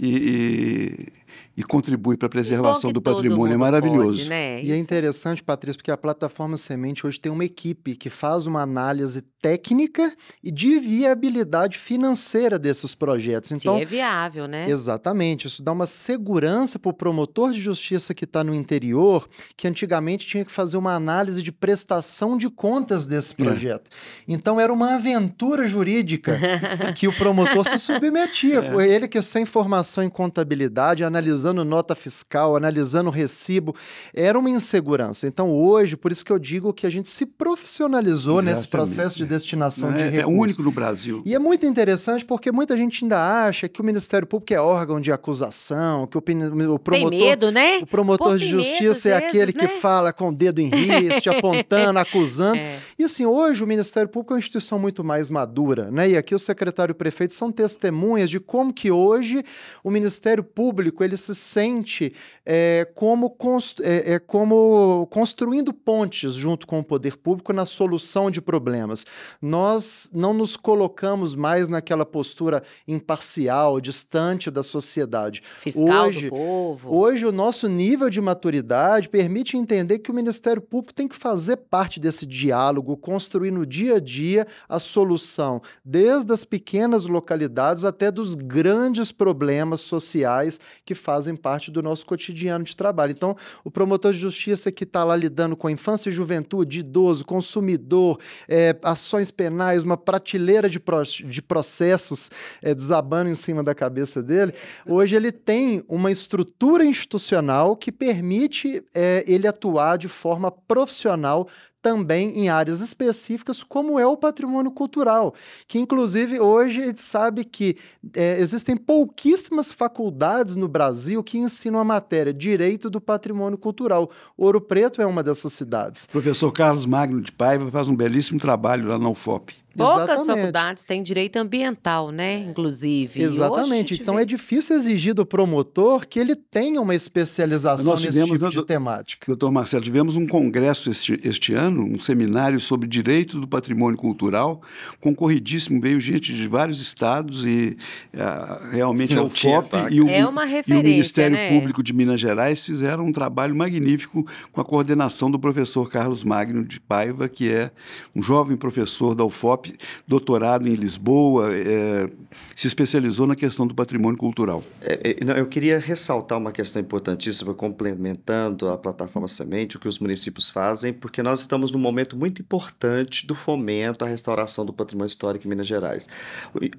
e, 0.00 1.08
e 1.56 1.62
contribui 1.62 2.16
para 2.16 2.26
a 2.26 2.30
preservação 2.30 2.92
do 2.92 3.00
patrimônio. 3.00 3.54
É 3.54 3.56
maravilhoso. 3.56 4.18
Pode, 4.18 4.28
né? 4.28 4.62
E 4.62 4.72
é 4.72 4.76
interessante, 4.76 5.42
Patrícia, 5.42 5.78
porque 5.78 5.90
a 5.90 5.96
plataforma 5.96 6.56
Semente 6.56 7.06
hoje 7.06 7.20
tem 7.20 7.30
uma 7.30 7.44
equipe 7.44 7.96
que 7.96 8.10
faz 8.10 8.46
uma 8.46 8.62
análise 8.62 9.22
técnica 9.40 10.12
e 10.42 10.50
de 10.50 10.78
viabilidade 10.78 11.78
financeira 11.78 12.58
desses 12.58 12.94
projetos. 12.94 13.52
Então, 13.52 13.76
Se 13.76 13.82
é 13.82 13.84
viável, 13.84 14.48
né? 14.48 14.68
Exatamente. 14.68 15.46
Isso 15.46 15.62
dá 15.62 15.72
uma 15.72 15.86
segurança 15.86 16.78
para 16.78 16.90
o 16.90 16.94
promotor 16.94 17.52
de 17.52 17.60
justiça 17.60 18.14
que 18.14 18.24
está 18.24 18.42
no 18.42 18.54
interior, 18.54 19.28
que 19.56 19.68
antigamente 19.68 20.26
tinha 20.26 20.44
que 20.44 20.52
fazer 20.52 20.76
uma 20.76 20.94
análise 20.94 21.42
de 21.42 21.52
prestação 21.52 22.36
de 22.36 22.48
contas 22.48 23.06
desse 23.06 23.34
é. 23.34 23.44
projeto. 23.44 23.90
É. 23.90 24.24
Então, 24.26 24.58
era 24.58 24.72
uma 24.72 24.94
aventura 24.96 25.68
jurídica 25.68 26.38
que 26.96 27.06
o 27.06 27.12
promotor 27.12 27.68
se 27.68 27.78
submetia. 27.78 28.60
É. 28.60 28.88
Ele 28.88 29.06
que 29.06 29.20
sem 29.22 29.44
formação 29.44 30.02
em 30.02 30.10
contabilidade, 30.10 31.04
analisando 31.04 31.43
analisando 31.44 31.64
nota 31.64 31.94
fiscal, 31.94 32.56
analisando 32.56 33.10
recibo, 33.10 33.74
era 34.14 34.38
uma 34.38 34.48
insegurança. 34.48 35.26
Então, 35.26 35.50
hoje, 35.50 35.96
por 35.96 36.10
isso 36.10 36.24
que 36.24 36.32
eu 36.32 36.38
digo 36.38 36.72
que 36.72 36.86
a 36.86 36.90
gente 36.90 37.08
se 37.08 37.26
profissionalizou 37.26 38.36
Exatamente. 38.36 38.56
nesse 38.56 38.68
processo 38.68 39.16
de 39.16 39.26
destinação 39.26 39.90
é, 39.92 39.96
de 39.96 40.04
recursos. 40.04 40.22
É 40.22 40.26
único 40.26 40.62
no 40.62 40.70
Brasil. 40.70 41.22
E 41.26 41.34
é 41.34 41.38
muito 41.38 41.66
interessante 41.66 42.24
porque 42.24 42.50
muita 42.50 42.76
gente 42.76 43.04
ainda 43.04 43.46
acha 43.46 43.68
que 43.68 43.80
o 43.80 43.84
Ministério 43.84 44.26
Público 44.26 44.54
é 44.54 44.60
órgão 44.60 45.00
de 45.00 45.12
acusação, 45.12 46.06
que 46.06 46.16
o, 46.16 46.20
o 46.20 46.78
promotor, 46.78 47.10
Tem 47.10 47.18
medo, 47.18 47.50
né? 47.50 47.78
o 47.78 47.86
promotor 47.86 48.36
de 48.36 48.46
justiça 48.46 49.08
medo, 49.08 49.22
é 49.22 49.26
aquele 49.26 49.52
vezes, 49.52 49.60
que 49.60 49.74
né? 49.74 49.80
fala 49.80 50.12
com 50.12 50.28
o 50.28 50.32
dedo 50.32 50.60
em 50.60 50.68
riste, 50.68 51.28
apontando, 51.30 51.98
acusando. 51.98 52.58
É. 52.58 52.78
E 52.98 53.04
assim, 53.04 53.26
hoje 53.26 53.62
o 53.62 53.66
Ministério 53.66 54.08
Público 54.08 54.32
é 54.32 54.36
uma 54.36 54.38
instituição 54.38 54.78
muito 54.78 55.02
mais 55.02 55.28
madura, 55.28 55.90
né? 55.90 56.10
E 56.10 56.16
aqui 56.16 56.34
o 56.34 56.38
secretário 56.38 56.92
e 56.92 56.94
o 56.94 56.96
prefeito 56.96 57.34
são 57.34 57.50
testemunhas 57.50 58.30
de 58.30 58.38
como 58.38 58.72
que 58.72 58.90
hoje 58.90 59.44
o 59.82 59.90
Ministério 59.90 60.42
Público 60.42 61.02
ele 61.02 61.16
se 61.16 61.33
sente 61.34 62.12
é, 62.44 62.86
como, 62.94 63.30
const, 63.30 63.82
é, 63.82 64.14
é, 64.14 64.18
como 64.18 65.06
construindo 65.10 65.72
pontes 65.72 66.34
junto 66.34 66.66
com 66.66 66.78
o 66.78 66.84
poder 66.84 67.16
público 67.16 67.52
na 67.52 67.64
solução 67.64 68.30
de 68.30 68.40
problemas. 68.40 69.06
Nós 69.40 70.10
não 70.12 70.34
nos 70.34 70.56
colocamos 70.56 71.34
mais 71.34 71.68
naquela 71.68 72.04
postura 72.04 72.62
imparcial, 72.86 73.80
distante 73.80 74.50
da 74.50 74.62
sociedade. 74.62 75.42
Fiscal 75.60 76.08
hoje, 76.08 76.26
do 76.26 76.30
povo. 76.30 76.96
Hoje, 76.96 77.26
o 77.26 77.32
nosso 77.32 77.68
nível 77.68 78.10
de 78.10 78.20
maturidade 78.20 79.08
permite 79.08 79.56
entender 79.56 80.00
que 80.00 80.10
o 80.10 80.14
Ministério 80.14 80.60
Público 80.60 80.92
tem 80.92 81.08
que 81.08 81.16
fazer 81.16 81.56
parte 81.56 81.98
desse 81.98 82.26
diálogo, 82.26 82.96
construir 82.96 83.50
no 83.50 83.66
dia 83.66 83.96
a 83.96 84.00
dia 84.00 84.46
a 84.68 84.78
solução, 84.78 85.62
desde 85.84 86.32
as 86.32 86.44
pequenas 86.44 87.06
localidades 87.06 87.84
até 87.84 88.10
dos 88.10 88.34
grandes 88.34 89.12
problemas 89.12 89.80
sociais 89.80 90.60
que 90.84 90.94
fazem 90.94 91.23
fazem 91.24 91.34
parte 91.34 91.70
do 91.70 91.82
nosso 91.82 92.04
cotidiano 92.04 92.64
de 92.64 92.76
trabalho. 92.76 93.12
Então, 93.12 93.34
o 93.64 93.70
promotor 93.70 94.12
de 94.12 94.18
justiça 94.18 94.70
que 94.70 94.84
está 94.84 95.02
lá 95.02 95.16
lidando 95.16 95.56
com 95.56 95.70
infância 95.70 96.10
e 96.10 96.12
juventude, 96.12 96.80
idoso, 96.80 97.24
consumidor, 97.24 98.18
é, 98.46 98.76
ações 98.82 99.30
penais, 99.30 99.82
uma 99.82 99.96
prateleira 99.96 100.68
de, 100.68 100.78
pro, 100.78 101.02
de 101.02 101.40
processos 101.40 102.30
é, 102.60 102.74
desabando 102.74 103.30
em 103.30 103.34
cima 103.34 103.62
da 103.62 103.74
cabeça 103.74 104.22
dele, 104.22 104.52
hoje 104.86 105.16
ele 105.16 105.32
tem 105.32 105.82
uma 105.88 106.10
estrutura 106.10 106.84
institucional 106.84 107.74
que 107.74 107.90
permite 107.90 108.84
é, 108.94 109.24
ele 109.26 109.46
atuar 109.46 109.96
de 109.96 110.08
forma 110.08 110.50
profissional 110.50 111.48
também 111.84 112.38
em 112.38 112.48
áreas 112.48 112.80
específicas, 112.80 113.62
como 113.62 114.00
é 114.00 114.06
o 114.06 114.16
patrimônio 114.16 114.70
cultural, 114.70 115.34
que 115.68 115.78
inclusive 115.78 116.40
hoje 116.40 116.80
a 116.80 116.86
gente 116.86 117.02
sabe 117.02 117.44
que 117.44 117.76
é, 118.14 118.40
existem 118.40 118.74
pouquíssimas 118.74 119.70
faculdades 119.70 120.56
no 120.56 120.66
Brasil 120.66 121.22
que 121.22 121.36
ensinam 121.36 121.78
a 121.78 121.84
matéria 121.84 122.32
Direito 122.32 122.88
do 122.88 123.02
Patrimônio 123.02 123.58
Cultural. 123.58 124.10
Ouro 124.34 124.62
Preto 124.62 125.02
é 125.02 125.06
uma 125.06 125.22
dessas 125.22 125.52
cidades. 125.52 126.04
O 126.04 126.12
professor 126.12 126.50
Carlos 126.52 126.86
Magno 126.86 127.20
de 127.20 127.30
Paiva 127.30 127.70
faz 127.70 127.86
um 127.86 127.94
belíssimo 127.94 128.40
trabalho 128.40 128.88
lá 128.88 128.98
na 128.98 129.10
UFOP. 129.10 129.63
Poucas 129.76 130.04
Exatamente. 130.04 130.36
faculdades 130.38 130.84
têm 130.84 131.02
direito 131.02 131.36
ambiental, 131.36 132.10
né? 132.10 132.38
Inclusive. 132.38 133.22
Exatamente. 133.22 134.00
Então 134.00 134.16
vê... 134.16 134.22
é 134.22 134.24
difícil 134.24 134.76
exigir 134.76 135.14
do 135.14 135.26
promotor 135.26 136.06
que 136.06 136.18
ele 136.18 136.36
tenha 136.36 136.80
uma 136.80 136.94
especialização 136.94 137.92
Nós 137.92 138.00
tivemos, 138.00 138.30
nesse 138.30 138.32
tipo 138.32 138.50
de 138.50 138.66
temática. 138.66 139.26
Doutor 139.26 139.50
Marcelo, 139.50 139.82
tivemos 139.82 140.16
um 140.16 140.26
congresso 140.26 140.90
este, 140.90 141.18
este 141.24 141.54
ano, 141.54 141.84
um 141.84 141.98
seminário 141.98 142.60
sobre 142.60 142.86
direito 142.86 143.40
do 143.40 143.48
patrimônio 143.48 143.98
cultural, 143.98 144.60
concorridíssimo, 145.00 145.80
veio 145.80 145.98
gente 145.98 146.32
de 146.32 146.46
vários 146.46 146.80
estados 146.80 147.44
e 147.44 147.76
uh, 148.14 148.70
realmente 148.70 149.14
Não 149.14 149.24
a 149.24 149.26
UFOP 149.26 149.76
e 149.90 150.00
o, 150.00 150.08
é 150.08 150.26
uma 150.26 150.44
e 150.46 150.72
o 150.72 150.82
Ministério 150.82 151.36
né? 151.36 151.48
Público 151.48 151.82
de 151.82 151.92
Minas 151.92 152.20
Gerais 152.20 152.64
fizeram 152.64 153.04
um 153.04 153.12
trabalho 153.12 153.54
magnífico 153.54 154.26
com 154.52 154.60
a 154.60 154.64
coordenação 154.64 155.30
do 155.30 155.38
professor 155.38 155.90
Carlos 155.90 156.22
Magno 156.22 156.64
de 156.64 156.80
Paiva, 156.80 157.28
que 157.28 157.50
é 157.50 157.70
um 158.14 158.22
jovem 158.22 158.56
professor 158.56 159.14
da 159.14 159.24
UFOP 159.24 159.63
doutorado 160.06 160.68
em 160.68 160.74
Lisboa, 160.74 161.48
é, 161.52 162.10
se 162.54 162.66
especializou 162.66 163.26
na 163.26 163.36
questão 163.36 163.66
do 163.66 163.74
patrimônio 163.74 164.18
cultural. 164.18 164.62
É, 164.80 165.16
é, 165.20 165.24
não, 165.24 165.34
eu 165.34 165.46
queria 165.46 165.78
ressaltar 165.78 166.38
uma 166.38 166.52
questão 166.52 166.80
importantíssima, 166.80 167.54
complementando 167.54 168.68
a 168.68 168.78
plataforma 168.78 169.28
Semente, 169.28 169.76
o 169.76 169.80
que 169.80 169.88
os 169.88 169.98
municípios 169.98 170.50
fazem, 170.50 170.92
porque 170.92 171.22
nós 171.22 171.40
estamos 171.40 171.72
num 171.72 171.78
momento 171.78 172.16
muito 172.16 172.42
importante 172.42 173.26
do 173.26 173.34
fomento 173.34 174.04
à 174.04 174.08
restauração 174.08 174.64
do 174.64 174.72
patrimônio 174.72 175.08
histórico 175.08 175.46
em 175.46 175.50
Minas 175.50 175.66
Gerais. 175.66 176.08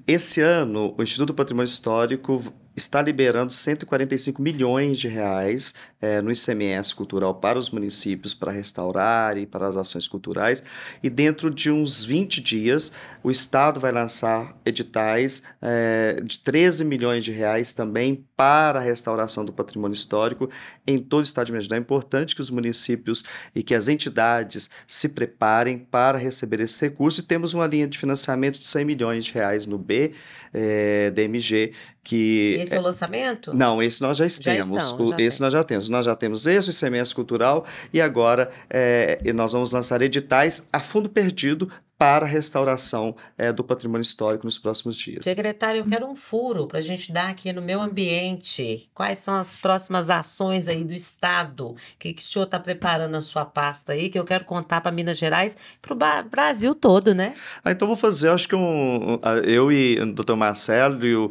Esse 0.06 0.40
ano, 0.40 0.94
o 0.96 1.02
Instituto 1.02 1.28
do 1.28 1.34
Patrimônio 1.34 1.68
Histórico 1.68 2.42
está 2.76 3.00
liberando 3.00 3.52
145 3.52 4.40
milhões 4.42 4.98
de 4.98 5.08
reais 5.08 5.74
é, 6.00 6.20
no 6.20 6.30
ICMS 6.30 6.94
cultural 6.94 7.34
para 7.34 7.58
os 7.58 7.70
municípios 7.70 8.34
para 8.34 8.52
restaurar 8.52 9.38
e 9.38 9.46
para 9.46 9.66
as 9.66 9.76
ações 9.76 10.06
culturais. 10.06 10.62
E 11.02 11.08
dentro 11.08 11.50
de 11.50 11.70
uns 11.70 12.04
20 12.04 12.40
dias, 12.42 12.75
o 13.22 13.30
Estado 13.30 13.80
vai 13.80 13.92
lançar 13.92 14.56
editais 14.64 15.42
é, 15.60 16.20
de 16.22 16.38
13 16.38 16.84
milhões 16.84 17.24
de 17.24 17.32
reais 17.32 17.72
também 17.72 18.24
para 18.36 18.78
a 18.78 18.82
restauração 18.82 19.44
do 19.44 19.52
patrimônio 19.52 19.94
histórico 19.94 20.50
em 20.86 20.98
todo 20.98 21.20
o 21.20 21.24
Estado 21.24 21.46
de 21.46 21.52
Minas 21.52 21.64
Gerais. 21.64 21.80
É 21.80 21.82
importante 21.82 22.34
que 22.34 22.40
os 22.40 22.50
municípios 22.50 23.24
e 23.54 23.62
que 23.62 23.74
as 23.74 23.88
entidades 23.88 24.70
se 24.86 25.08
preparem 25.08 25.78
para 25.78 26.18
receber 26.18 26.60
esse 26.60 26.84
recurso. 26.84 27.20
E 27.20 27.24
temos 27.24 27.54
uma 27.54 27.66
linha 27.66 27.86
de 27.86 27.98
financiamento 27.98 28.58
de 28.58 28.66
100 28.66 28.84
milhões 28.84 29.24
de 29.24 29.32
reais 29.32 29.66
no 29.66 29.78
B, 29.78 30.12
é, 30.52 31.10
DMG, 31.10 31.72
que... 32.06 32.56
Esse 32.60 32.76
é 32.76 32.78
o 32.78 32.82
lançamento? 32.82 33.52
Não, 33.52 33.82
esse 33.82 34.00
nós 34.00 34.16
já 34.16 34.24
temos. 34.24 34.44
Já 34.44 34.54
estão, 34.90 35.08
já 35.08 35.16
esse 35.18 35.38
tem. 35.38 35.44
nós 35.44 35.52
já 35.52 35.64
temos. 35.64 35.88
Nós 35.88 36.06
já 36.06 36.14
temos 36.14 36.46
esse, 36.46 36.70
o 36.70 36.72
ICMS 36.72 37.12
cultural, 37.12 37.66
e 37.92 38.00
agora 38.00 38.48
é, 38.70 39.20
nós 39.34 39.52
vamos 39.52 39.72
lançar 39.72 40.00
editais 40.00 40.68
a 40.72 40.78
fundo 40.78 41.08
perdido 41.08 41.68
para 41.98 42.26
a 42.26 42.28
restauração 42.28 43.16
é, 43.38 43.52
do 43.52 43.64
patrimônio 43.64 44.02
histórico 44.02 44.44
nos 44.44 44.58
próximos 44.58 44.96
dias. 44.96 45.24
Secretário, 45.24 45.80
eu 45.80 45.88
quero 45.88 46.06
um 46.06 46.14
furo 46.14 46.66
para 46.66 46.78
a 46.78 46.82
gente 46.82 47.10
dar 47.10 47.30
aqui 47.30 47.52
no 47.52 47.62
meu 47.62 47.80
ambiente. 47.80 48.90
Quais 48.92 49.20
são 49.20 49.34
as 49.34 49.56
próximas 49.56 50.10
ações 50.10 50.68
aí 50.68 50.84
do 50.84 50.92
Estado? 50.92 51.68
O 51.68 51.76
que, 51.98 52.12
que 52.12 52.22
o 52.22 52.24
senhor 52.24 52.44
está 52.44 52.60
preparando 52.60 53.12
na 53.12 53.22
sua 53.22 53.46
pasta 53.46 53.92
aí, 53.92 54.10
que 54.10 54.18
eu 54.18 54.24
quero 54.24 54.44
contar 54.44 54.82
para 54.82 54.92
Minas 54.92 55.16
Gerais, 55.16 55.56
para 55.80 55.94
o 55.94 56.28
Brasil 56.28 56.74
todo, 56.74 57.14
né? 57.14 57.34
Ah, 57.64 57.72
então 57.72 57.88
vou 57.88 57.96
fazer, 57.96 58.28
acho 58.28 58.46
que 58.46 58.54
um, 58.54 59.18
eu 59.44 59.72
e 59.72 59.98
o 59.98 60.12
doutor 60.12 60.36
Marcelo 60.36 61.04
e 61.06 61.16
o 61.16 61.30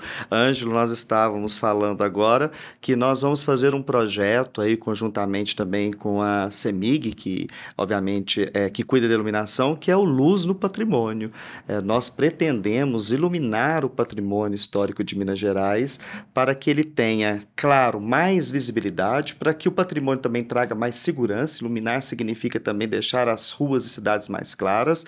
Ângelo, 0.66 0.74
nós 0.74 0.91
estávamos 0.91 1.57
falando 1.57 2.03
agora 2.03 2.51
que 2.82 2.95
nós 2.95 3.22
vamos 3.22 3.43
fazer 3.43 3.76
um 3.76 3.82
projeto 3.82 4.61
aí 4.61 4.76
conjuntamente 4.76 5.55
também 5.55 5.91
com 5.91 6.22
a 6.22 6.49
CEMIG, 6.49 7.13
que 7.13 7.47
obviamente 7.78 8.49
é 8.53 8.70
que 8.70 8.84
cuida 8.84 9.07
da 9.07 9.13
iluminação, 9.13 9.76
que 9.76 9.91
é 9.91 9.95
o 9.95 10.03
Luz 10.03 10.45
no 10.45 10.55
patrimônio. 10.55 11.32
É, 11.68 11.80
nós 11.82 12.09
pretendemos 12.09 13.11
iluminar 13.11 13.86
o 13.86 13.89
patrimônio 13.89 14.55
histórico 14.55 15.03
de 15.03 15.18
Minas 15.18 15.39
Gerais 15.39 15.99
para 16.34 16.55
que 16.55 16.70
ele 16.70 16.84
tenha, 16.84 17.43
claro, 17.55 17.99
mais 18.01 18.49
visibilidade, 18.49 19.36
para 19.36 19.53
que 19.53 19.68
o 19.68 19.72
patrimônio 19.72 20.22
também 20.22 20.43
traga 20.43 20.74
mais 20.74 20.97
segurança. 20.97 21.59
Iluminar 21.61 22.01
significa 22.01 22.59
também 22.59 22.88
deixar 22.88 23.28
as 23.28 23.51
ruas 23.51 23.86
e 23.86 23.89
cidades 23.89 24.30
mais 24.30 24.55
claras. 24.55 25.05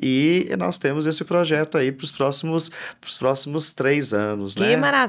E 0.00 0.48
nós 0.58 0.78
temos 0.78 1.06
esse 1.06 1.24
projeto 1.24 1.76
aí 1.76 1.90
para 1.90 2.04
os 2.04 2.10
próximos, 2.10 2.70
próximos 3.18 3.72
três 3.72 4.12
anos. 4.14 4.54
Que 4.54 4.60
né? 4.60 4.76
maravilha! 4.76 4.99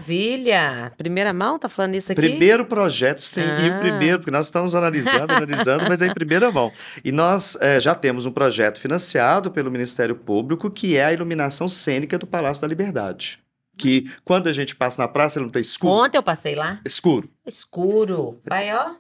Primeira 0.98 1.34
mão, 1.34 1.58
tá 1.58 1.70
falando 1.70 1.96
isso 1.96 2.12
aqui? 2.12 2.22
Primeiro 2.22 2.66
projeto, 2.66 3.20
sim, 3.20 3.42
ah. 3.42 3.62
e 3.62 3.70
o 3.70 3.80
primeiro, 3.80 4.20
porque 4.20 4.32
nós 4.32 4.48
estamos 4.48 4.76
analisando, 4.76 5.34
analisando, 5.34 5.86
mas 5.88 6.02
é 6.02 6.08
em 6.08 6.14
primeira 6.14 6.52
mão. 6.52 6.72
E 7.04 7.12
nós 7.12 7.58
é, 7.62 7.80
já 7.80 7.96
temos 7.96 8.26
um 8.26 8.32
projeto 8.32 8.80
financiado 8.80 9.52
pelo 9.52 9.72
Ministério 9.72 10.16
Público, 10.16 10.70
que 10.70 10.98
é 10.98 11.06
a 11.06 11.14
iluminação 11.14 11.68
cênica 11.68 12.18
do 12.18 12.28
Palácio 12.28 12.62
da 12.62 12.68
Liberdade. 12.68 13.39
Que 13.78 14.12
quando 14.24 14.48
a 14.48 14.54
gente 14.54 14.76
passa 14.76 15.02
na 15.02 15.08
praça, 15.08 15.39
ele 15.39 15.46
não 15.46 15.52
tem 15.52 15.62
escuro. 15.62 15.94
Ontem 15.94 16.18
eu 16.18 16.24
passei 16.24 16.56
lá. 16.56 16.80
Escuro. 16.86 17.30
Escuro. 17.46 18.39
Vai, 18.48 18.74
ó. 18.76 18.96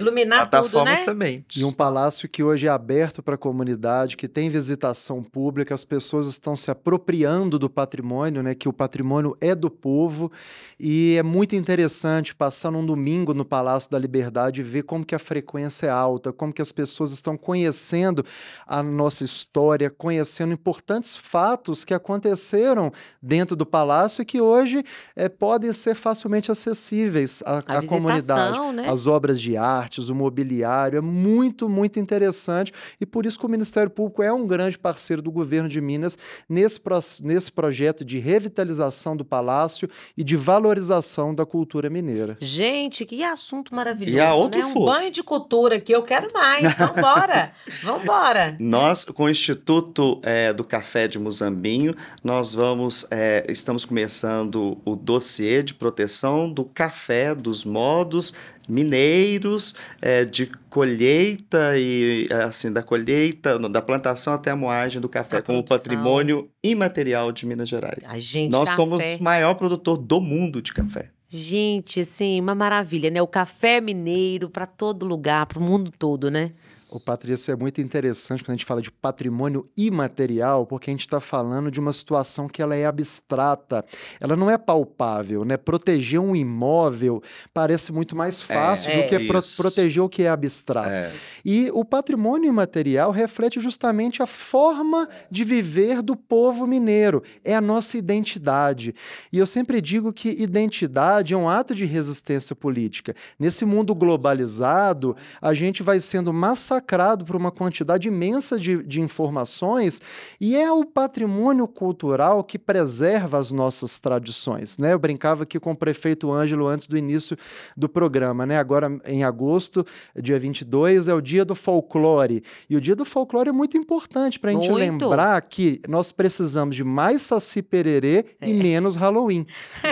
Iluminar 0.00 0.48
tudo, 0.48 0.84
né? 0.84 0.96
Semente. 0.96 1.60
E 1.60 1.64
um 1.64 1.72
palácio 1.72 2.28
que 2.28 2.42
hoje 2.42 2.66
é 2.66 2.70
aberto 2.70 3.22
para 3.22 3.34
a 3.34 3.38
comunidade, 3.38 4.16
que 4.16 4.26
tem 4.26 4.48
visitação 4.48 5.22
pública, 5.22 5.74
as 5.74 5.84
pessoas 5.84 6.26
estão 6.26 6.56
se 6.56 6.70
apropriando 6.70 7.58
do 7.58 7.68
patrimônio, 7.68 8.42
né? 8.42 8.54
Que 8.54 8.68
o 8.68 8.72
patrimônio 8.72 9.36
é 9.40 9.54
do 9.54 9.70
povo 9.70 10.32
e 10.78 11.16
é 11.16 11.22
muito 11.22 11.54
interessante 11.54 12.34
passar 12.34 12.70
num 12.70 12.84
domingo 12.84 13.34
no 13.34 13.44
Palácio 13.44 13.90
da 13.90 13.98
Liberdade 13.98 14.60
e 14.60 14.64
ver 14.64 14.82
como 14.84 15.04
que 15.04 15.14
a 15.14 15.18
frequência 15.18 15.86
é 15.86 15.90
alta, 15.90 16.32
como 16.32 16.52
que 16.52 16.62
as 16.62 16.72
pessoas 16.72 17.12
estão 17.12 17.36
conhecendo 17.36 18.24
a 18.66 18.82
nossa 18.82 19.24
história, 19.24 19.90
conhecendo 19.90 20.52
importantes 20.52 21.16
fatos 21.16 21.84
que 21.84 21.92
aconteceram 21.92 22.92
dentro 23.20 23.54
do 23.56 23.66
palácio 23.66 24.22
e 24.22 24.24
que 24.24 24.40
hoje 24.40 24.84
é, 25.14 25.28
podem 25.28 25.72
ser 25.72 25.94
facilmente 25.94 26.50
acessíveis 26.50 27.42
à, 27.44 27.58
à 27.58 27.86
comunidade. 27.86 28.58
Né? 28.72 28.88
As 28.88 29.06
obras 29.06 29.40
de 29.40 29.56
arte 29.56 29.89
artes, 29.90 30.08
o 30.08 30.14
mobiliário, 30.14 30.98
é 30.98 31.00
muito, 31.00 31.68
muito 31.68 31.98
interessante 31.98 32.72
e 33.00 33.04
por 33.04 33.26
isso 33.26 33.38
que 33.38 33.44
o 33.44 33.48
Ministério 33.48 33.90
Público 33.90 34.22
é 34.22 34.32
um 34.32 34.46
grande 34.46 34.78
parceiro 34.78 35.20
do 35.20 35.32
governo 35.32 35.68
de 35.68 35.80
Minas 35.80 36.16
nesse, 36.48 36.78
pro, 36.80 37.00
nesse 37.22 37.50
projeto 37.50 38.04
de 38.04 38.18
revitalização 38.18 39.16
do 39.16 39.24
palácio 39.24 39.90
e 40.16 40.22
de 40.22 40.36
valorização 40.36 41.34
da 41.34 41.44
cultura 41.44 41.90
mineira. 41.90 42.36
Gente, 42.38 43.04
que 43.04 43.24
assunto 43.24 43.74
maravilhoso, 43.74 44.16
e 44.16 44.20
a 44.20 44.32
outro 44.32 44.60
né? 44.60 44.66
Um 44.66 44.84
banho 44.84 45.10
de 45.10 45.22
cultura 45.22 45.76
aqui, 45.76 45.92
eu 45.92 46.02
quero 46.02 46.28
mais, 46.32 46.76
vambora, 46.76 47.52
vambora. 47.82 48.56
Nós, 48.60 49.04
com 49.04 49.24
o 49.24 49.28
Instituto 49.28 50.20
é, 50.22 50.52
do 50.52 50.62
Café 50.62 51.08
de 51.08 51.18
Muzambinho, 51.18 51.94
nós 52.22 52.54
vamos, 52.54 53.06
é, 53.10 53.44
estamos 53.48 53.84
começando 53.84 54.78
o 54.84 54.94
dossiê 54.94 55.62
de 55.62 55.74
proteção 55.74 56.50
do 56.50 56.64
café, 56.64 57.34
dos 57.34 57.64
modos 57.64 58.34
mineiros 58.70 59.74
é, 60.00 60.24
de 60.24 60.46
colheita 60.70 61.76
e 61.76 62.28
assim 62.46 62.72
da 62.72 62.82
colheita, 62.82 63.58
da 63.58 63.82
plantação 63.82 64.32
até 64.32 64.50
a 64.50 64.56
moagem 64.56 65.00
do 65.00 65.08
café 65.08 65.38
a 65.38 65.42
como 65.42 65.58
produção. 65.58 65.78
patrimônio 65.78 66.48
imaterial 66.62 67.32
de 67.32 67.44
Minas 67.46 67.68
Gerais. 67.68 68.08
Ai, 68.10 68.20
gente, 68.20 68.52
Nós 68.52 68.68
café. 68.68 68.76
somos 68.76 69.02
o 69.18 69.22
maior 69.22 69.54
produtor 69.54 69.98
do 69.98 70.20
mundo 70.20 70.62
de 70.62 70.72
café. 70.72 71.10
Gente, 71.28 72.00
assim, 72.00 72.40
uma 72.40 72.54
maravilha, 72.56 73.08
né? 73.08 73.22
O 73.22 73.26
café 73.26 73.80
mineiro 73.80 74.50
para 74.50 74.66
todo 74.66 75.06
lugar, 75.06 75.46
para 75.46 75.60
o 75.60 75.62
mundo 75.62 75.92
todo, 75.96 76.28
né? 76.30 76.52
O 76.92 76.98
Patrícia 76.98 77.52
é 77.52 77.56
muito 77.56 77.80
interessante 77.80 78.42
quando 78.42 78.50
a 78.50 78.56
gente 78.56 78.64
fala 78.64 78.82
de 78.82 78.90
patrimônio 78.90 79.64
imaterial, 79.76 80.66
porque 80.66 80.90
a 80.90 80.92
gente 80.92 81.02
está 81.02 81.20
falando 81.20 81.70
de 81.70 81.78
uma 81.78 81.92
situação 81.92 82.48
que 82.48 82.60
ela 82.60 82.74
é 82.74 82.84
abstrata, 82.84 83.84
ela 84.18 84.34
não 84.34 84.50
é 84.50 84.58
palpável, 84.58 85.44
né? 85.44 85.56
Proteger 85.56 86.20
um 86.20 86.34
imóvel 86.34 87.22
parece 87.54 87.92
muito 87.92 88.16
mais 88.16 88.42
fácil 88.42 88.90
é, 88.90 89.02
do 89.02 89.08
que 89.08 89.14
é 89.14 89.26
pro 89.26 89.40
proteger 89.56 90.02
o 90.02 90.08
que 90.08 90.24
é 90.24 90.28
abstrato. 90.28 90.88
É. 90.88 91.12
E 91.44 91.70
o 91.72 91.84
patrimônio 91.84 92.48
imaterial 92.48 93.12
reflete 93.12 93.60
justamente 93.60 94.20
a 94.20 94.26
forma 94.26 95.08
de 95.30 95.44
viver 95.44 96.02
do 96.02 96.16
povo 96.16 96.66
mineiro, 96.66 97.22
é 97.44 97.54
a 97.54 97.60
nossa 97.60 97.96
identidade. 97.96 98.94
E 99.32 99.38
eu 99.38 99.46
sempre 99.46 99.80
digo 99.80 100.12
que 100.12 100.30
identidade 100.30 101.34
é 101.34 101.36
um 101.36 101.48
ato 101.48 101.72
de 101.72 101.84
resistência 101.84 102.56
política. 102.56 103.14
Nesse 103.38 103.64
mundo 103.64 103.94
globalizado, 103.94 105.16
a 105.40 105.54
gente 105.54 105.84
vai 105.84 106.00
sendo 106.00 106.32
massacrado 106.32 106.79
massacrado 106.80 107.24
por 107.24 107.36
uma 107.36 107.50
quantidade 107.50 108.08
imensa 108.08 108.58
de, 108.58 108.82
de 108.82 109.00
informações 109.00 110.00
e 110.40 110.56
é 110.56 110.72
o 110.72 110.84
patrimônio 110.84 111.68
cultural 111.68 112.42
que 112.42 112.58
preserva 112.58 113.38
as 113.38 113.52
nossas 113.52 114.00
tradições. 114.00 114.78
Né? 114.78 114.92
Eu 114.92 114.98
brincava 114.98 115.42
aqui 115.42 115.60
com 115.60 115.72
o 115.72 115.76
prefeito 115.76 116.32
Ângelo 116.32 116.66
antes 116.66 116.86
do 116.86 116.96
início 116.96 117.36
do 117.76 117.88
programa. 117.88 118.46
Né? 118.46 118.58
Agora, 118.58 118.98
em 119.06 119.22
agosto, 119.22 119.84
dia 120.16 120.38
22, 120.38 121.08
é 121.08 121.14
o 121.14 121.20
dia 121.20 121.44
do 121.44 121.54
folclore. 121.54 122.42
E 122.68 122.76
o 122.76 122.80
dia 122.80 122.96
do 122.96 123.04
folclore 123.04 123.50
é 123.50 123.52
muito 123.52 123.76
importante 123.76 124.40
para 124.40 124.50
a 124.50 124.54
gente 124.54 124.70
lembrar 124.72 125.40
que 125.42 125.80
nós 125.88 126.10
precisamos 126.10 126.74
de 126.74 126.82
mais 126.82 127.22
Saci 127.22 127.62
Pererê 127.62 128.24
é. 128.40 128.48
e 128.48 128.54
menos 128.54 128.96
Halloween, 128.96 129.46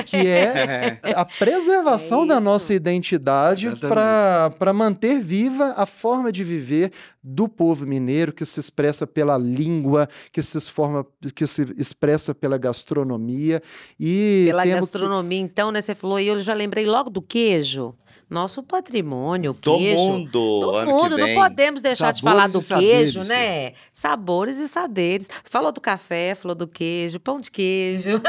que 0.06 0.16
é 0.26 0.98
a 1.14 1.24
preservação 1.24 2.24
é 2.24 2.26
da 2.26 2.40
nossa 2.40 2.72
identidade 2.72 3.70
para 3.76 4.72
manter 4.72 5.20
viva 5.20 5.74
a 5.76 5.84
forma 5.84 6.32
de 6.32 6.42
viver 6.44 6.77
do 7.22 7.48
povo 7.48 7.86
mineiro 7.86 8.32
que 8.32 8.44
se 8.44 8.60
expressa 8.60 9.06
pela 9.06 9.36
língua, 9.36 10.08
que 10.32 10.42
se 10.42 10.60
forma, 10.70 11.06
que 11.34 11.46
se 11.46 11.66
expressa 11.76 12.34
pela 12.34 12.58
gastronomia 12.58 13.62
e 13.98 14.44
pela 14.46 14.64
gastronomia, 14.64 15.38
que... 15.38 15.44
então, 15.44 15.70
né? 15.70 15.80
Você 15.80 15.94
falou 15.94 16.20
e 16.20 16.28
eu 16.28 16.40
já 16.40 16.54
lembrei 16.54 16.86
logo 16.86 17.10
do 17.10 17.22
queijo 17.22 17.94
nosso 18.28 18.62
patrimônio, 18.62 19.52
o 19.52 19.54
queijo. 19.54 19.96
Do 19.96 20.08
mundo, 20.08 20.30
do 20.30 20.70
ano 20.76 20.90
mundo. 20.90 21.18
Não 21.18 21.34
podemos 21.34 21.80
deixar 21.80 22.14
Sabores 22.14 22.16
de 22.16 22.22
falar 22.22 22.46
do 22.48 22.62
queijo, 22.62 23.24
saberes, 23.24 23.28
né? 23.28 23.72
Sabores 23.92 24.58
e 24.58 24.68
saberes. 24.68 25.28
Falou 25.44 25.72
do 25.72 25.80
café, 25.80 26.34
falou 26.34 26.54
do 26.54 26.66
queijo, 26.66 27.18
pão 27.18 27.40
de 27.40 27.50
queijo. 27.50 28.20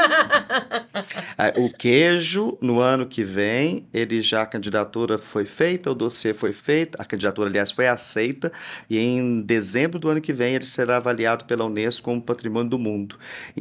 Ah, 1.36 1.52
o 1.58 1.70
queijo, 1.70 2.56
no 2.60 2.80
ano 2.80 3.06
que 3.06 3.22
vem, 3.22 3.86
ele 3.92 4.20
já 4.22 4.42
a 4.42 4.46
candidatura 4.46 5.18
foi 5.18 5.44
feita, 5.44 5.90
o 5.90 5.94
dossiê 5.94 6.32
foi 6.32 6.52
feito, 6.52 6.96
a 7.00 7.04
candidatura, 7.04 7.48
aliás, 7.48 7.70
foi 7.70 7.86
aceita, 7.86 8.50
e 8.88 8.98
em 8.98 9.42
dezembro 9.42 9.98
do 9.98 10.08
ano 10.08 10.20
que 10.20 10.32
vem 10.32 10.54
ele 10.54 10.66
será 10.66 10.96
avaliado 10.96 11.44
pela 11.44 11.64
Unesco 11.64 12.04
como 12.04 12.22
patrimônio 12.22 12.70
do 12.70 12.78
mundo 12.78 13.18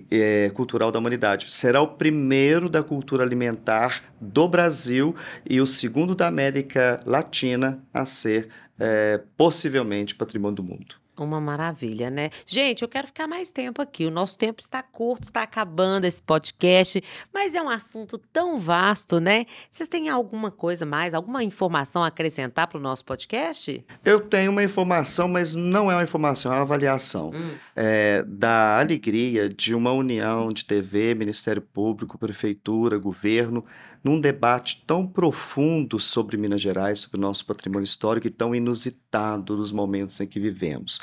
é, 0.09 0.49
cultural 0.53 0.91
da 0.91 0.99
humanidade. 0.99 1.51
Será 1.51 1.81
o 1.81 1.87
primeiro 1.87 2.69
da 2.69 2.81
cultura 2.81 3.23
alimentar 3.23 4.08
do 4.19 4.47
Brasil 4.47 5.15
e 5.49 5.59
o 5.61 5.65
segundo 5.65 6.15
da 6.15 6.27
América 6.27 7.01
Latina 7.05 7.79
a 7.93 8.05
ser 8.05 8.49
é, 8.79 9.21
possivelmente 9.37 10.15
patrimônio 10.15 10.55
do 10.57 10.63
mundo. 10.63 10.95
Uma 11.17 11.41
maravilha, 11.41 12.09
né? 12.09 12.29
Gente, 12.45 12.81
eu 12.81 12.87
quero 12.87 13.07
ficar 13.07 13.27
mais 13.27 13.51
tempo 13.51 13.81
aqui. 13.81 14.05
O 14.05 14.09
nosso 14.09 14.37
tempo 14.37 14.61
está 14.61 14.81
curto, 14.81 15.25
está 15.25 15.43
acabando 15.43 16.05
esse 16.05 16.23
podcast, 16.23 17.03
mas 17.33 17.55
é 17.55 17.61
um 17.61 17.67
assunto 17.67 18.17
tão 18.17 18.57
vasto, 18.57 19.19
né? 19.19 19.45
Vocês 19.69 19.89
têm 19.89 20.07
alguma 20.07 20.49
coisa 20.49 20.85
mais, 20.85 21.13
alguma 21.13 21.43
informação 21.43 22.05
a 22.05 22.07
acrescentar 22.07 22.67
para 22.67 22.77
o 22.77 22.81
nosso 22.81 23.03
podcast? 23.03 23.85
Eu 24.05 24.21
tenho 24.21 24.49
uma 24.49 24.63
informação, 24.63 25.27
mas 25.27 25.53
não 25.53 25.91
é 25.91 25.95
uma 25.95 26.03
informação, 26.03 26.53
é 26.53 26.55
uma 26.55 26.61
avaliação 26.61 27.31
Hum. 27.35 27.51
é, 27.75 28.23
da 28.25 28.79
alegria 28.79 29.49
de 29.49 29.75
uma 29.75 29.91
união 29.91 30.47
de 30.53 30.63
TV, 30.63 31.15
Ministério 31.15 31.61
Público, 31.61 32.17
Prefeitura, 32.17 32.97
Governo, 32.97 33.65
num 34.03 34.19
debate 34.19 34.83
tão 34.85 35.05
profundo 35.05 35.99
sobre 35.99 36.37
Minas 36.37 36.61
Gerais, 36.61 36.99
sobre 36.99 37.17
o 37.17 37.21
nosso 37.21 37.45
patrimônio 37.45 37.85
histórico 37.85 38.27
e 38.27 38.31
tão 38.31 38.55
inusitado 38.55 39.57
nos 39.57 39.71
momentos 39.71 40.19
em 40.19 40.27
que 40.27 40.39
vivemos. 40.39 40.99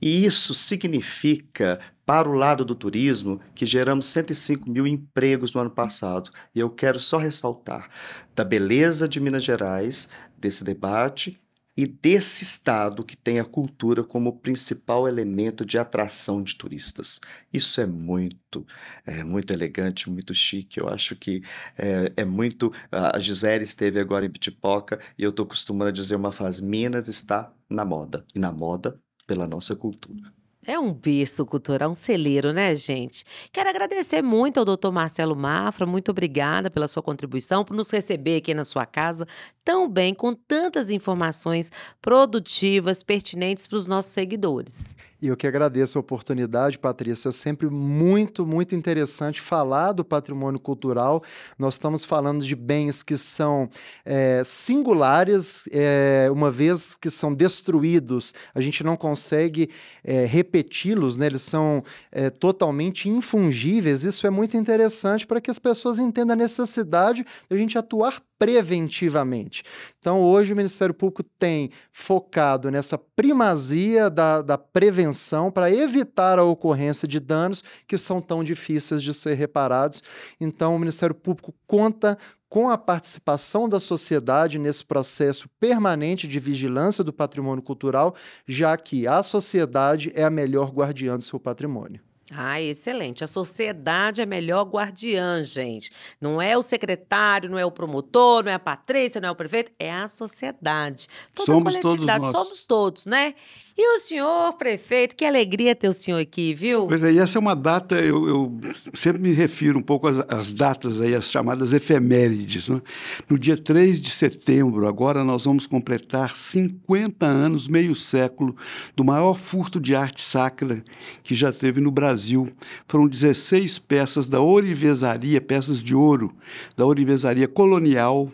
E 0.00 0.24
isso 0.24 0.54
significa, 0.54 1.78
para 2.06 2.28
o 2.28 2.32
lado 2.34 2.64
do 2.64 2.74
turismo, 2.74 3.40
que 3.54 3.66
geramos 3.66 4.06
105 4.06 4.70
mil 4.70 4.86
empregos 4.86 5.52
no 5.52 5.60
ano 5.60 5.70
passado. 5.70 6.30
E 6.54 6.60
eu 6.60 6.70
quero 6.70 6.98
só 6.98 7.18
ressaltar 7.18 7.88
da 8.34 8.44
beleza 8.44 9.08
de 9.08 9.20
Minas 9.20 9.44
Gerais, 9.44 10.08
desse 10.38 10.64
debate, 10.64 11.40
e 11.78 11.86
desse 11.86 12.42
estado 12.42 13.04
que 13.04 13.16
tem 13.16 13.38
a 13.38 13.44
cultura 13.44 14.02
como 14.02 14.40
principal 14.40 15.06
elemento 15.06 15.64
de 15.64 15.78
atração 15.78 16.42
de 16.42 16.56
turistas. 16.56 17.20
Isso 17.52 17.80
é 17.80 17.86
muito, 17.86 18.66
é 19.06 19.22
muito 19.22 19.52
elegante, 19.52 20.10
muito 20.10 20.34
chique. 20.34 20.80
Eu 20.80 20.88
acho 20.88 21.14
que 21.14 21.40
é, 21.78 22.12
é 22.16 22.24
muito. 22.24 22.72
A 22.90 23.20
Gisele 23.20 23.62
esteve 23.62 24.00
agora 24.00 24.26
em 24.26 24.28
Bitipoca 24.28 24.98
e 25.16 25.22
eu 25.22 25.30
estou 25.30 25.46
acostumando 25.46 25.90
a 25.90 25.92
dizer 25.92 26.16
uma 26.16 26.32
frase: 26.32 26.64
Minas 26.64 27.06
está 27.06 27.54
na 27.70 27.84
moda 27.84 28.26
e 28.34 28.40
na 28.40 28.50
moda 28.50 29.00
pela 29.24 29.46
nossa 29.46 29.76
cultura. 29.76 30.32
É 30.68 30.78
um 30.78 30.92
berço 30.92 31.46
cultural, 31.46 31.88
um 31.90 31.94
celeiro, 31.94 32.52
né, 32.52 32.74
gente? 32.74 33.24
Quero 33.50 33.70
agradecer 33.70 34.20
muito 34.20 34.58
ao 34.58 34.66
doutor 34.66 34.92
Marcelo 34.92 35.34
Mafra, 35.34 35.86
muito 35.86 36.10
obrigada 36.10 36.70
pela 36.70 36.86
sua 36.86 37.02
contribuição, 37.02 37.64
por 37.64 37.74
nos 37.74 37.90
receber 37.90 38.36
aqui 38.36 38.52
na 38.52 38.66
sua 38.66 38.84
casa 38.84 39.26
tão 39.64 39.88
bem, 39.88 40.12
com 40.12 40.34
tantas 40.34 40.90
informações 40.90 41.72
produtivas, 42.02 43.02
pertinentes 43.02 43.66
para 43.66 43.78
os 43.78 43.86
nossos 43.86 44.12
seguidores. 44.12 44.94
E 45.20 45.26
eu 45.26 45.36
que 45.36 45.48
agradeço 45.48 45.98
a 45.98 46.00
oportunidade, 46.00 46.78
Patrícia. 46.78 47.30
É 47.30 47.32
sempre 47.32 47.68
muito, 47.68 48.46
muito 48.46 48.76
interessante 48.76 49.40
falar 49.40 49.90
do 49.90 50.04
patrimônio 50.04 50.60
cultural. 50.60 51.24
Nós 51.58 51.74
estamos 51.74 52.04
falando 52.04 52.44
de 52.44 52.54
bens 52.54 53.02
que 53.02 53.16
são 53.16 53.68
é, 54.04 54.42
singulares, 54.44 55.64
é, 55.72 56.28
uma 56.30 56.52
vez 56.52 56.94
que 56.94 57.10
são 57.10 57.34
destruídos, 57.34 58.32
a 58.54 58.60
gente 58.60 58.84
não 58.84 58.96
consegue 58.96 59.68
é, 60.04 60.24
repeti-los, 60.24 61.16
né? 61.16 61.26
eles 61.26 61.42
são 61.42 61.82
é, 62.12 62.30
totalmente 62.30 63.08
infungíveis. 63.08 64.04
Isso 64.04 64.24
é 64.24 64.30
muito 64.30 64.56
interessante 64.56 65.26
para 65.26 65.40
que 65.40 65.50
as 65.50 65.58
pessoas 65.58 65.98
entendam 65.98 66.34
a 66.34 66.36
necessidade 66.36 67.26
de 67.50 67.56
a 67.56 67.58
gente 67.58 67.76
atuar 67.76 68.22
preventivamente. 68.38 69.62
Então, 69.98 70.22
hoje 70.22 70.52
o 70.52 70.56
Ministério 70.56 70.94
Público 70.94 71.22
tem 71.22 71.70
focado 71.92 72.70
nessa 72.70 72.96
primazia 72.96 74.08
da, 74.08 74.40
da 74.40 74.56
prevenção 74.56 75.50
para 75.50 75.70
evitar 75.70 76.38
a 76.38 76.44
ocorrência 76.44 77.08
de 77.08 77.18
danos 77.18 77.62
que 77.86 77.98
são 77.98 78.20
tão 78.20 78.44
difíceis 78.44 79.02
de 79.02 79.12
ser 79.12 79.34
reparados. 79.34 80.02
Então, 80.40 80.74
o 80.74 80.78
Ministério 80.78 81.14
Público 81.14 81.52
conta 81.66 82.16
com 82.48 82.70
a 82.70 82.78
participação 82.78 83.68
da 83.68 83.78
sociedade 83.78 84.58
nesse 84.58 84.84
processo 84.84 85.48
permanente 85.60 86.26
de 86.26 86.38
vigilância 86.38 87.04
do 87.04 87.12
patrimônio 87.12 87.62
cultural, 87.62 88.14
já 88.46 88.76
que 88.76 89.06
a 89.06 89.22
sociedade 89.22 90.10
é 90.14 90.24
a 90.24 90.30
melhor 90.30 90.70
guardiã 90.70 91.16
do 91.18 91.24
seu 91.24 91.38
patrimônio. 91.38 92.07
Ah, 92.30 92.60
excelente. 92.60 93.24
A 93.24 93.26
sociedade 93.26 94.20
é 94.20 94.26
melhor 94.26 94.64
guardiã, 94.64 95.40
gente. 95.42 95.90
Não 96.20 96.40
é 96.40 96.56
o 96.58 96.62
secretário, 96.62 97.48
não 97.48 97.58
é 97.58 97.64
o 97.64 97.70
promotor, 97.70 98.44
não 98.44 98.50
é 98.50 98.54
a 98.54 98.58
Patrícia, 98.58 99.20
não 99.20 99.28
é 99.28 99.32
o 99.32 99.36
prefeito, 99.36 99.72
é 99.78 99.90
a 99.90 100.06
sociedade. 100.06 101.08
Toda 101.34 101.46
somos 101.46 101.74
a 101.74 101.80
coletividade, 101.80 102.20
todos 102.20 102.32
nós. 102.32 102.44
somos 102.44 102.66
todos, 102.66 103.06
né? 103.06 103.34
E 103.80 103.96
o 103.96 104.00
senhor, 104.00 104.54
prefeito, 104.54 105.14
que 105.14 105.24
alegria 105.24 105.72
ter 105.72 105.86
o 105.86 105.92
senhor 105.92 106.18
aqui, 106.18 106.52
viu? 106.52 106.88
Pois 106.88 107.04
é, 107.04 107.12
e 107.12 107.18
essa 107.20 107.38
é 107.38 107.40
uma 107.40 107.54
data, 107.54 107.94
eu, 107.94 108.26
eu 108.26 108.58
sempre 108.92 109.22
me 109.22 109.32
refiro 109.32 109.78
um 109.78 109.82
pouco 109.82 110.08
às, 110.08 110.18
às, 110.28 110.50
datas 110.50 111.00
aí, 111.00 111.14
as 111.14 111.30
chamadas 111.30 111.72
efemérides. 111.72 112.68
Né? 112.68 112.82
No 113.30 113.38
dia 113.38 113.56
3 113.56 114.00
de 114.00 114.10
setembro, 114.10 114.88
agora 114.88 115.22
nós 115.22 115.44
vamos 115.44 115.64
completar 115.64 116.36
50 116.36 117.24
anos, 117.24 117.68
meio 117.68 117.94
século, 117.94 118.56
do 118.96 119.04
maior 119.04 119.34
furto 119.34 119.80
de 119.80 119.94
arte 119.94 120.22
sacra 120.22 120.82
que 121.22 121.36
já 121.36 121.52
teve 121.52 121.80
no 121.80 121.92
Brasil. 121.92 122.50
Foram 122.88 123.06
16 123.06 123.78
peças 123.78 124.26
da 124.26 124.42
orivesaria, 124.42 125.40
peças 125.40 125.84
de 125.84 125.94
ouro, 125.94 126.34
da 126.76 126.84
orivesaria 126.84 127.46
colonial, 127.46 128.28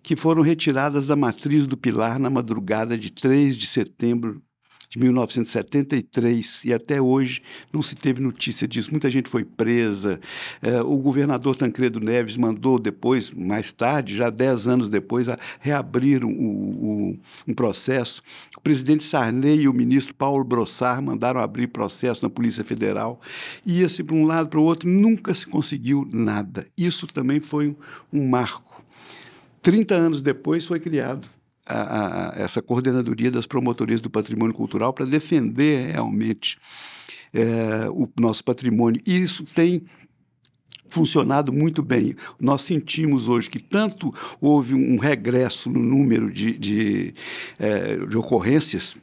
que 0.00 0.14
foram 0.14 0.42
retiradas 0.42 1.06
da 1.06 1.16
matriz 1.16 1.66
do 1.66 1.76
Pilar 1.76 2.20
na 2.20 2.30
madrugada 2.30 2.96
de 2.96 3.10
3 3.10 3.56
de 3.56 3.66
setembro 3.66 4.45
de 4.88 4.98
1973 4.98 6.64
e 6.64 6.72
até 6.72 7.00
hoje 7.00 7.42
não 7.72 7.82
se 7.82 7.94
teve 7.94 8.20
notícia 8.20 8.66
disso. 8.66 8.90
Muita 8.90 9.10
gente 9.10 9.28
foi 9.28 9.44
presa. 9.44 10.20
É, 10.62 10.80
o 10.82 10.96
governador 10.96 11.56
Tancredo 11.56 12.00
Neves 12.00 12.36
mandou 12.36 12.78
depois, 12.78 13.30
mais 13.30 13.72
tarde, 13.72 14.16
já 14.16 14.30
dez 14.30 14.66
anos 14.66 14.88
depois, 14.88 15.28
a 15.28 15.38
reabrir 15.60 16.24
o, 16.24 17.16
um 17.46 17.54
processo. 17.54 18.22
O 18.56 18.60
presidente 18.60 19.04
Sarney 19.04 19.62
e 19.62 19.68
o 19.68 19.72
ministro 19.72 20.14
Paulo 20.14 20.44
Brossard 20.44 21.04
mandaram 21.04 21.40
abrir 21.40 21.68
processo 21.68 22.22
na 22.22 22.30
Polícia 22.30 22.64
Federal. 22.64 23.20
Ia-se 23.66 24.02
para 24.02 24.16
um 24.16 24.26
lado 24.26 24.48
para 24.48 24.60
o 24.60 24.64
outro, 24.64 24.88
nunca 24.88 25.34
se 25.34 25.46
conseguiu 25.46 26.08
nada. 26.12 26.66
Isso 26.76 27.06
também 27.06 27.40
foi 27.40 27.68
um, 27.68 27.76
um 28.12 28.28
marco. 28.28 28.84
30 29.62 29.94
anos 29.94 30.22
depois 30.22 30.64
foi 30.64 30.78
criado 30.78 31.28
a, 31.66 32.38
a, 32.38 32.40
essa 32.40 32.62
coordenadoria 32.62 33.30
das 33.30 33.46
promotorias 33.46 34.00
do 34.00 34.08
patrimônio 34.08 34.54
cultural 34.54 34.92
para 34.92 35.04
defender 35.04 35.92
realmente 35.92 36.58
é, 37.34 37.88
o 37.90 38.08
nosso 38.18 38.44
patrimônio. 38.44 39.00
E 39.04 39.20
isso 39.20 39.44
tem 39.44 39.82
funcionado 40.88 41.52
muito 41.52 41.82
bem. 41.82 42.14
Nós 42.40 42.62
sentimos 42.62 43.28
hoje 43.28 43.50
que 43.50 43.58
tanto 43.58 44.14
houve 44.40 44.74
um 44.74 44.96
regresso 44.98 45.68
no 45.68 45.80
número 45.80 46.30
de, 46.30 46.56
de, 46.56 47.14
é, 47.58 47.96
de 47.96 48.16
ocorrências 48.16 48.96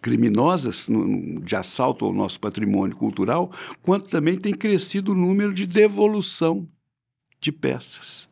criminosas 0.00 0.88
no, 0.88 1.40
de 1.40 1.54
assalto 1.54 2.04
ao 2.04 2.12
nosso 2.12 2.40
patrimônio 2.40 2.96
cultural, 2.96 3.50
quanto 3.82 4.08
também 4.08 4.38
tem 4.38 4.54
crescido 4.54 5.12
o 5.12 5.14
número 5.14 5.52
de 5.52 5.66
devolução 5.66 6.66
de 7.40 7.52
peças 7.52 8.28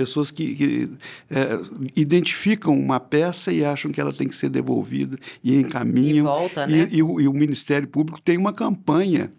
pessoas 0.00 0.30
que, 0.30 0.54
que 0.54 0.90
é, 1.30 1.60
identificam 1.94 2.72
uma 2.72 2.98
peça 2.98 3.52
e 3.52 3.62
acham 3.62 3.92
que 3.92 4.00
ela 4.00 4.14
tem 4.14 4.26
que 4.26 4.34
ser 4.34 4.48
devolvida 4.48 5.18
e 5.44 5.56
encaminham. 5.56 6.16
E 6.16 6.22
volta, 6.22 6.66
né? 6.66 6.88
E, 6.90 6.96
e, 6.96 7.02
o, 7.02 7.20
e 7.20 7.28
o 7.28 7.32
Ministério 7.34 7.86
Público 7.86 8.18
tem 8.18 8.38
uma 8.38 8.50
campanha 8.50 9.30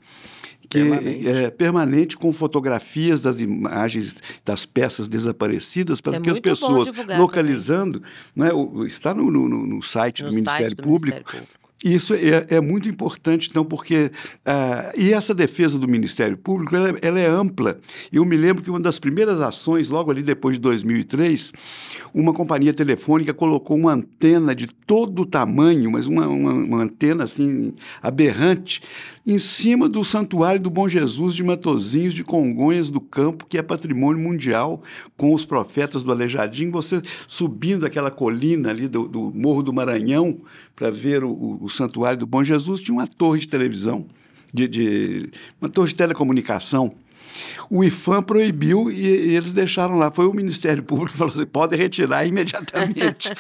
que 0.70 0.80
permanente. 0.80 1.28
é 1.28 1.50
permanente 1.50 2.18
com 2.18 2.32
fotografias 2.32 3.22
das 3.22 3.42
imagens 3.42 4.16
das 4.46 4.68
peças 4.68 5.08
desaparecidas 5.08 6.00
para 6.00 6.18
é 6.18 6.22
que 6.22 6.30
as 6.30 6.40
pessoas 6.40 6.92
localizando, 7.18 8.04
né, 8.36 8.52
está 8.86 9.16
no, 9.16 9.32
no, 9.32 9.50
no 9.50 9.82
site, 9.82 10.24
do, 10.24 10.30
Ministério 10.30 10.76
do 10.76 10.88
Ministério 10.88 11.24
Público 11.26 11.61
isso 11.84 12.14
é, 12.14 12.46
é, 12.50 12.62
muito 12.62 12.88
importante, 12.88 13.50
então, 13.50 13.66
porque. 13.66 14.12
Uh, 14.46 14.98
e 14.98 15.14
essa 15.14 15.34
defesa 15.34 15.80
do 15.80 15.88
Ministério 15.88 16.38
Público 16.38 16.76
ela, 16.76 16.98
ela, 17.02 17.20
é 17.20 17.28
ampla. 17.28 17.80
Eu 18.12 18.24
me 18.24 18.38
lembro 18.38 18.62
que 18.62 18.70
uma 18.70 18.80
das 18.80 19.00
primeiras 19.00 19.42
ações, 19.42 19.90
logo 19.90 20.12
ali 20.12 20.22
depois 20.22 20.56
de 20.56 20.62
2003, 20.62 21.52
uma 22.14 22.34
companhia 22.34 22.74
telefônica 22.74 23.34
colocou 23.34 23.78
uma 23.78 23.94
antena 23.94 24.54
de 24.54 24.68
todo 24.68 25.24
o 25.24 25.26
tamanho, 25.26 25.92
mas 25.92 26.06
uma, 26.06 26.28
uma, 26.28 26.54
uma 26.54 26.84
antena 26.84 27.24
assim 27.24 27.74
aberrante, 28.02 28.82
em 29.26 29.38
cima 29.38 29.88
do 29.88 30.04
Santuário 30.04 30.60
do 30.60 30.70
Bom 30.70 30.90
Jesus 30.90 31.36
de 31.36 31.44
Matozinhos 31.44 32.14
de 32.14 32.24
Congonhas 32.24 32.90
do 32.90 33.00
Campo, 33.00 33.46
que 33.46 33.58
é 33.58 33.62
patrimônio 33.62 34.22
mundial, 34.22 34.82
com 35.16 35.34
os 35.34 35.46
profetas 35.46 36.04
do 36.04 36.12
Aleijadinho, 36.12 36.72
você 36.72 37.02
subindo 37.28 37.86
aquela 37.86 38.10
colina 38.10 38.70
ali 38.70 38.88
do, 38.88 39.08
do 39.08 39.32
Morro 39.34 39.62
do 39.62 39.72
Maranhão 39.74 40.40
para 40.76 40.90
ver 40.90 41.24
o, 41.24 41.60
o, 41.62 41.70
Santuário 41.70 42.18
do 42.18 42.26
Bom 42.26 42.44
Jesus, 42.44 42.82
tinha 42.82 42.96
uma 42.96 43.08
torre 43.08 43.40
de 43.40 43.48
televisão, 43.48 44.08
de, 44.54 44.68
de 44.68 45.30
uma 45.62 45.70
torre 45.70 45.90
de 45.90 45.96
telecomunicação 45.96 46.96
o 47.70 47.84
IFAM 47.84 48.22
proibiu 48.22 48.92
e, 48.92 49.06
e, 49.06 49.36
eles 49.36 49.52
deixaram 49.52 49.98
lá. 49.98 50.12
Foi 50.12 50.26
o 50.26 50.34
Ministério 50.34 50.84
Público 50.84 51.12
que 51.12 51.18
falou 51.18 51.34
assim: 51.34 51.46
pode 51.46 51.76
retirar 51.76 52.26
imediatamente. 52.26 53.32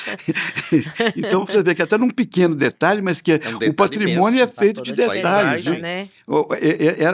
então 1.18 1.46
você 1.46 1.62
vê 1.62 1.76
que 1.76 1.82
até 1.82 1.98
num 1.98 2.10
pequeno 2.10 2.56
detalhe, 2.56 3.02
mas 3.02 3.22
que 3.22 3.34
é 3.34 3.42
um 3.62 3.70
o 3.70 3.74
patrimônio 3.74 4.42
é 4.42 4.48
feito 4.48 4.82
de 4.82 4.94
detalhes. 4.94 5.66
Né? 5.66 6.08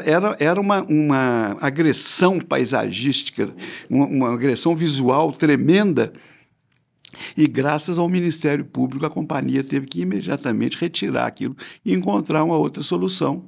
Era, 0.05 0.35
era 0.39 0.61
uma, 0.61 0.81
uma 0.83 1.57
agressão 1.59 2.39
paisagística, 2.39 3.49
uma, 3.89 4.05
uma 4.05 4.33
agressão 4.33 4.75
visual 4.75 5.31
tremenda. 5.31 6.13
E 7.35 7.47
graças 7.47 7.97
ao 7.97 8.07
Ministério 8.07 8.63
Público, 8.63 9.05
a 9.05 9.09
companhia 9.09 9.63
teve 9.63 9.87
que 9.87 10.01
imediatamente 10.01 10.77
retirar 10.77 11.25
aquilo 11.25 11.57
e 11.83 11.93
encontrar 11.93 12.43
uma 12.43 12.57
outra 12.57 12.83
solução 12.83 13.45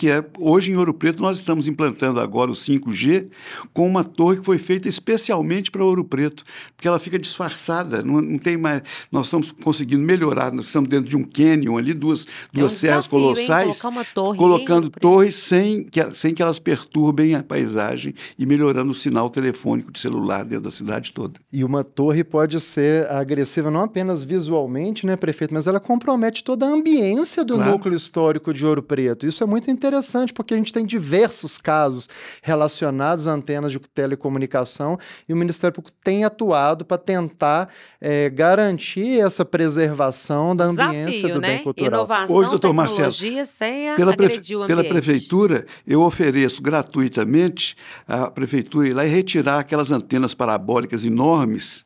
que 0.00 0.08
é 0.08 0.24
hoje 0.38 0.72
em 0.72 0.76
Ouro 0.76 0.94
Preto 0.94 1.20
nós 1.20 1.36
estamos 1.36 1.68
implantando 1.68 2.20
agora 2.20 2.50
o 2.50 2.54
5G 2.54 3.26
com 3.74 3.86
uma 3.86 4.02
torre 4.02 4.38
que 4.38 4.46
foi 4.46 4.56
feita 4.56 4.88
especialmente 4.88 5.70
para 5.70 5.84
Ouro 5.84 6.02
Preto, 6.02 6.42
porque 6.74 6.88
ela 6.88 6.98
fica 6.98 7.18
disfarçada, 7.18 8.02
não, 8.02 8.18
não 8.22 8.38
tem 8.38 8.56
mais. 8.56 8.80
Nós 9.12 9.26
estamos 9.26 9.52
conseguindo 9.62 10.02
melhorar, 10.02 10.54
nós 10.54 10.64
estamos 10.64 10.88
dentro 10.88 11.06
de 11.06 11.18
um 11.18 11.22
canyon 11.22 11.76
ali, 11.76 11.92
duas, 11.92 12.26
duas 12.50 12.62
é 12.62 12.64
um 12.64 12.68
serras 12.70 13.04
desafio, 13.04 13.10
colossais, 13.10 13.82
torre, 14.14 14.38
colocando 14.38 14.88
torres 14.88 15.34
sem 15.34 15.84
que, 15.84 16.10
sem 16.12 16.32
que 16.32 16.40
elas 16.40 16.58
perturbem 16.58 17.34
a 17.34 17.42
paisagem 17.42 18.14
e 18.38 18.46
melhorando 18.46 18.92
o 18.92 18.94
sinal 18.94 19.28
telefônico 19.28 19.92
de 19.92 19.98
celular 19.98 20.46
dentro 20.46 20.64
da 20.64 20.70
cidade 20.70 21.12
toda. 21.12 21.34
E 21.52 21.62
uma 21.62 21.84
torre 21.84 22.24
pode 22.24 22.58
ser 22.58 23.06
agressiva 23.10 23.70
não 23.70 23.82
apenas 23.82 24.22
visualmente, 24.22 25.04
né, 25.04 25.14
prefeito, 25.14 25.52
mas 25.52 25.66
ela 25.66 25.78
compromete 25.78 26.42
toda 26.42 26.64
a 26.64 26.70
ambiência 26.70 27.44
do 27.44 27.56
claro. 27.56 27.72
núcleo 27.72 27.94
histórico 27.94 28.54
de 28.54 28.64
Ouro 28.64 28.82
Preto. 28.82 29.26
Isso 29.26 29.44
é 29.44 29.46
muito 29.46 29.70
interessante 29.70 29.89
interessante, 29.90 30.32
porque 30.32 30.54
a 30.54 30.56
gente 30.56 30.72
tem 30.72 30.86
diversos 30.86 31.58
casos 31.58 32.08
relacionados 32.42 33.26
a 33.26 33.32
antenas 33.32 33.72
de 33.72 33.78
telecomunicação 33.78 34.96
e 35.28 35.32
o 35.32 35.36
Ministério 35.36 35.74
Público 35.74 35.96
tem 36.02 36.24
atuado 36.24 36.84
para 36.84 36.96
tentar 36.96 37.68
é, 38.00 38.30
garantir 38.30 39.20
essa 39.20 39.44
preservação 39.44 40.54
da 40.54 40.68
Desafio, 40.68 41.00
ambiência 41.00 41.28
do 41.28 41.40
né? 41.40 41.56
bem 41.56 41.64
cultural. 41.64 42.00
Inovação, 42.00 42.36
Hoje, 42.36 42.50
doutor 42.50 42.68
tecnologia 42.68 43.04
Marcelo, 43.04 43.46
sem 43.46 43.96
Pela, 43.96 44.16
prefe- 44.16 44.40
pela 44.66 44.84
prefeitura, 44.84 45.66
eu 45.86 46.02
ofereço 46.02 46.62
gratuitamente 46.62 47.76
a 48.06 48.30
prefeitura 48.30 48.88
ir 48.88 48.92
lá 48.92 49.04
e 49.04 49.08
retirar 49.08 49.58
aquelas 49.58 49.90
antenas 49.90 50.34
parabólicas 50.34 51.04
enormes 51.04 51.84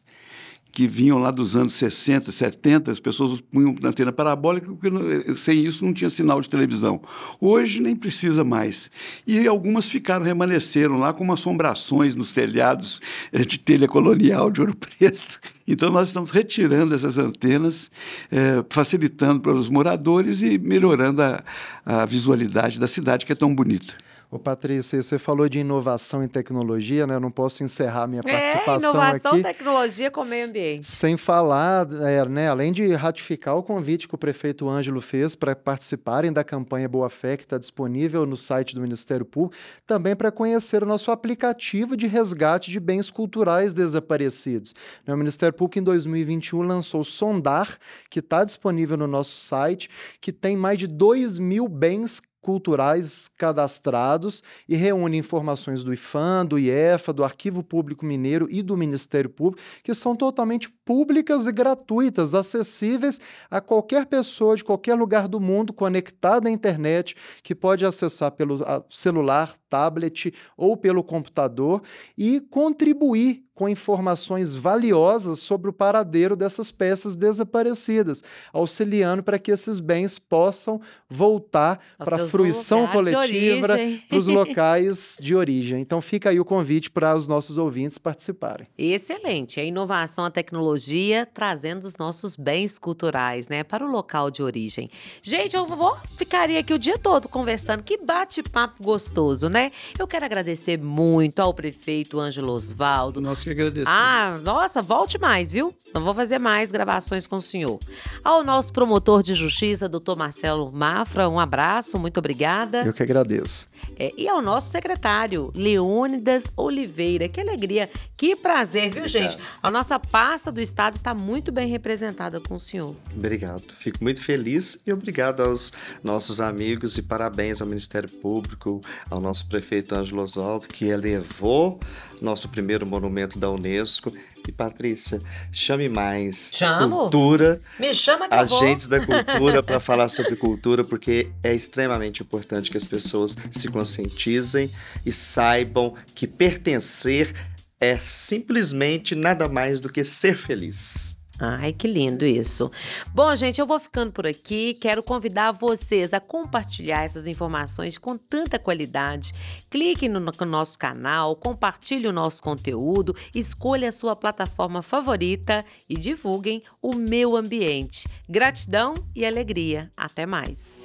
que 0.75 0.89
vinham 0.89 1.19
lá 1.19 1.31
dos 1.31 1.55
anos 1.55 1.75
60, 1.75 2.33
70, 2.33 2.91
as 2.91 2.99
pessoas 2.99 3.41
punham 3.41 3.77
na 3.81 3.91
antena 3.91 4.11
parabólica, 4.13 4.67
porque 4.67 4.91
não- 4.91 5.37
sem 5.37 5.65
isso 5.65 5.85
não 5.85 5.95
tinha 5.95 6.11
sinal 6.11 6.41
de 6.41 6.49
televisão. 6.49 7.01
Hoje 7.41 7.81
nem 7.81 7.95
precisa 7.95 8.43
mais. 8.43 8.91
E 9.25 9.47
algumas 9.47 9.89
ficaram, 9.89 10.25
remanesceram 10.27 10.99
lá 10.99 11.13
como 11.13 11.33
assombrações 11.33 12.17
nos 12.17 12.33
telhados 12.33 13.01
eh, 13.33 13.45
de 13.45 13.57
telha 13.59 13.87
colonial 13.87 14.51
de 14.51 14.61
Ouro 14.61 14.75
Preto. 14.77 15.39
Então 15.67 15.89
nós 15.91 16.09
estamos 16.09 16.31
retirando 16.31 16.95
essas 16.95 17.17
antenas, 17.17 17.91
eh, 18.31 18.63
facilitando 18.69 19.41
para 19.41 19.55
os 19.55 19.71
moradores 19.71 20.43
e 20.43 20.59
melhorando 20.59 21.23
a, 21.23 21.43
a 21.87 22.05
visualidade 22.05 22.79
da 22.79 22.87
cidade, 22.87 23.25
que 23.25 23.33
é 23.33 23.35
tão 23.35 23.55
bonita. 23.55 23.95
Ô, 24.35 24.39
Patrícia, 24.41 25.01
você 25.01 25.17
falou 25.17 25.49
de 25.49 25.61
inovação 25.61 26.21
em 26.21 26.27
tecnologia, 26.27 27.07
né? 27.07 27.15
Eu 27.15 27.21
não 27.21 27.31
posso 27.31 27.63
encerrar 27.63 28.09
minha 28.09 28.21
É, 28.25 28.33
participação 28.33 28.91
inovação, 28.91 29.33
aqui. 29.35 29.43
tecnologia 29.45 30.11
com 30.11 30.25
meio 30.25 30.49
ambiente. 30.49 30.89
Sem 30.89 31.17
falar, 31.17 31.87
é, 32.03 32.29
né, 32.29 32.49
além 32.49 32.73
de 32.73 32.93
ratificar 32.95 33.57
o 33.57 33.63
convite 33.63 34.09
que 34.09 34.15
o 34.17 34.19
prefeito 34.19 34.69
Ângelo 34.69 35.01
fez 35.01 35.37
para 35.37 35.55
participarem 35.55 36.33
da 36.33 36.43
campanha 36.43 36.89
Boa 36.89 37.09
Fé, 37.09 37.37
que 37.37 37.45
está 37.45 37.59
disponível 37.59 38.27
no 38.27 38.37
site 38.37 38.75
do 38.75 38.81
Ministério 38.81 39.25
Público, 39.25 39.57
também 39.87 40.17
para 40.17 40.33
conhecer 40.33 40.83
o 40.83 40.87
nosso 40.87 41.13
aplicativo 41.13 41.97
de 41.97 42.09
resgate 42.09 42.73
de 42.73 42.81
bens 42.81 43.13
culturais 43.13 43.73
desaparecidos. 43.73 44.75
Né, 45.07 45.15
O 45.15 45.17
Ministério 45.17 45.55
Público, 45.57 45.79
em 45.79 45.85
2021, 45.85 46.63
lançou 46.63 47.03
o 47.03 47.05
Sondar, 47.05 47.79
que 48.11 48.19
está 48.19 48.43
disponível 48.43 48.97
no 48.97 49.07
nosso 49.07 49.37
site, 49.37 49.89
que 50.21 50.33
tem 50.33 50.57
mais 50.57 50.77
de 50.77 50.89
2 50.89 51.39
mil 51.39 51.69
bens 51.69 52.21
culturais 52.45 53.27
cadastrados 53.39 54.45
e 54.69 54.77
reúne 54.77 55.17
informações 55.17 55.83
do 55.83 55.95
IFAM, 55.95 56.45
do 56.45 56.59
IEFA, 56.59 57.11
do 57.11 57.25
Arquivo 57.25 57.63
Público 57.63 58.05
Mineiro 58.05 58.47
e 58.51 58.63
do 58.63 58.77
Ministério 58.77 59.31
Público, 59.31 59.63
que 59.83 59.95
são 59.95 60.15
totalmente 60.15 60.69
públicas 60.69 61.47
e 61.47 61.53
gratuitas, 61.53 62.35
acessíveis 62.35 63.19
a 63.51 63.63
qualquer 63.63 64.05
pessoa 64.05 64.55
de 64.55 64.63
qualquer 64.63 64.95
lugar 64.95 65.27
do 65.27 65.41
mundo 65.41 65.73
conectada 65.73 66.51
à 66.51 66.53
internet, 66.53 67.17
que 67.43 67.55
pode 67.55 67.87
acessar 67.87 68.31
pelo 68.33 68.59
celular, 68.91 69.55
tablet 69.71 70.35
ou 70.55 70.77
pelo 70.77 71.03
computador 71.03 71.83
e 72.17 72.43
contribuir 72.43 73.43
com 73.55 73.69
informações 73.69 74.55
valiosas 74.55 75.41
sobre 75.41 75.71
o 75.71 75.73
paradeiro 75.73 76.35
dessas 76.35 76.71
peças 76.73 77.17
desaparecidas, 77.17 78.23
auxiliando 78.53 79.23
para 79.23 79.39
que 79.39 79.53
esses 79.53 79.79
bens 79.79 80.19
possam 80.19 80.81
voltar 81.09 81.79
para 81.97 82.25
a 82.25 82.27
fruição 82.27 82.87
coletiva, 82.89 83.69
para 84.09 84.19
os 84.19 84.27
locais 84.29 85.19
de 85.21 85.35
origem. 85.35 85.81
Então 85.81 86.01
fica 86.01 86.31
aí 86.31 86.41
o 86.41 86.45
convite 86.45 86.91
para 86.91 87.15
os 87.15 87.29
nossos 87.29 87.57
ouvintes 87.59 87.97
participarem. 87.99 88.67
Excelente. 88.77 89.61
A 89.61 89.65
inovação, 89.65 90.25
a 90.25 90.31
tecnologia 90.31 91.27
trazendo 91.33 91.85
os 91.85 91.97
nossos 91.97 92.35
bens 92.37 92.79
culturais, 92.79 93.49
né, 93.49 93.63
para 93.63 93.87
o 93.87 93.91
local 93.91 94.31
de 94.31 94.43
origem. 94.43 94.91
Gente, 95.23 95.55
eu 95.55 95.67
vou 95.67 95.97
ficaria 96.17 96.61
aqui 96.61 96.73
o 96.73 96.79
dia 96.79 96.99
todo 96.99 97.29
conversando. 97.29 97.83
Que 97.83 97.99
bate-papo 97.99 98.83
gostoso, 98.83 99.49
né? 99.49 99.71
Eu 99.99 100.07
quero 100.07 100.25
agradecer 100.25 100.79
muito 100.79 101.41
ao 101.41 101.53
prefeito 101.55 102.19
Ângelo 102.19 102.53
Osvaldo. 102.53 103.21
Nós 103.21 103.44
que 103.45 103.51
agradecemos. 103.51 103.91
Ah, 103.91 104.39
nossa, 104.43 104.83
volte 104.83 105.19
mais, 105.19 105.53
viu? 105.53 105.75
Não 105.95 106.03
vou 106.03 106.15
fazer 106.15 106.39
mais 106.39 106.73
gravações 106.73 107.27
com 107.27 107.37
o 107.37 107.43
senhor. 107.43 107.79
Ao 108.23 108.43
nosso 108.43 108.73
promotor 108.73 109.23
de 109.23 109.35
justiça, 109.35 109.89
doutor 109.89 110.17
Marcelo 110.17 110.71
Mafra, 110.73 111.29
um 111.29 111.39
abraço, 111.39 111.99
muito 111.99 112.19
obrigada. 112.19 112.83
Eu 112.83 112.93
que 112.93 113.03
agradeço. 113.03 113.67
É, 113.99 114.13
e 114.17 114.29
ao 114.29 114.43
nosso 114.43 114.71
secretário, 114.71 115.53
Leônidas 115.55 116.53
Oliveira. 116.57 117.29
Que 117.29 117.41
alegria, 117.41 117.89
que 118.17 118.35
prazer, 118.35 118.91
viu, 118.91 119.07
gente? 119.07 119.39
A 119.63 119.71
nossa 119.71 119.99
pasta 119.99 120.51
do 120.51 120.61
Estado 120.61 120.97
está 120.97 121.15
muito 121.15 121.53
bem 121.53 121.69
representada 121.69 122.41
com 122.41 122.55
o 122.55 122.61
senhor. 122.61 122.97
Obrigado. 123.15 123.63
Fico 123.79 124.03
muito 124.03 124.23
feliz 124.23 124.83
e 124.87 124.93
obrigado 124.93 125.43
aos 125.43 125.73
nossos 126.03 126.41
amigos 126.41 126.99
e 126.99 127.03
parabéns 127.03 127.61
ao 127.61 127.69
Ministério 127.69 128.11
Público, 128.11 128.81
ao 129.11 129.21
nosso 129.21 129.49
prefeito 129.49 129.95
Ângelo 129.95 130.23
Oswaldo, 130.23 130.67
que 130.67 130.87
elevou 130.87 131.79
nosso 132.21 132.49
primeiro 132.49 132.87
monumento 132.87 133.39
da 133.39 133.51
Unesco. 133.51 134.13
E 134.47 134.53
Patrícia, 134.53 135.21
chame 135.51 135.89
mais 135.89 136.51
Chamo. 136.53 136.99
cultura, 136.99 137.63
Me 137.81 137.95
chama 137.95 138.29
que 138.29 138.35
agentes 138.35 138.89
da 138.89 139.01
cultura 139.01 139.63
para 139.63 139.81
falar 139.81 140.09
sobre 140.11 140.37
cultura, 140.37 140.85
porque 140.85 141.31
é 141.43 141.55
extremamente 141.55 142.23
importante 142.23 142.71
que 142.71 142.77
as 142.77 142.85
pessoas 142.85 143.35
se 143.51 143.69
conscientizem 143.69 144.71
e 145.05 145.11
saibam 145.11 145.95
que 146.15 146.27
pertencer 146.27 147.35
é 147.81 147.97
simplesmente 147.99 149.15
nada 149.15 149.49
mais 149.49 149.81
do 149.81 149.91
que 149.91 150.05
ser 150.05 150.37
feliz. 150.37 151.17
Ai, 151.39 151.73
que 151.73 151.89
lindo 151.89 152.25
isso. 152.25 152.71
Bom, 153.13 153.35
gente, 153.35 153.61
eu 153.61 153.67
vou 153.67 153.81
ficando 153.81 154.13
por 154.13 154.27
aqui. 154.27 154.75
Quero 154.75 155.03
convidar 155.03 155.53
vocês 155.53 156.15
a 156.15 156.21
compartilhar 156.21 157.03
essas 157.03 157.27
informações 157.27 157.99
com 157.99 158.17
tanta 158.17 158.59
qualidade. 158.59 159.33
Clique 159.69 160.09
no, 160.09 160.21
no 160.21 160.47
nosso 160.47 160.79
canal, 160.79 161.35
compartilhe 161.35 162.07
o 162.07 162.13
nosso 162.13 162.43
conteúdo, 162.43 163.17
escolha 163.35 163.89
a 163.89 163.93
sua 163.93 164.15
plataforma 164.15 164.81
favorita 164.81 165.65
e 165.89 165.97
divulguem 165.97 166.63
o 166.81 166.95
meu 166.95 167.37
ambiente. 167.37 168.09
Gratidão 168.29 168.95
e 169.15 169.27
alegria. 169.27 169.91
Até 169.97 170.27
mais. 170.27 170.81